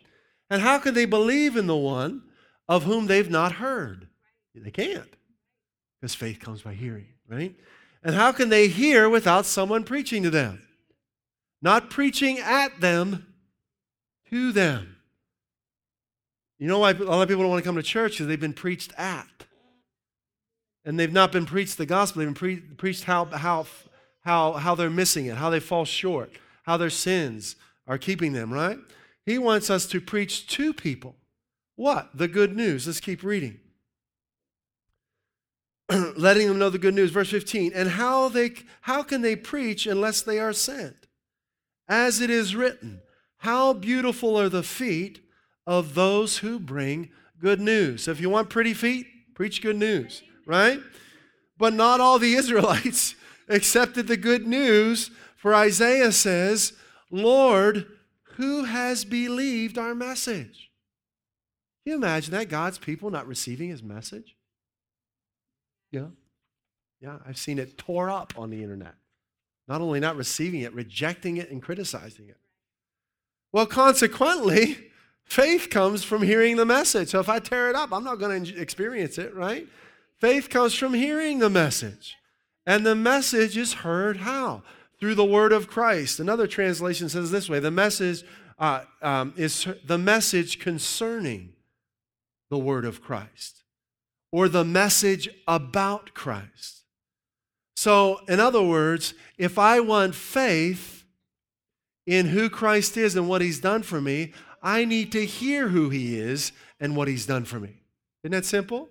And 0.51 0.61
how 0.63 0.79
can 0.79 0.95
they 0.95 1.07
believe 1.07 1.57
in 1.57 1.67
the 1.67 1.77
one 1.77 2.23
of 2.69 2.85
whom 2.85 3.07
they've 3.07 3.31
not 3.31 3.53
heard? 3.53 4.09
They 4.55 4.71
can't, 4.71 5.09
because 6.01 6.15
faith 6.15 6.39
comes 6.39 6.61
by 6.61 6.75
hearing, 6.75 7.07
right? 7.27 7.55
And 8.05 8.15
how 8.15 8.33
can 8.33 8.51
they 8.51 8.69
hear 8.69 9.09
without 9.09 9.47
someone 9.47 9.85
preaching 9.85 10.23
to 10.25 10.31
them? 10.31 10.63
Not 11.63 11.89
preaching 11.89 12.39
at 12.39 12.81
them, 12.81 13.33
to 14.31 14.53
them. 14.53 14.97
You 16.59 16.69
know 16.69 16.81
why 16.81 16.91
a 16.91 16.95
lot 16.95 17.23
of 17.23 17.29
people 17.29 17.45
don't 17.45 17.51
want 17.51 17.63
to 17.63 17.69
come 17.69 17.77
to 17.77 17.83
church? 17.83 18.13
Because 18.13 18.27
they've 18.27 18.39
been 18.39 18.53
preached 18.53 18.93
at. 18.99 19.27
And 20.85 20.99
they've 20.99 21.13
not 21.13 21.33
been 21.33 21.47
preached 21.47 21.79
the 21.79 21.87
gospel. 21.87 22.21
They've 22.21 22.29
been 22.29 22.35
pre- 22.35 22.61
preached 22.61 23.05
how, 23.05 23.25
how, 23.25 23.67
how, 24.21 24.53
how 24.53 24.75
they're 24.75 24.91
missing 24.91 25.27
it, 25.27 25.37
how 25.37 25.49
they 25.51 25.61
fall 25.61 25.85
short 25.85 26.31
how 26.63 26.77
their 26.77 26.91
sins 26.91 27.57
are 27.87 27.99
keeping 27.99 28.33
them, 28.33 28.53
right? 28.53 28.79
He 29.25 29.39
wants 29.39 29.71
us 29.71 29.87
to 29.87 30.01
preach 30.01 30.47
to 30.49 30.73
people. 30.73 31.17
What? 31.77 32.11
The 32.15 32.29
good 32.29 32.57
news. 32.57 32.87
Let's 32.87 33.01
keep 33.01 33.23
reading. 33.23 33.59
Letting 36.17 36.49
them 36.49 36.59
know 36.59 36.71
the 36.71 36.79
good 36.79 36.95
news. 36.95 37.11
Verse 37.11 37.31
15. 37.31 37.73
And 37.75 37.91
how 37.91 38.29
they 38.29 38.53
how 38.83 39.03
can 39.03 39.23
they 39.23 39.37
preach 39.37 39.87
unless 39.87 40.23
they 40.23 40.39
are 40.39 40.53
sent? 40.53 41.07
As 41.89 42.21
it 42.21 42.31
is 42.31 42.55
written, 42.55 43.01
how 43.39 43.73
beautiful 43.73 44.37
are 44.37 44.49
the 44.49 44.63
feet 44.63 45.21
of 45.67 45.95
those 45.95 46.39
who 46.39 46.59
bring 46.59 47.11
good 47.41 47.61
news. 47.61 48.05
So 48.05 48.13
if 48.13 48.21
you 48.21 48.31
want 48.31 48.51
pretty 48.51 48.75
feet, 48.75 49.07
preach 49.35 49.61
good 49.63 49.77
news, 49.77 50.23
right? 50.47 50.81
But 51.59 51.75
not 51.75 52.01
all 52.01 52.19
the 52.19 52.35
Israelites 52.37 53.15
accepted 53.49 54.07
the 54.07 54.17
good 54.17 54.47
news 54.47 55.11
for 55.43 55.57
Isaiah 55.57 56.13
says, 56.13 56.73
Lord, 57.11 57.89
who 58.37 58.63
has 58.63 59.05
believed 59.05 59.77
our 59.77 59.93
message? 59.93 60.71
Can 61.83 61.91
you 61.91 61.95
imagine 61.97 62.33
that? 62.33 62.49
God's 62.49 62.79
people 62.79 63.11
not 63.11 63.27
receiving 63.27 63.69
his 63.69 63.83
message? 63.83 64.37
Yeah. 65.91 66.11
Yeah, 67.01 67.17
I've 67.27 67.39
seen 67.39 67.59
it 67.59 67.77
tore 67.77 68.09
up 68.09 68.35
on 68.39 68.51
the 68.51 68.63
internet. 68.63 68.95
Not 69.67 69.81
only 69.81 69.99
not 69.99 70.15
receiving 70.15 70.61
it, 70.61 70.73
rejecting 70.75 71.39
it 71.39 71.51
and 71.51 71.61
criticizing 71.61 72.29
it. 72.29 72.39
Well, 73.51 73.67
consequently, 73.67 74.79
faith 75.25 75.71
comes 75.71 76.05
from 76.05 76.23
hearing 76.23 76.55
the 76.55 76.65
message. 76.65 77.09
So 77.09 77.19
if 77.19 77.29
I 77.29 77.41
tear 77.41 77.69
it 77.69 77.75
up, 77.75 77.93
I'm 77.93 78.05
not 78.05 78.21
going 78.21 78.45
to 78.45 78.57
experience 78.61 79.19
it, 79.19 79.35
right? 79.35 79.67
Faith 80.21 80.51
comes 80.51 80.75
from 80.75 80.95
hearing 80.95 81.41
the 81.41 81.51
message. 81.51 82.15
And 82.65 82.87
the 82.87 82.95
message 82.95 83.57
is 83.57 83.73
heard 83.73 84.19
how? 84.19 84.63
Through 85.03 85.17
the 85.17 85.25
word 85.25 85.53
of 85.53 85.67
Christ. 85.67 86.21
Another 86.21 86.47
translation 86.47 87.09
says 87.09 87.33
this 87.33 87.49
way 87.49 87.59
the 87.59 87.73
message 87.73 88.23
uh, 88.57 88.85
um, 89.03 89.35
is 89.37 89.67
the 89.85 89.99
message 89.99 90.61
concerning 90.61 91.55
the 92.51 92.59
word 92.59 92.85
of 92.85 93.03
Christ 93.03 93.65
or 94.31 94.49
the 94.49 94.63
message 94.65 95.29
about 95.49 96.15
Christ. 96.15 96.85
So, 97.75 98.21
in 98.29 98.39
other 98.39 98.63
words, 98.63 99.15
if 99.39 99.59
I 99.59 99.81
want 99.81 100.15
faith 100.15 101.05
in 102.07 102.27
who 102.27 102.49
Christ 102.49 102.97
is 102.97 103.17
and 103.17 103.29
what 103.29 103.43
he's 103.43 103.59
done 103.59 103.83
for 103.83 104.01
me, 104.01 104.33
I 104.63 104.85
need 104.85 105.11
to 105.11 105.27
hear 105.27 105.67
who 105.67 105.91
he 105.91 106.17
is 106.17 106.53
and 106.79 106.95
what 106.95 107.09
he's 107.09 107.27
done 107.27 107.45
for 107.45 107.59
me. 107.59 107.75
Isn't 108.23 108.37
that 108.37 108.45
simple? 108.45 108.89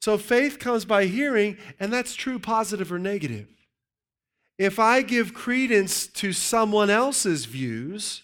So 0.00 0.18
faith 0.18 0.58
comes 0.58 0.84
by 0.84 1.04
hearing, 1.04 1.56
and 1.78 1.92
that's 1.92 2.16
true, 2.16 2.40
positive 2.40 2.90
or 2.90 2.98
negative. 2.98 3.46
If 4.60 4.78
I 4.78 5.00
give 5.00 5.32
credence 5.32 6.06
to 6.08 6.34
someone 6.34 6.90
else's 6.90 7.46
views, 7.46 8.22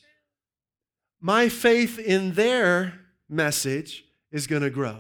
my 1.19 1.49
faith 1.49 1.99
in 1.99 2.35
their 2.35 3.01
message 3.27 4.05
is 4.31 4.47
going 4.47 4.61
to 4.61 4.69
grow, 4.69 4.99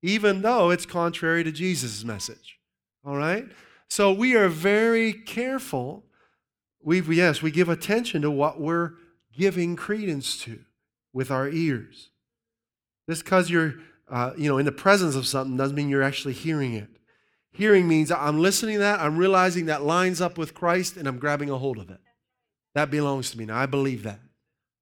even 0.00 0.40
though 0.40 0.70
it's 0.70 0.86
contrary 0.86 1.44
to 1.44 1.52
Jesus' 1.52 2.04
message. 2.04 2.58
All 3.04 3.16
right? 3.16 3.48
So 3.88 4.14
we 4.14 4.34
are 4.34 4.48
very 4.48 5.12
careful. 5.12 6.04
We, 6.82 7.02
yes, 7.02 7.42
we 7.42 7.50
give 7.50 7.68
attention 7.68 8.22
to 8.22 8.30
what 8.30 8.58
we're 8.58 8.92
giving 9.36 9.76
credence 9.76 10.38
to 10.44 10.60
with 11.12 11.30
our 11.30 11.50
ears. 11.50 12.08
Just 13.10 13.24
because 13.24 13.50
you're, 13.50 13.74
uh, 14.10 14.32
you 14.38 14.48
know, 14.48 14.56
in 14.56 14.64
the 14.64 14.72
presence 14.72 15.16
of 15.16 15.26
something 15.26 15.58
doesn't 15.58 15.76
mean 15.76 15.90
you're 15.90 16.02
actually 16.02 16.32
hearing 16.32 16.72
it. 16.72 16.88
Hearing 17.60 17.86
means 17.86 18.10
I'm 18.10 18.40
listening 18.40 18.76
to 18.76 18.78
that, 18.78 19.00
I'm 19.00 19.18
realizing 19.18 19.66
that 19.66 19.82
lines 19.82 20.22
up 20.22 20.38
with 20.38 20.54
Christ, 20.54 20.96
and 20.96 21.06
I'm 21.06 21.18
grabbing 21.18 21.50
a 21.50 21.58
hold 21.58 21.76
of 21.76 21.90
it. 21.90 22.00
That 22.74 22.90
belongs 22.90 23.32
to 23.32 23.38
me. 23.38 23.44
Now, 23.44 23.58
I 23.58 23.66
believe 23.66 24.04
that, 24.04 24.18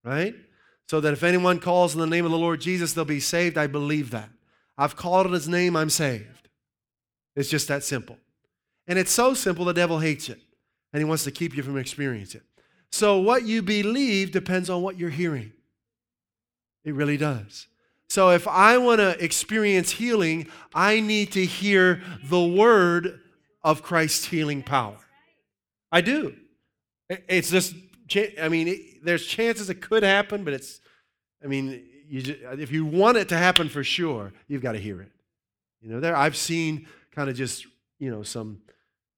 right? 0.05 0.33
So 0.87 1.01
that 1.01 1.13
if 1.13 1.25
anyone 1.25 1.59
calls 1.59 1.95
in 1.95 2.01
the 2.01 2.07
name 2.07 2.25
of 2.25 2.31
the 2.31 2.39
Lord 2.39 2.61
Jesus, 2.61 2.93
they'll 2.93 3.05
be 3.05 3.19
saved. 3.19 3.59
I 3.59 3.67
believe 3.67 4.13
that. 4.13 4.31
I've 4.79 4.95
called 4.95 5.27
in 5.27 5.33
his 5.33 5.49
name, 5.49 5.75
I'm 5.75 5.91
saved. 5.91 6.51
It's 7.35 7.51
just 7.51 7.67
that 7.67 7.83
simple. 7.83 8.17
And 8.87 8.97
it's 8.97 9.11
so 9.11 9.35
simple, 9.35 9.65
the 9.65 9.75
devil 9.75 9.99
hates 9.99 10.29
it, 10.29 10.39
and 10.93 11.01
he 11.01 11.05
wants 11.05 11.25
to 11.25 11.33
keep 11.33 11.57
you 11.57 11.65
from 11.65 11.79
experiencing 11.79 12.43
it. 12.43 12.63
So, 12.93 13.19
what 13.19 13.43
you 13.43 13.61
believe 13.61 14.31
depends 14.31 14.71
on 14.71 14.83
what 14.83 14.97
you're 14.97 15.11
hearing. 15.11 15.51
It 16.85 16.95
really 16.95 17.17
does. 17.17 17.67
So 18.09 18.31
if 18.31 18.49
I 18.49 18.79
want 18.79 19.01
to 19.01 19.23
experience 19.23 19.91
healing, 19.91 20.49
I 20.75 21.01
need 21.01 21.33
to 21.33 21.45
hear 21.45 22.03
the 22.25 22.43
word 22.43 23.21
of 23.63 23.83
Christ's 23.83 24.25
healing 24.27 24.63
power. 24.63 24.97
I 25.93 26.01
do. 26.01 26.35
It's 27.09 27.51
just, 27.51 27.75
I 28.41 28.49
mean, 28.49 28.69
it, 28.69 29.05
there's 29.05 29.27
chances 29.27 29.69
it 29.69 29.81
could 29.81 30.03
happen, 30.03 30.45
but 30.45 30.55
it's, 30.55 30.81
I 31.43 31.47
mean, 31.49 31.83
you 32.09 32.23
just, 32.23 32.39
if 32.59 32.73
you 32.73 32.87
want 32.87 33.19
it 33.19 33.29
to 33.29 33.37
happen 33.37 33.69
for 33.69 33.85
sure, 33.85 34.33
you've 34.47 34.63
got 34.63 34.73
to 34.73 34.79
hear 34.79 35.03
it. 35.03 35.13
You 35.81 35.91
know, 35.91 36.01
there 36.01 36.17
I've 36.17 36.37
seen 36.37 36.87
kind 37.15 37.29
of 37.29 37.37
just, 37.37 37.67
you 37.99 38.11
know, 38.11 38.23
some 38.23 38.63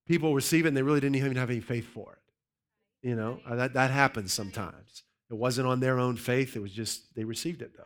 people 0.07 0.35
receive 0.35 0.67
it 0.67 0.69
and 0.69 0.77
they 0.77 0.83
really 0.83 1.01
didn't 1.01 1.17
even 1.17 1.37
have 1.37 1.51
any 1.51 1.61
faith 1.61 1.87
for 1.87 2.13
it. 2.13 3.09
You 3.09 3.17
know, 3.17 3.41
uh, 3.47 3.55
that, 3.55 3.75
that 3.75 3.91
happens 3.91 4.33
sometimes. 4.33 5.05
It 5.31 5.35
wasn't 5.35 5.69
on 5.69 5.79
their 5.79 5.99
own 6.01 6.17
faith, 6.17 6.57
it 6.57 6.61
was 6.61 6.73
just 6.73 7.15
they 7.15 7.25
received 7.25 7.63
it 7.63 7.77
though. 7.77 7.85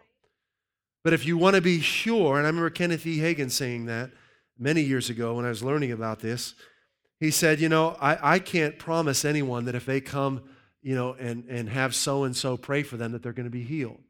But 1.05 1.13
if 1.13 1.27
you 1.27 1.37
want 1.37 1.55
to 1.55 1.63
be 1.63 1.81
sure, 1.81 2.39
and 2.39 2.47
I 2.47 2.49
remember 2.49 2.71
Kenneth 2.71 3.07
E. 3.07 3.19
Hagin 3.19 3.51
saying 3.51 3.85
that 3.87 4.11
many 4.59 4.81
years 4.81 5.11
ago 5.11 5.35
when 5.35 5.45
I 5.45 5.51
was 5.51 5.63
learning 5.63 5.93
about 5.93 6.21
this, 6.21 6.55
he 7.21 7.31
said, 7.31 7.61
You 7.61 7.69
know, 7.69 7.97
I, 8.01 8.35
I 8.35 8.39
can't 8.39 8.79
promise 8.79 9.25
anyone 9.25 9.67
that 9.67 9.75
if 9.75 9.85
they 9.85 10.01
come, 10.01 10.43
you 10.83 10.95
know, 10.95 11.13
and, 11.13 11.45
and 11.49 11.69
have 11.69 11.95
so 11.95 12.25
and 12.25 12.35
so 12.35 12.57
pray 12.57 12.83
for 12.83 12.97
them 12.97 13.13
that 13.13 13.23
they're 13.23 13.33
going 13.33 13.45
to 13.45 13.51
be 13.51 13.63
healed. 13.63 14.01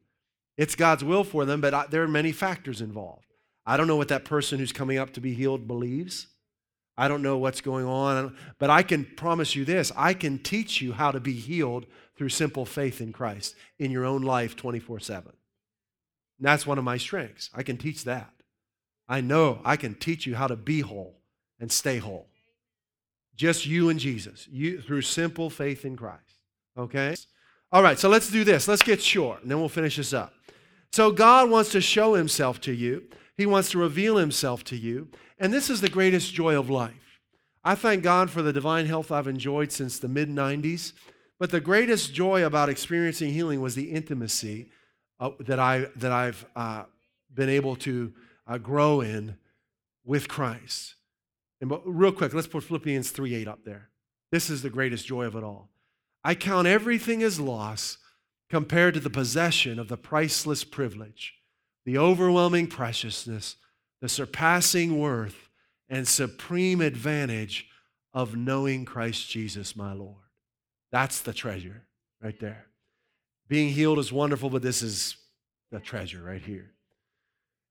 It's 0.56 0.76
God's 0.76 1.02
will 1.02 1.24
for 1.24 1.44
them, 1.44 1.60
but 1.60 1.74
I, 1.74 1.86
there 1.86 2.04
are 2.04 2.08
many 2.08 2.30
factors 2.30 2.80
involved. 2.80 3.26
I 3.66 3.76
don't 3.76 3.88
know 3.88 3.96
what 3.96 4.08
that 4.08 4.24
person 4.24 4.60
who's 4.60 4.72
coming 4.72 4.98
up 4.98 5.12
to 5.14 5.20
be 5.20 5.34
healed 5.34 5.66
believes. 5.66 6.28
I 6.96 7.08
don't 7.08 7.22
know 7.22 7.38
what's 7.38 7.60
going 7.60 7.86
on, 7.86 8.36
but 8.60 8.70
I 8.70 8.84
can 8.84 9.04
promise 9.04 9.56
you 9.56 9.64
this 9.64 9.90
I 9.96 10.14
can 10.14 10.38
teach 10.38 10.80
you 10.80 10.92
how 10.92 11.10
to 11.10 11.18
be 11.18 11.32
healed 11.32 11.86
through 12.16 12.28
simple 12.28 12.64
faith 12.64 13.00
in 13.00 13.12
Christ 13.12 13.56
in 13.80 13.90
your 13.90 14.04
own 14.04 14.22
life 14.22 14.54
24 14.54 15.00
7. 15.00 15.32
That's 16.40 16.66
one 16.66 16.78
of 16.78 16.84
my 16.84 16.96
strengths. 16.96 17.50
I 17.54 17.62
can 17.62 17.76
teach 17.76 18.04
that. 18.04 18.30
I 19.08 19.20
know 19.20 19.60
I 19.64 19.76
can 19.76 19.94
teach 19.94 20.26
you 20.26 20.34
how 20.34 20.46
to 20.46 20.56
be 20.56 20.80
whole 20.80 21.20
and 21.60 21.70
stay 21.70 21.98
whole. 21.98 22.28
Just 23.36 23.66
you 23.66 23.88
and 23.88 23.98
Jesus, 23.98 24.48
you 24.50 24.80
through 24.80 25.02
simple 25.02 25.50
faith 25.50 25.84
in 25.84 25.96
Christ. 25.96 26.40
Okay? 26.76 27.14
All 27.72 27.82
right, 27.82 27.98
so 27.98 28.08
let's 28.08 28.30
do 28.30 28.44
this. 28.44 28.68
Let's 28.68 28.82
get 28.82 29.02
short, 29.02 29.42
and 29.42 29.50
then 29.50 29.58
we'll 29.58 29.68
finish 29.68 29.96
this 29.96 30.12
up. 30.12 30.32
So 30.92 31.10
God 31.10 31.50
wants 31.50 31.72
to 31.72 31.80
show 31.80 32.14
himself 32.14 32.60
to 32.62 32.72
you. 32.72 33.04
He 33.36 33.46
wants 33.46 33.70
to 33.70 33.78
reveal 33.78 34.16
himself 34.16 34.62
to 34.64 34.76
you. 34.76 35.08
And 35.38 35.52
this 35.52 35.68
is 35.68 35.80
the 35.80 35.88
greatest 35.88 36.32
joy 36.32 36.56
of 36.56 36.70
life. 36.70 37.20
I 37.64 37.74
thank 37.74 38.04
God 38.04 38.30
for 38.30 38.42
the 38.42 38.52
divine 38.52 38.86
health 38.86 39.10
I've 39.10 39.26
enjoyed 39.26 39.72
since 39.72 39.98
the 39.98 40.08
mid 40.08 40.28
90s. 40.28 40.92
But 41.38 41.50
the 41.50 41.60
greatest 41.60 42.14
joy 42.14 42.44
about 42.44 42.68
experiencing 42.68 43.32
healing 43.32 43.60
was 43.60 43.74
the 43.74 43.90
intimacy 43.90 44.70
uh, 45.20 45.30
that, 45.40 45.58
I, 45.58 45.86
that 45.96 46.12
I've 46.12 46.44
uh, 46.54 46.84
been 47.32 47.48
able 47.48 47.76
to 47.76 48.12
uh, 48.46 48.58
grow 48.58 49.00
in 49.00 49.36
with 50.04 50.28
Christ. 50.28 50.94
And 51.60 51.70
but 51.70 51.82
real 51.84 52.12
quick, 52.12 52.34
let's 52.34 52.46
put 52.46 52.64
Philippians 52.64 53.10
3 53.10 53.34
8 53.34 53.48
up 53.48 53.64
there. 53.64 53.88
This 54.30 54.50
is 54.50 54.62
the 54.62 54.70
greatest 54.70 55.06
joy 55.06 55.24
of 55.24 55.36
it 55.36 55.44
all. 55.44 55.70
I 56.22 56.34
count 56.34 56.66
everything 56.66 57.22
as 57.22 57.38
loss 57.38 57.98
compared 58.50 58.94
to 58.94 59.00
the 59.00 59.10
possession 59.10 59.78
of 59.78 59.88
the 59.88 59.96
priceless 59.96 60.64
privilege, 60.64 61.34
the 61.84 61.98
overwhelming 61.98 62.66
preciousness, 62.66 63.56
the 64.00 64.08
surpassing 64.08 64.98
worth, 64.98 65.48
and 65.88 66.06
supreme 66.08 66.80
advantage 66.80 67.66
of 68.12 68.36
knowing 68.36 68.84
Christ 68.84 69.28
Jesus, 69.28 69.76
my 69.76 69.92
Lord. 69.92 70.16
That's 70.92 71.20
the 71.20 71.32
treasure 71.32 71.82
right 72.22 72.38
there. 72.38 72.66
Being 73.54 73.68
healed 73.68 74.00
is 74.00 74.10
wonderful, 74.10 74.50
but 74.50 74.62
this 74.62 74.82
is 74.82 75.16
the 75.70 75.78
treasure 75.78 76.20
right 76.20 76.42
here. 76.42 76.72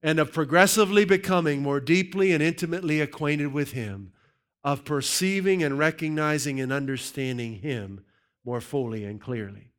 And 0.01 0.17
of 0.17 0.31
progressively 0.31 1.03
becoming 1.03 1.61
more 1.61 1.81
deeply 1.81 2.31
and 2.31 2.41
intimately 2.41 3.01
acquainted 3.01 3.51
with 3.51 3.73
Him, 3.73 4.13
of 4.63 4.85
perceiving 4.85 5.61
and 5.61 5.77
recognizing 5.77 6.61
and 6.61 6.71
understanding 6.71 7.55
Him 7.55 8.05
more 8.45 8.61
fully 8.61 9.03
and 9.03 9.19
clearly. 9.19 9.71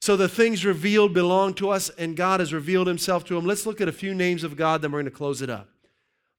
So 0.00 0.16
the 0.16 0.28
things 0.28 0.64
revealed 0.64 1.14
belong 1.14 1.54
to 1.54 1.70
us, 1.70 1.88
and 1.88 2.16
God 2.16 2.40
has 2.40 2.52
revealed 2.52 2.88
Himself 2.88 3.24
to 3.26 3.36
them. 3.36 3.46
Let's 3.46 3.64
look 3.64 3.80
at 3.80 3.86
a 3.86 3.92
few 3.92 4.12
names 4.12 4.42
of 4.42 4.56
God, 4.56 4.82
then 4.82 4.90
we're 4.90 5.02
going 5.02 5.12
to 5.12 5.16
close 5.16 5.40
it 5.40 5.50
up. 5.50 5.68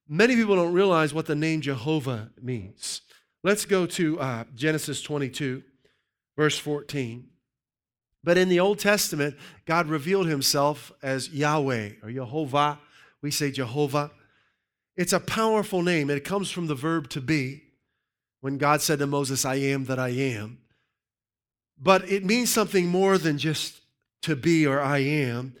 Many 0.06 0.36
people 0.36 0.56
don't 0.56 0.74
realize 0.74 1.14
what 1.14 1.24
the 1.24 1.34
name 1.34 1.62
Jehovah 1.62 2.32
means. 2.38 3.00
Let's 3.42 3.64
go 3.64 3.86
to 3.86 4.20
uh, 4.20 4.44
Genesis 4.54 5.00
22, 5.00 5.62
verse 6.36 6.58
14. 6.58 7.30
But 8.26 8.36
in 8.36 8.48
the 8.48 8.58
Old 8.58 8.80
Testament, 8.80 9.36
God 9.66 9.86
revealed 9.86 10.26
himself 10.26 10.90
as 11.00 11.30
Yahweh 11.30 11.90
or 12.02 12.10
Jehovah. 12.10 12.80
We 13.22 13.30
say 13.30 13.52
Jehovah. 13.52 14.10
It's 14.96 15.12
a 15.12 15.20
powerful 15.20 15.80
name. 15.80 16.10
It 16.10 16.24
comes 16.24 16.50
from 16.50 16.66
the 16.66 16.74
verb 16.74 17.08
to 17.10 17.20
be. 17.20 17.62
When 18.40 18.58
God 18.58 18.82
said 18.82 18.98
to 18.98 19.06
Moses, 19.06 19.44
I 19.44 19.54
am 19.54 19.84
that 19.84 20.00
I 20.00 20.08
am. 20.08 20.58
But 21.80 22.10
it 22.10 22.24
means 22.24 22.50
something 22.50 22.88
more 22.88 23.16
than 23.16 23.38
just 23.38 23.80
to 24.22 24.34
be 24.34 24.66
or 24.66 24.80
I 24.80 24.98
am. 24.98 25.54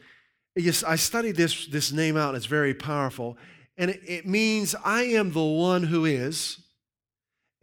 Yes, 0.56 0.82
I 0.82 0.96
studied 0.96 1.36
this, 1.36 1.66
this 1.66 1.92
name 1.92 2.16
out, 2.16 2.30
and 2.30 2.36
it's 2.36 2.46
very 2.46 2.74
powerful. 2.74 3.38
And 3.76 3.90
it, 3.90 4.26
means 4.26 4.74
I 4.84 5.02
am 5.02 5.30
the 5.30 5.40
one 5.40 5.84
who 5.84 6.04
is, 6.04 6.58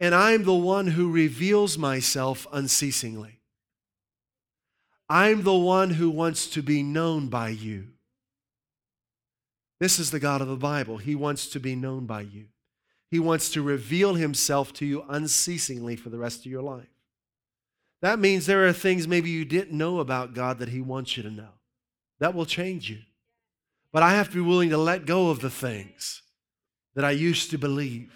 and 0.00 0.14
I 0.14 0.30
am 0.30 0.44
the 0.44 0.54
one 0.54 0.86
who 0.86 1.10
reveals 1.10 1.76
myself 1.76 2.46
unceasingly. 2.52 3.40
I'm 5.14 5.44
the 5.44 5.54
one 5.54 5.90
who 5.90 6.10
wants 6.10 6.48
to 6.48 6.60
be 6.60 6.82
known 6.82 7.28
by 7.28 7.50
you. 7.50 7.90
This 9.78 10.00
is 10.00 10.10
the 10.10 10.18
God 10.18 10.40
of 10.40 10.48
the 10.48 10.56
Bible. 10.56 10.98
He 10.98 11.14
wants 11.14 11.46
to 11.50 11.60
be 11.60 11.76
known 11.76 12.04
by 12.04 12.22
you. 12.22 12.46
He 13.12 13.20
wants 13.20 13.48
to 13.50 13.62
reveal 13.62 14.14
himself 14.14 14.72
to 14.72 14.84
you 14.84 15.04
unceasingly 15.08 15.94
for 15.94 16.10
the 16.10 16.18
rest 16.18 16.40
of 16.40 16.50
your 16.50 16.62
life. 16.62 16.88
That 18.02 18.18
means 18.18 18.46
there 18.46 18.66
are 18.66 18.72
things 18.72 19.06
maybe 19.06 19.30
you 19.30 19.44
didn't 19.44 19.78
know 19.78 20.00
about 20.00 20.34
God 20.34 20.58
that 20.58 20.70
He 20.70 20.80
wants 20.80 21.16
you 21.16 21.22
to 21.22 21.30
know. 21.30 21.50
That 22.18 22.34
will 22.34 22.44
change 22.44 22.90
you. 22.90 22.98
But 23.92 24.02
I 24.02 24.14
have 24.14 24.30
to 24.30 24.34
be 24.34 24.40
willing 24.40 24.70
to 24.70 24.78
let 24.78 25.06
go 25.06 25.30
of 25.30 25.38
the 25.38 25.48
things 25.48 26.22
that 26.96 27.04
I 27.04 27.12
used 27.12 27.52
to 27.52 27.56
believe 27.56 28.12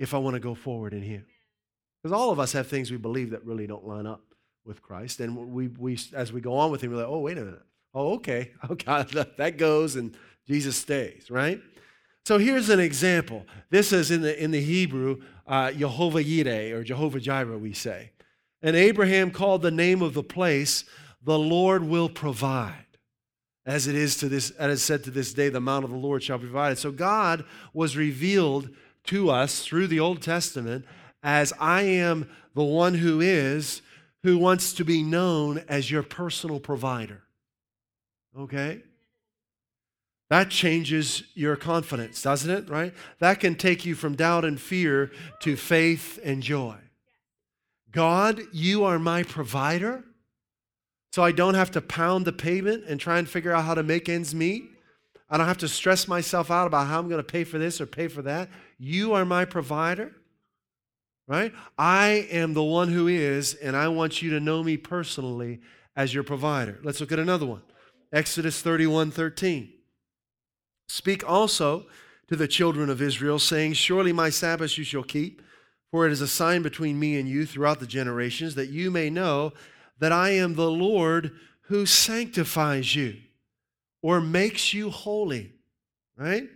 if 0.00 0.12
I 0.12 0.18
want 0.18 0.34
to 0.34 0.40
go 0.40 0.56
forward 0.56 0.94
in 0.94 1.02
Him. 1.02 1.26
Because 2.02 2.12
all 2.12 2.32
of 2.32 2.40
us 2.40 2.54
have 2.54 2.66
things 2.66 2.90
we 2.90 2.96
believe 2.96 3.30
that 3.30 3.44
really 3.44 3.68
don't 3.68 3.86
line 3.86 4.08
up 4.08 4.33
with 4.64 4.82
Christ. 4.82 5.20
And 5.20 5.52
we, 5.52 5.68
we, 5.68 5.98
as 6.12 6.32
we 6.32 6.40
go 6.40 6.56
on 6.56 6.70
with 6.70 6.82
him, 6.82 6.90
we're 6.90 6.98
like, 6.98 7.06
oh, 7.06 7.20
wait 7.20 7.38
a 7.38 7.44
minute. 7.44 7.62
Oh, 7.94 8.14
okay. 8.14 8.52
Okay, 8.70 9.04
that 9.36 9.58
goes 9.58 9.96
and 9.96 10.16
Jesus 10.46 10.76
stays, 10.76 11.30
right? 11.30 11.60
So 12.26 12.38
here's 12.38 12.70
an 12.70 12.80
example. 12.80 13.44
This 13.70 13.92
is 13.92 14.10
in 14.10 14.22
the, 14.22 14.42
in 14.42 14.50
the 14.50 14.60
Hebrew, 14.60 15.20
uh, 15.46 15.72
Jehovah 15.72 16.24
Yireh, 16.24 16.72
or 16.72 16.82
Jehovah 16.82 17.20
Jireh, 17.20 17.58
we 17.58 17.74
say. 17.74 18.12
And 18.62 18.74
Abraham 18.76 19.30
called 19.30 19.60
the 19.60 19.70
name 19.70 20.00
of 20.00 20.14
the 20.14 20.22
place, 20.22 20.84
the 21.22 21.38
Lord 21.38 21.84
will 21.84 22.08
provide. 22.08 22.86
As 23.66 23.86
it 23.86 23.94
is 23.94 24.16
to 24.18 24.28
this, 24.28 24.50
as 24.52 24.82
said 24.82 25.04
to 25.04 25.10
this 25.10 25.32
day, 25.34 25.48
the 25.50 25.60
mount 25.60 25.84
of 25.84 25.90
the 25.90 25.96
Lord 25.96 26.22
shall 26.22 26.38
be 26.38 26.46
provided. 26.46 26.78
So 26.78 26.90
God 26.90 27.44
was 27.72 27.96
revealed 27.96 28.70
to 29.04 29.30
us 29.30 29.64
through 29.64 29.86
the 29.86 30.00
Old 30.00 30.22
Testament 30.22 30.86
as 31.22 31.52
I 31.58 31.82
am 31.82 32.28
the 32.54 32.64
one 32.64 32.94
who 32.94 33.20
is, 33.20 33.82
who 34.24 34.38
wants 34.38 34.72
to 34.72 34.84
be 34.84 35.02
known 35.02 35.62
as 35.68 35.90
your 35.90 36.02
personal 36.02 36.58
provider. 36.58 37.22
Okay? 38.36 38.80
That 40.30 40.48
changes 40.50 41.24
your 41.34 41.56
confidence, 41.56 42.22
doesn't 42.22 42.50
it? 42.50 42.68
Right? 42.70 42.94
That 43.18 43.38
can 43.38 43.54
take 43.54 43.84
you 43.84 43.94
from 43.94 44.16
doubt 44.16 44.46
and 44.46 44.58
fear 44.58 45.12
to 45.40 45.56
faith 45.56 46.18
and 46.24 46.42
joy. 46.42 46.76
God, 47.92 48.40
you 48.50 48.82
are 48.84 48.98
my 48.98 49.22
provider, 49.22 50.02
so 51.12 51.22
I 51.22 51.30
don't 51.30 51.54
have 51.54 51.70
to 51.72 51.82
pound 51.82 52.24
the 52.24 52.32
pavement 52.32 52.84
and 52.88 52.98
try 52.98 53.18
and 53.18 53.28
figure 53.28 53.52
out 53.52 53.64
how 53.64 53.74
to 53.74 53.82
make 53.82 54.08
ends 54.08 54.34
meet. 54.34 54.64
I 55.28 55.36
don't 55.36 55.46
have 55.46 55.58
to 55.58 55.68
stress 55.68 56.08
myself 56.08 56.50
out 56.50 56.66
about 56.66 56.86
how 56.86 56.98
I'm 56.98 57.08
going 57.08 57.22
to 57.22 57.32
pay 57.32 57.44
for 57.44 57.58
this 57.58 57.78
or 57.78 57.86
pay 57.86 58.08
for 58.08 58.22
that. 58.22 58.48
You 58.78 59.12
are 59.12 59.26
my 59.26 59.44
provider, 59.44 60.12
right? 61.26 61.52
I 61.78 62.26
am 62.30 62.54
the 62.54 62.62
one 62.62 62.88
who 62.88 63.08
is, 63.08 63.54
and 63.54 63.76
I 63.76 63.88
want 63.88 64.22
you 64.22 64.30
to 64.30 64.40
know 64.40 64.62
me 64.62 64.76
personally 64.76 65.60
as 65.96 66.12
your 66.12 66.24
provider. 66.24 66.78
Let's 66.82 67.00
look 67.00 67.12
at 67.12 67.18
another 67.18 67.46
one 67.46 67.62
Exodus 68.12 68.60
31 68.60 69.10
13. 69.10 69.72
Speak 70.88 71.28
also 71.28 71.86
to 72.28 72.36
the 72.36 72.48
children 72.48 72.90
of 72.90 73.02
Israel, 73.02 73.38
saying, 73.38 73.74
Surely 73.74 74.12
my 74.12 74.30
Sabbath 74.30 74.76
you 74.78 74.84
shall 74.84 75.02
keep, 75.02 75.42
for 75.90 76.06
it 76.06 76.12
is 76.12 76.20
a 76.20 76.28
sign 76.28 76.62
between 76.62 76.98
me 76.98 77.18
and 77.18 77.28
you 77.28 77.46
throughout 77.46 77.80
the 77.80 77.86
generations, 77.86 78.54
that 78.54 78.70
you 78.70 78.90
may 78.90 79.10
know 79.10 79.52
that 79.98 80.12
I 80.12 80.30
am 80.30 80.54
the 80.54 80.70
Lord 80.70 81.32
who 81.68 81.86
sanctifies 81.86 82.94
you 82.94 83.16
or 84.02 84.20
makes 84.20 84.74
you 84.74 84.90
holy. 84.90 85.52
Right? 86.16 86.48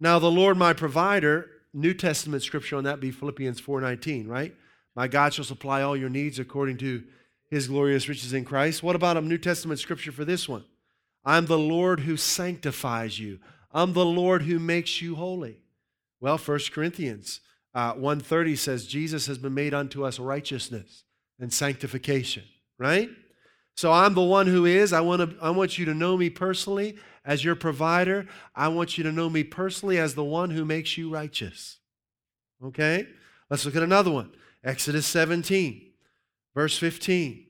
Now, 0.00 0.18
the 0.18 0.30
Lord 0.30 0.56
my 0.56 0.72
provider, 0.72 1.48
New 1.72 1.94
Testament 1.94 2.42
scripture 2.42 2.76
on 2.76 2.84
that 2.84 3.00
be 3.00 3.10
Philippians 3.10 3.60
4:19, 3.60 4.26
right? 4.26 4.54
My 4.96 5.08
God 5.08 5.32
shall 5.32 5.44
supply 5.44 5.82
all 5.82 5.96
your 5.96 6.08
needs 6.08 6.38
according 6.38 6.78
to 6.78 7.04
his 7.48 7.68
glorious 7.68 8.08
riches 8.08 8.32
in 8.32 8.44
Christ. 8.44 8.82
What 8.82 8.96
about 8.96 9.16
a 9.16 9.20
New 9.20 9.38
Testament 9.38 9.80
scripture 9.80 10.12
for 10.12 10.24
this 10.24 10.48
one? 10.48 10.64
I'm 11.24 11.46
the 11.46 11.58
Lord 11.58 12.00
who 12.00 12.16
sanctifies 12.16 13.18
you. 13.18 13.38
I'm 13.72 13.92
the 13.92 14.04
Lord 14.04 14.42
who 14.42 14.58
makes 14.58 15.00
you 15.00 15.14
holy. 15.14 15.58
Well, 16.20 16.38
1 16.38 16.58
Corinthians 16.72 17.40
uh, 17.74 17.94
1.30 17.94 18.58
says, 18.58 18.86
Jesus 18.86 19.26
has 19.26 19.38
been 19.38 19.54
made 19.54 19.74
unto 19.74 20.04
us 20.04 20.18
righteousness 20.18 21.04
and 21.38 21.52
sanctification, 21.52 22.44
right? 22.78 23.10
So 23.76 23.92
I'm 23.92 24.14
the 24.14 24.22
one 24.22 24.46
who 24.46 24.66
is. 24.66 24.92
I 24.92 25.00
want, 25.00 25.30
to, 25.30 25.36
I 25.40 25.50
want 25.50 25.78
you 25.78 25.84
to 25.86 25.94
know 25.94 26.16
me 26.16 26.28
personally 26.28 26.96
as 27.24 27.44
your 27.44 27.54
provider. 27.54 28.26
I 28.54 28.68
want 28.68 28.98
you 28.98 29.04
to 29.04 29.12
know 29.12 29.30
me 29.30 29.44
personally 29.44 29.98
as 29.98 30.14
the 30.14 30.24
one 30.24 30.50
who 30.50 30.64
makes 30.64 30.98
you 30.98 31.12
righteous. 31.12 31.78
Okay? 32.62 33.06
Let's 33.48 33.64
look 33.64 33.76
at 33.76 33.82
another 33.82 34.10
one. 34.10 34.32
Exodus 34.62 35.06
17, 35.06 35.92
verse 36.54 36.76
15. 36.78 37.46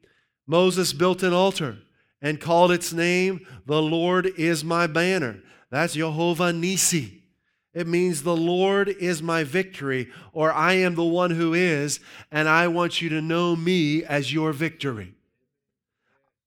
Moses 0.46 0.92
built 0.92 1.22
an 1.22 1.32
altar 1.32 1.78
and 2.22 2.40
called 2.40 2.70
its 2.70 2.92
name, 2.92 3.46
The 3.66 3.82
Lord 3.82 4.26
is 4.36 4.64
my 4.64 4.86
banner. 4.86 5.40
That's 5.70 5.94
Jehovah 5.94 6.52
Nisi. 6.52 7.22
It 7.72 7.86
means 7.86 8.22
the 8.22 8.36
Lord 8.36 8.88
is 8.88 9.22
my 9.22 9.44
victory, 9.44 10.10
or 10.32 10.52
I 10.52 10.74
am 10.74 10.96
the 10.96 11.04
one 11.04 11.30
who 11.30 11.54
is, 11.54 12.00
and 12.30 12.48
I 12.48 12.66
want 12.66 13.00
you 13.00 13.08
to 13.10 13.20
know 13.20 13.54
me 13.54 14.02
as 14.02 14.32
your 14.32 14.52
victory. 14.52 15.14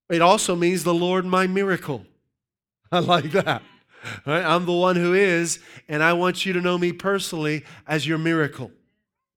It 0.10 0.22
also 0.22 0.56
means 0.56 0.84
the 0.84 0.94
Lord 0.94 1.26
my 1.26 1.48
miracle. 1.48 2.06
I 2.92 3.00
like 3.00 3.32
that. 3.32 3.64
Right? 4.26 4.44
I'm 4.44 4.66
the 4.66 4.74
one 4.74 4.96
who 4.96 5.14
is, 5.14 5.60
and 5.88 6.04
I 6.04 6.14
want 6.14 6.46
you 6.46 6.54
to 6.54 6.62
know 6.62 6.78
me 6.78 6.92
personally 6.92 7.64
as 7.88 8.06
your 8.06 8.18
miracle. 8.18 8.72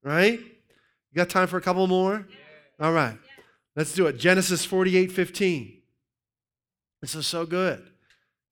Right? 0.02 0.40
You 0.40 1.14
got 1.14 1.30
time 1.30 1.46
for 1.46 1.56
a 1.56 1.62
couple 1.62 1.86
more? 1.86 2.26
All 2.80 2.92
right. 2.92 3.16
Let's 3.74 3.94
do 3.94 4.06
it. 4.06 4.18
Genesis 4.18 4.64
48 4.64 5.12
15. 5.12 5.76
This 7.00 7.14
is 7.14 7.26
so 7.26 7.46
good. 7.46 7.86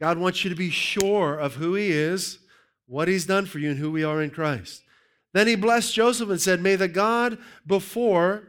God 0.00 0.18
wants 0.18 0.44
you 0.44 0.50
to 0.50 0.56
be 0.56 0.70
sure 0.70 1.38
of 1.38 1.54
who 1.54 1.74
He 1.74 1.90
is, 1.90 2.38
what 2.86 3.08
He's 3.08 3.26
done 3.26 3.46
for 3.46 3.58
you, 3.58 3.70
and 3.70 3.78
who 3.78 3.90
we 3.90 4.04
are 4.04 4.22
in 4.22 4.30
Christ. 4.30 4.82
Then 5.32 5.46
He 5.46 5.56
blessed 5.56 5.94
Joseph 5.94 6.30
and 6.30 6.40
said, 6.40 6.60
May 6.60 6.76
the 6.76 6.88
God 6.88 7.38
before 7.66 8.48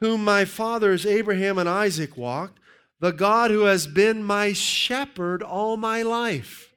whom 0.00 0.24
my 0.24 0.44
fathers 0.44 1.06
Abraham 1.06 1.58
and 1.58 1.68
Isaac 1.68 2.16
walked, 2.16 2.58
the 3.00 3.12
God 3.12 3.50
who 3.50 3.62
has 3.62 3.86
been 3.86 4.22
my 4.22 4.52
shepherd 4.52 5.42
all 5.42 5.76
my 5.76 6.02
life 6.02 6.74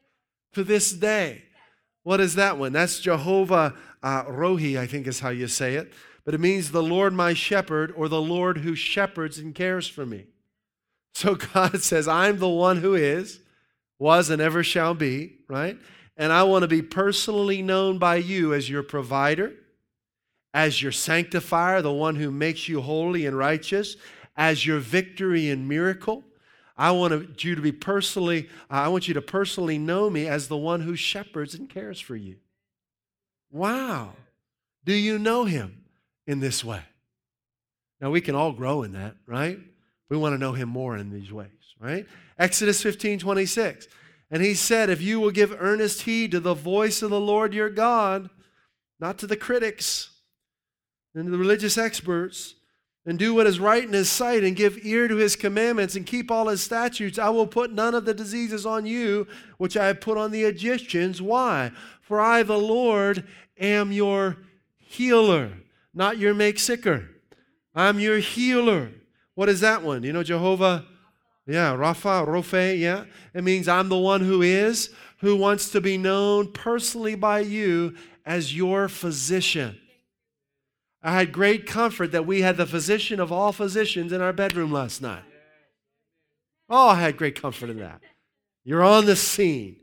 to 0.53 0.63
this 0.63 0.91
day. 0.91 1.43
What 2.03 2.19
is 2.19 2.35
that 2.35 2.57
one? 2.57 2.73
That's 2.73 2.99
Jehovah 2.99 3.75
uh, 4.01 4.23
Rohi, 4.25 4.79
I 4.79 4.87
think 4.87 5.07
is 5.07 5.19
how 5.19 5.29
you 5.29 5.47
say 5.47 5.75
it. 5.75 5.91
But 6.25 6.33
it 6.33 6.39
means 6.39 6.71
the 6.71 6.83
Lord 6.83 7.13
my 7.13 7.33
shepherd 7.33 7.93
or 7.95 8.09
the 8.09 8.21
Lord 8.21 8.59
who 8.59 8.75
shepherds 8.75 9.39
and 9.39 9.55
cares 9.55 9.87
for 9.87 10.05
me. 10.05 10.25
So 11.13 11.35
God 11.53 11.81
says, 11.81 12.07
I'm 12.07 12.39
the 12.39 12.49
one 12.49 12.77
who 12.77 12.95
is 12.95 13.39
was 13.99 14.29
and 14.29 14.41
ever 14.41 14.63
shall 14.63 14.93
be, 14.93 15.37
right? 15.47 15.77
And 16.17 16.31
I 16.31 16.43
want 16.43 16.63
to 16.63 16.67
be 16.67 16.81
personally 16.81 17.61
known 17.61 17.97
by 17.97 18.17
you 18.17 18.53
as 18.53 18.69
your 18.69 18.83
provider, 18.83 19.53
as 20.53 20.81
your 20.81 20.91
sanctifier, 20.91 21.81
the 21.81 21.91
one 21.91 22.15
who 22.15 22.31
makes 22.31 22.67
you 22.67 22.81
holy 22.81 23.25
and 23.25 23.37
righteous, 23.37 23.95
as 24.37 24.65
your 24.65 24.79
victory 24.79 25.49
and 25.49 25.67
miracle. 25.67 26.23
I 26.77 26.91
want 26.91 27.43
you 27.43 27.55
to 27.55 27.61
be 27.61 27.71
personally, 27.71 28.49
I 28.69 28.87
want 28.87 29.07
you 29.07 29.15
to 29.15 29.21
personally 29.21 29.79
know 29.79 30.09
me 30.09 30.27
as 30.27 30.47
the 30.47 30.57
one 30.57 30.81
who 30.81 30.95
shepherds 30.95 31.55
and 31.55 31.67
cares 31.67 31.99
for 31.99 32.15
you. 32.15 32.35
Wow. 33.51 34.13
Do 34.85 34.93
you 34.93 35.17
know 35.17 35.45
him 35.45 35.85
in 36.27 36.39
this 36.39 36.63
way? 36.63 36.83
Now, 37.99 38.11
we 38.11 38.21
can 38.21 38.35
all 38.35 38.51
grow 38.51 38.83
in 38.83 38.91
that, 38.91 39.15
right? 39.25 39.59
We 40.09 40.17
want 40.17 40.33
to 40.33 40.37
know 40.37 40.53
him 40.53 40.69
more 40.69 40.95
in 40.95 41.09
these 41.09 41.31
ways, 41.31 41.49
right? 41.79 42.05
Exodus 42.37 42.83
15 42.83 43.19
26. 43.19 43.87
And 44.29 44.43
he 44.43 44.53
said, 44.53 44.89
If 44.89 45.01
you 45.01 45.19
will 45.19 45.31
give 45.31 45.55
earnest 45.57 46.01
heed 46.01 46.31
to 46.31 46.39
the 46.39 46.53
voice 46.53 47.01
of 47.01 47.09
the 47.09 47.19
Lord 47.19 47.53
your 47.53 47.69
God, 47.69 48.29
not 48.99 49.17
to 49.19 49.27
the 49.27 49.37
critics 49.37 50.11
and 51.15 51.33
the 51.33 51.37
religious 51.37 51.77
experts, 51.77 52.55
and 53.07 53.17
do 53.17 53.33
what 53.33 53.47
is 53.47 53.59
right 53.59 53.83
in 53.83 53.93
his 53.93 54.09
sight, 54.09 54.43
and 54.43 54.55
give 54.55 54.85
ear 54.85 55.07
to 55.07 55.15
his 55.15 55.35
commandments, 55.35 55.95
and 55.95 56.05
keep 56.05 56.29
all 56.29 56.49
his 56.49 56.61
statutes, 56.61 57.17
I 57.17 57.29
will 57.29 57.47
put 57.47 57.71
none 57.71 57.95
of 57.95 58.05
the 58.05 58.13
diseases 58.13 58.65
on 58.65 58.85
you 58.85 59.25
which 59.57 59.75
I 59.75 59.87
have 59.87 59.99
put 59.99 60.17
on 60.17 60.29
the 60.29 60.43
Egyptians. 60.43 61.21
Why? 61.21 61.71
For 62.01 62.21
I, 62.21 62.43
the 62.43 62.59
Lord, 62.59 63.25
am 63.59 63.91
your 63.91 64.37
healer, 64.77 65.53
not 65.93 66.19
your 66.19 66.35
make 66.35 66.59
sicker. 66.59 67.09
I'm 67.73 67.99
your 67.99 68.19
healer. 68.19 68.91
What 69.33 69.49
is 69.49 69.61
that 69.61 69.81
one? 69.81 70.03
You 70.03 70.13
know, 70.13 70.23
Jehovah 70.23 70.85
yeah, 71.47 71.73
Rapha, 71.77 72.27
Rofe, 72.27 72.77
yeah. 72.77 73.05
It 73.33 73.43
means 73.43 73.69
I'm 73.69 73.87
the 73.87 73.97
one 73.97 74.19
who 74.19 74.41
is, 74.41 74.89
who 75.19 75.37
wants 75.37 75.71
to 75.71 75.81
be 75.81 75.97
known 75.97 76.51
personally 76.51 77.15
by 77.15 77.39
you 77.39 77.95
as 78.25 78.55
your 78.55 78.89
physician. 78.89 79.79
I 81.01 81.13
had 81.13 81.31
great 81.31 81.65
comfort 81.65 82.11
that 82.11 82.25
we 82.25 82.41
had 82.41 82.57
the 82.57 82.65
physician 82.65 83.19
of 83.19 83.31
all 83.31 83.51
physicians 83.51 84.11
in 84.11 84.21
our 84.21 84.33
bedroom 84.33 84.71
last 84.71 85.01
night. 85.01 85.23
Oh, 86.69 86.89
I 86.89 87.01
had 87.01 87.17
great 87.17 87.39
comfort 87.39 87.69
in 87.69 87.79
that. 87.79 88.01
You're 88.63 88.83
on 88.83 89.05
the 89.05 89.15
scene. 89.15 89.77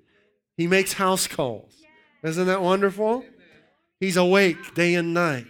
He 0.56 0.66
makes 0.66 0.94
house 0.94 1.26
calls. 1.26 1.82
Isn't 2.22 2.46
that 2.46 2.62
wonderful? 2.62 3.24
He's 4.00 4.16
awake 4.16 4.74
day 4.74 4.94
and 4.94 5.14
night. 5.14 5.46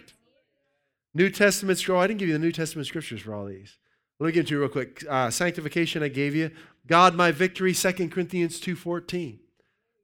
New 1.13 1.29
Testament 1.29 1.77
scripture. 1.77 1.97
Oh, 1.97 1.99
I 1.99 2.07
didn't 2.07 2.19
give 2.19 2.29
you 2.29 2.33
the 2.33 2.39
New 2.39 2.51
Testament 2.51 2.87
scriptures 2.87 3.21
for 3.21 3.33
all 3.33 3.45
these. 3.45 3.77
Let 4.19 4.27
me 4.27 4.43
to 4.43 4.53
you 4.53 4.59
real 4.61 4.69
quick. 4.69 5.03
Uh, 5.09 5.29
sanctification 5.29 6.03
I 6.03 6.07
gave 6.07 6.35
you. 6.35 6.51
God 6.87 7.15
my 7.15 7.31
victory, 7.31 7.73
2 7.73 8.09
Corinthians 8.09 8.61
2.14. 8.61 9.39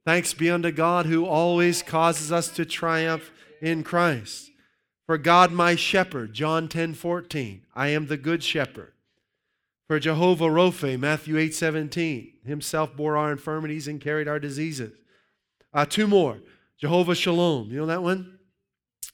Thanks 0.04 0.34
be 0.34 0.50
unto 0.50 0.70
God 0.70 1.06
who 1.06 1.24
always 1.24 1.82
causes 1.82 2.32
us 2.32 2.48
to 2.50 2.64
triumph 2.64 3.30
in 3.60 3.84
Christ. 3.84 4.51
For 5.06 5.18
God 5.18 5.52
my 5.52 5.74
shepherd, 5.74 6.32
John 6.32 6.68
10.14. 6.68 7.60
I 7.74 7.88
am 7.88 8.06
the 8.06 8.16
good 8.16 8.42
shepherd. 8.42 8.92
For 9.88 9.98
Jehovah 9.98 10.50
Rophe, 10.50 10.96
Matthew 10.96 11.34
8.17. 11.34 12.46
Himself 12.46 12.96
bore 12.96 13.16
our 13.16 13.32
infirmities 13.32 13.88
and 13.88 14.00
carried 14.00 14.28
our 14.28 14.38
diseases. 14.38 14.92
Uh, 15.74 15.84
two 15.84 16.06
more. 16.06 16.38
Jehovah 16.78 17.14
Shalom. 17.14 17.70
You 17.70 17.78
know 17.78 17.86
that 17.86 18.02
one? 18.02 18.38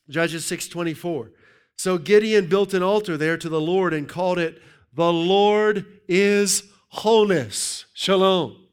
Judges 0.09 0.45
6.24. 0.45 1.31
So 1.77 1.99
Gideon 1.99 2.49
built 2.49 2.75
an 2.75 2.83
altar 2.83 3.17
there 3.17 3.37
to 3.37 3.49
the 3.49 3.61
Lord 3.61 3.95
and 3.95 4.09
called 4.09 4.39
it 4.39 4.61
the 4.93 5.13
Lord 5.13 5.87
is 6.09 6.65
wholeness. 6.89 7.85
Shalom. 7.93 8.67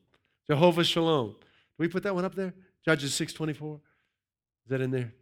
Jehovah 0.48 0.84
Shalom. 0.84 1.36
We 1.78 1.88
put 1.88 2.04
that 2.04 2.16
one 2.16 2.26
up 2.26 2.36
there? 2.36 2.54
Judges 2.84 3.12
6.24. 3.12 3.76
Is 3.76 3.80
that 4.70 4.82
in 4.82 4.92
there? 4.92 5.14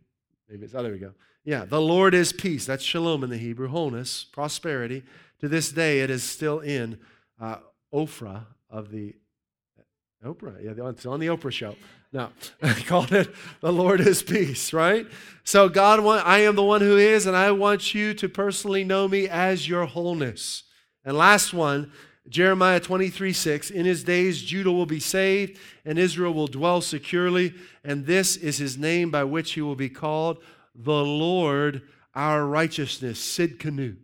Maybe 0.53 0.65
it's, 0.65 0.75
oh, 0.75 0.83
there 0.83 0.91
we 0.91 0.99
go. 0.99 1.13
Yeah, 1.43 1.65
the 1.65 1.81
Lord 1.81 2.13
is 2.13 2.31
peace. 2.31 2.67
That's 2.67 2.83
shalom 2.83 3.23
in 3.23 3.31
the 3.31 3.39
Hebrew, 3.39 3.69
wholeness, 3.69 4.23
prosperity. 4.23 5.01
To 5.39 5.47
this 5.47 5.71
day, 5.71 6.01
it 6.01 6.11
is 6.11 6.23
still 6.23 6.59
in 6.59 6.99
uh, 7.41 7.55
Ophrah 7.91 8.45
of 8.69 8.91
the 8.91 9.15
Oprah. 10.23 10.63
Yeah, 10.63 10.89
it's 10.89 11.07
on 11.07 11.19
the 11.19 11.25
Oprah 11.25 11.51
show. 11.51 11.75
No, 12.11 12.29
I 12.61 12.73
called 12.73 13.11
it 13.13 13.33
the 13.61 13.73
Lord 13.73 13.99
is 13.99 14.21
peace, 14.21 14.73
right? 14.73 15.07
So 15.43 15.69
God, 15.69 16.05
I 16.23 16.41
am 16.41 16.55
the 16.55 16.63
one 16.63 16.81
who 16.81 16.97
is, 16.97 17.25
and 17.25 17.35
I 17.35 17.49
want 17.49 17.95
you 17.95 18.13
to 18.13 18.29
personally 18.29 18.83
know 18.83 19.07
me 19.07 19.27
as 19.27 19.67
your 19.67 19.87
wholeness. 19.87 20.65
And 21.03 21.17
last 21.17 21.51
one, 21.51 21.91
Jeremiah 22.29 22.79
23 22.79 23.33
6, 23.33 23.69
in 23.69 23.85
his 23.85 24.03
days 24.03 24.41
Judah 24.41 24.71
will 24.71 24.85
be 24.85 24.99
saved 24.99 25.59
and 25.83 25.99
Israel 25.99 26.33
will 26.33 26.47
dwell 26.47 26.81
securely, 26.81 27.53
and 27.83 28.05
this 28.05 28.37
is 28.37 28.57
his 28.57 28.77
name 28.77 29.11
by 29.11 29.23
which 29.23 29.53
he 29.53 29.61
will 29.61 29.75
be 29.75 29.89
called 29.89 30.37
the 30.73 31.03
Lord 31.03 31.81
our 32.15 32.45
righteousness. 32.45 33.19
Sidkenu. 33.19 33.97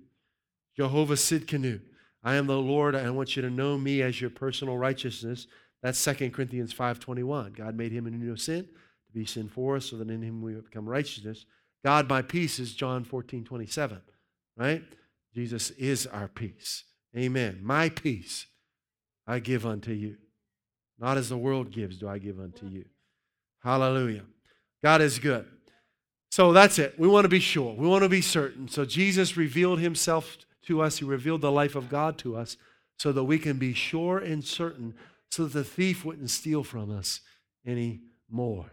Jehovah 0.75 1.15
Sidkenu. 1.15 1.81
I 2.23 2.35
am 2.35 2.47
the 2.47 2.57
Lord. 2.57 2.95
I 2.95 3.09
want 3.09 3.35
you 3.35 3.41
to 3.41 3.49
know 3.49 3.77
me 3.77 4.01
as 4.01 4.19
your 4.19 4.29
personal 4.29 4.77
righteousness. 4.77 5.47
That's 5.81 6.03
2 6.03 6.31
Corinthians 6.31 6.73
5.21. 6.73 7.55
God 7.55 7.75
made 7.75 7.91
him 7.91 8.07
in 8.07 8.25
no 8.27 8.35
sin 8.35 8.63
to 8.63 9.13
be 9.13 9.25
sin 9.25 9.47
for 9.47 9.77
us 9.77 9.85
so 9.85 9.97
that 9.97 10.09
in 10.09 10.21
him 10.21 10.41
we 10.41 10.53
become 10.53 10.87
righteousness. 10.87 11.45
God, 11.83 12.09
my 12.09 12.21
peace, 12.21 12.59
is 12.59 12.73
John 12.73 13.05
14, 13.05 13.45
27. 13.45 14.01
Right? 14.57 14.83
Jesus 15.33 15.71
is 15.71 16.05
our 16.07 16.27
peace. 16.27 16.83
Amen. 17.17 17.59
My 17.61 17.89
peace 17.89 18.45
I 19.25 19.39
give 19.39 19.65
unto 19.65 19.91
you. 19.91 20.17
Not 20.99 21.17
as 21.17 21.29
the 21.29 21.37
world 21.37 21.71
gives, 21.71 21.97
do 21.97 22.07
I 22.07 22.17
give 22.17 22.39
unto 22.39 22.67
you. 22.67 22.85
Hallelujah. 23.63 24.23
God 24.83 25.01
is 25.01 25.19
good. 25.19 25.45
So 26.31 26.53
that's 26.53 26.77
it. 26.77 26.99
We 26.99 27.07
want 27.07 27.25
to 27.25 27.29
be 27.29 27.39
sure. 27.39 27.73
We 27.73 27.87
want 27.87 28.03
to 28.03 28.09
be 28.09 28.21
certain. 28.21 28.67
So 28.67 28.85
Jesus 28.85 29.35
revealed 29.35 29.79
himself 29.79 30.37
to 30.67 30.81
us. 30.81 30.97
He 30.99 31.05
revealed 31.05 31.41
the 31.41 31.51
life 31.51 31.75
of 31.75 31.89
God 31.89 32.17
to 32.19 32.35
us 32.35 32.57
so 32.97 33.11
that 33.11 33.23
we 33.23 33.39
can 33.39 33.57
be 33.57 33.73
sure 33.73 34.19
and 34.19 34.43
certain 34.43 34.93
so 35.29 35.43
that 35.43 35.53
the 35.53 35.63
thief 35.63 36.03
wouldn't 36.03 36.29
steal 36.29 36.63
from 36.63 36.91
us 36.91 37.21
anymore. 37.65 38.71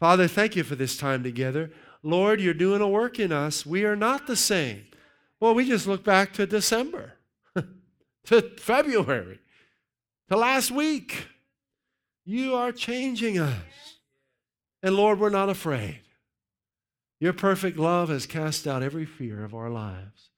Father, 0.00 0.26
thank 0.26 0.56
you 0.56 0.64
for 0.64 0.74
this 0.74 0.96
time 0.96 1.22
together. 1.22 1.70
Lord, 2.02 2.40
you're 2.40 2.54
doing 2.54 2.80
a 2.80 2.88
work 2.88 3.20
in 3.20 3.30
us. 3.30 3.64
We 3.64 3.84
are 3.84 3.94
not 3.96 4.26
the 4.26 4.36
same. 4.36 4.84
Well, 5.38 5.54
we 5.54 5.68
just 5.68 5.86
look 5.86 6.02
back 6.02 6.32
to 6.34 6.46
December, 6.46 7.14
to 8.26 8.42
February, 8.58 9.38
to 10.28 10.36
last 10.36 10.70
week. 10.70 11.28
You 12.24 12.54
are 12.54 12.72
changing 12.72 13.38
us. 13.38 13.98
And 14.82 14.94
Lord, 14.96 15.18
we're 15.18 15.30
not 15.30 15.48
afraid. 15.48 16.00
Your 17.20 17.32
perfect 17.32 17.78
love 17.78 18.08
has 18.08 18.26
cast 18.26 18.66
out 18.66 18.82
every 18.82 19.04
fear 19.04 19.44
of 19.44 19.54
our 19.54 19.70
lives. 19.70 20.30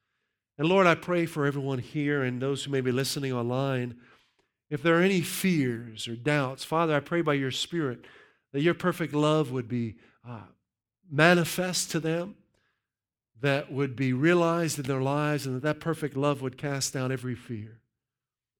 And 0.59 0.69
Lord, 0.69 0.87
I 0.87 0.95
pray 0.95 1.27
for 1.27 1.47
everyone 1.47 1.79
here 1.79 2.23
and 2.23 2.41
those 2.41 2.65
who 2.65 2.71
may 2.71 2.81
be 2.81 2.93
listening 2.93 3.33
online. 3.33 3.97
If 4.71 4.83
there 4.83 4.99
are 4.99 5.03
any 5.03 5.21
fears 5.21 6.07
or 6.07 6.15
doubts, 6.15 6.65
Father, 6.65 6.95
I 6.95 7.01
pray 7.01 7.23
by 7.23 7.35
your 7.35 7.51
Spirit 7.51 8.05
that 8.53 8.63
your 8.63 8.75
perfect 8.75 9.15
love 9.15 9.51
would 9.51 9.69
be 9.69 9.97
uh, 10.29 10.43
manifest 11.11 11.91
to 11.93 12.01
them 12.01 12.37
that 13.45 13.71
would 13.71 13.95
be 13.95 14.15
realized 14.15 14.79
in 14.79 14.87
their 14.87 15.03
lives 15.03 15.45
and 15.45 15.55
that 15.55 15.63
that 15.63 15.79
perfect 15.79 16.17
love 16.17 16.41
would 16.41 16.57
cast 16.57 16.95
down 16.95 17.13
every 17.13 17.35
fear. 17.35 17.79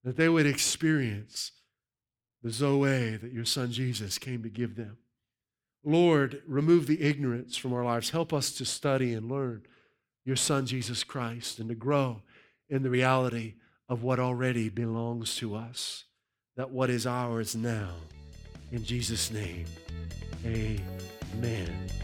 That 0.05 0.19
they 0.19 0.29
would 0.29 0.45
experience 0.45 1.53
the 2.43 2.51
Zoe 2.51 3.17
that 3.17 3.33
your 3.33 3.47
son 3.47 3.73
Jesus 3.73 4.19
came 4.19 4.43
to 4.43 4.51
give 4.51 4.77
them. 4.77 4.99
Lord, 5.83 6.43
remove 6.47 6.87
the 6.87 7.01
ignorance 7.01 7.57
from 7.57 7.73
our 7.73 7.83
lives. 7.83 8.11
Help 8.11 8.35
us 8.35 8.53
to 8.53 8.67
study 8.67 9.15
and 9.15 9.31
learn 9.31 9.63
your 10.27 10.37
son 10.37 10.67
Jesus 10.67 11.03
Christ 11.03 11.59
and 11.59 11.71
to 11.71 11.75
grow 11.75 12.21
in 12.69 12.83
the 12.83 12.91
reality 12.91 13.55
of 13.89 14.03
what 14.03 14.21
already 14.21 14.69
belongs 14.69 15.37
to 15.37 15.55
us, 15.55 16.05
that 16.59 16.71
what 16.71 16.91
is 16.91 17.07
ours 17.07 17.57
now. 17.57 17.89
In 18.71 18.85
Jesus' 18.85 19.31
name, 19.31 19.65
amen. 20.45 22.04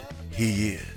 he 0.41 0.69
is. 0.69 0.90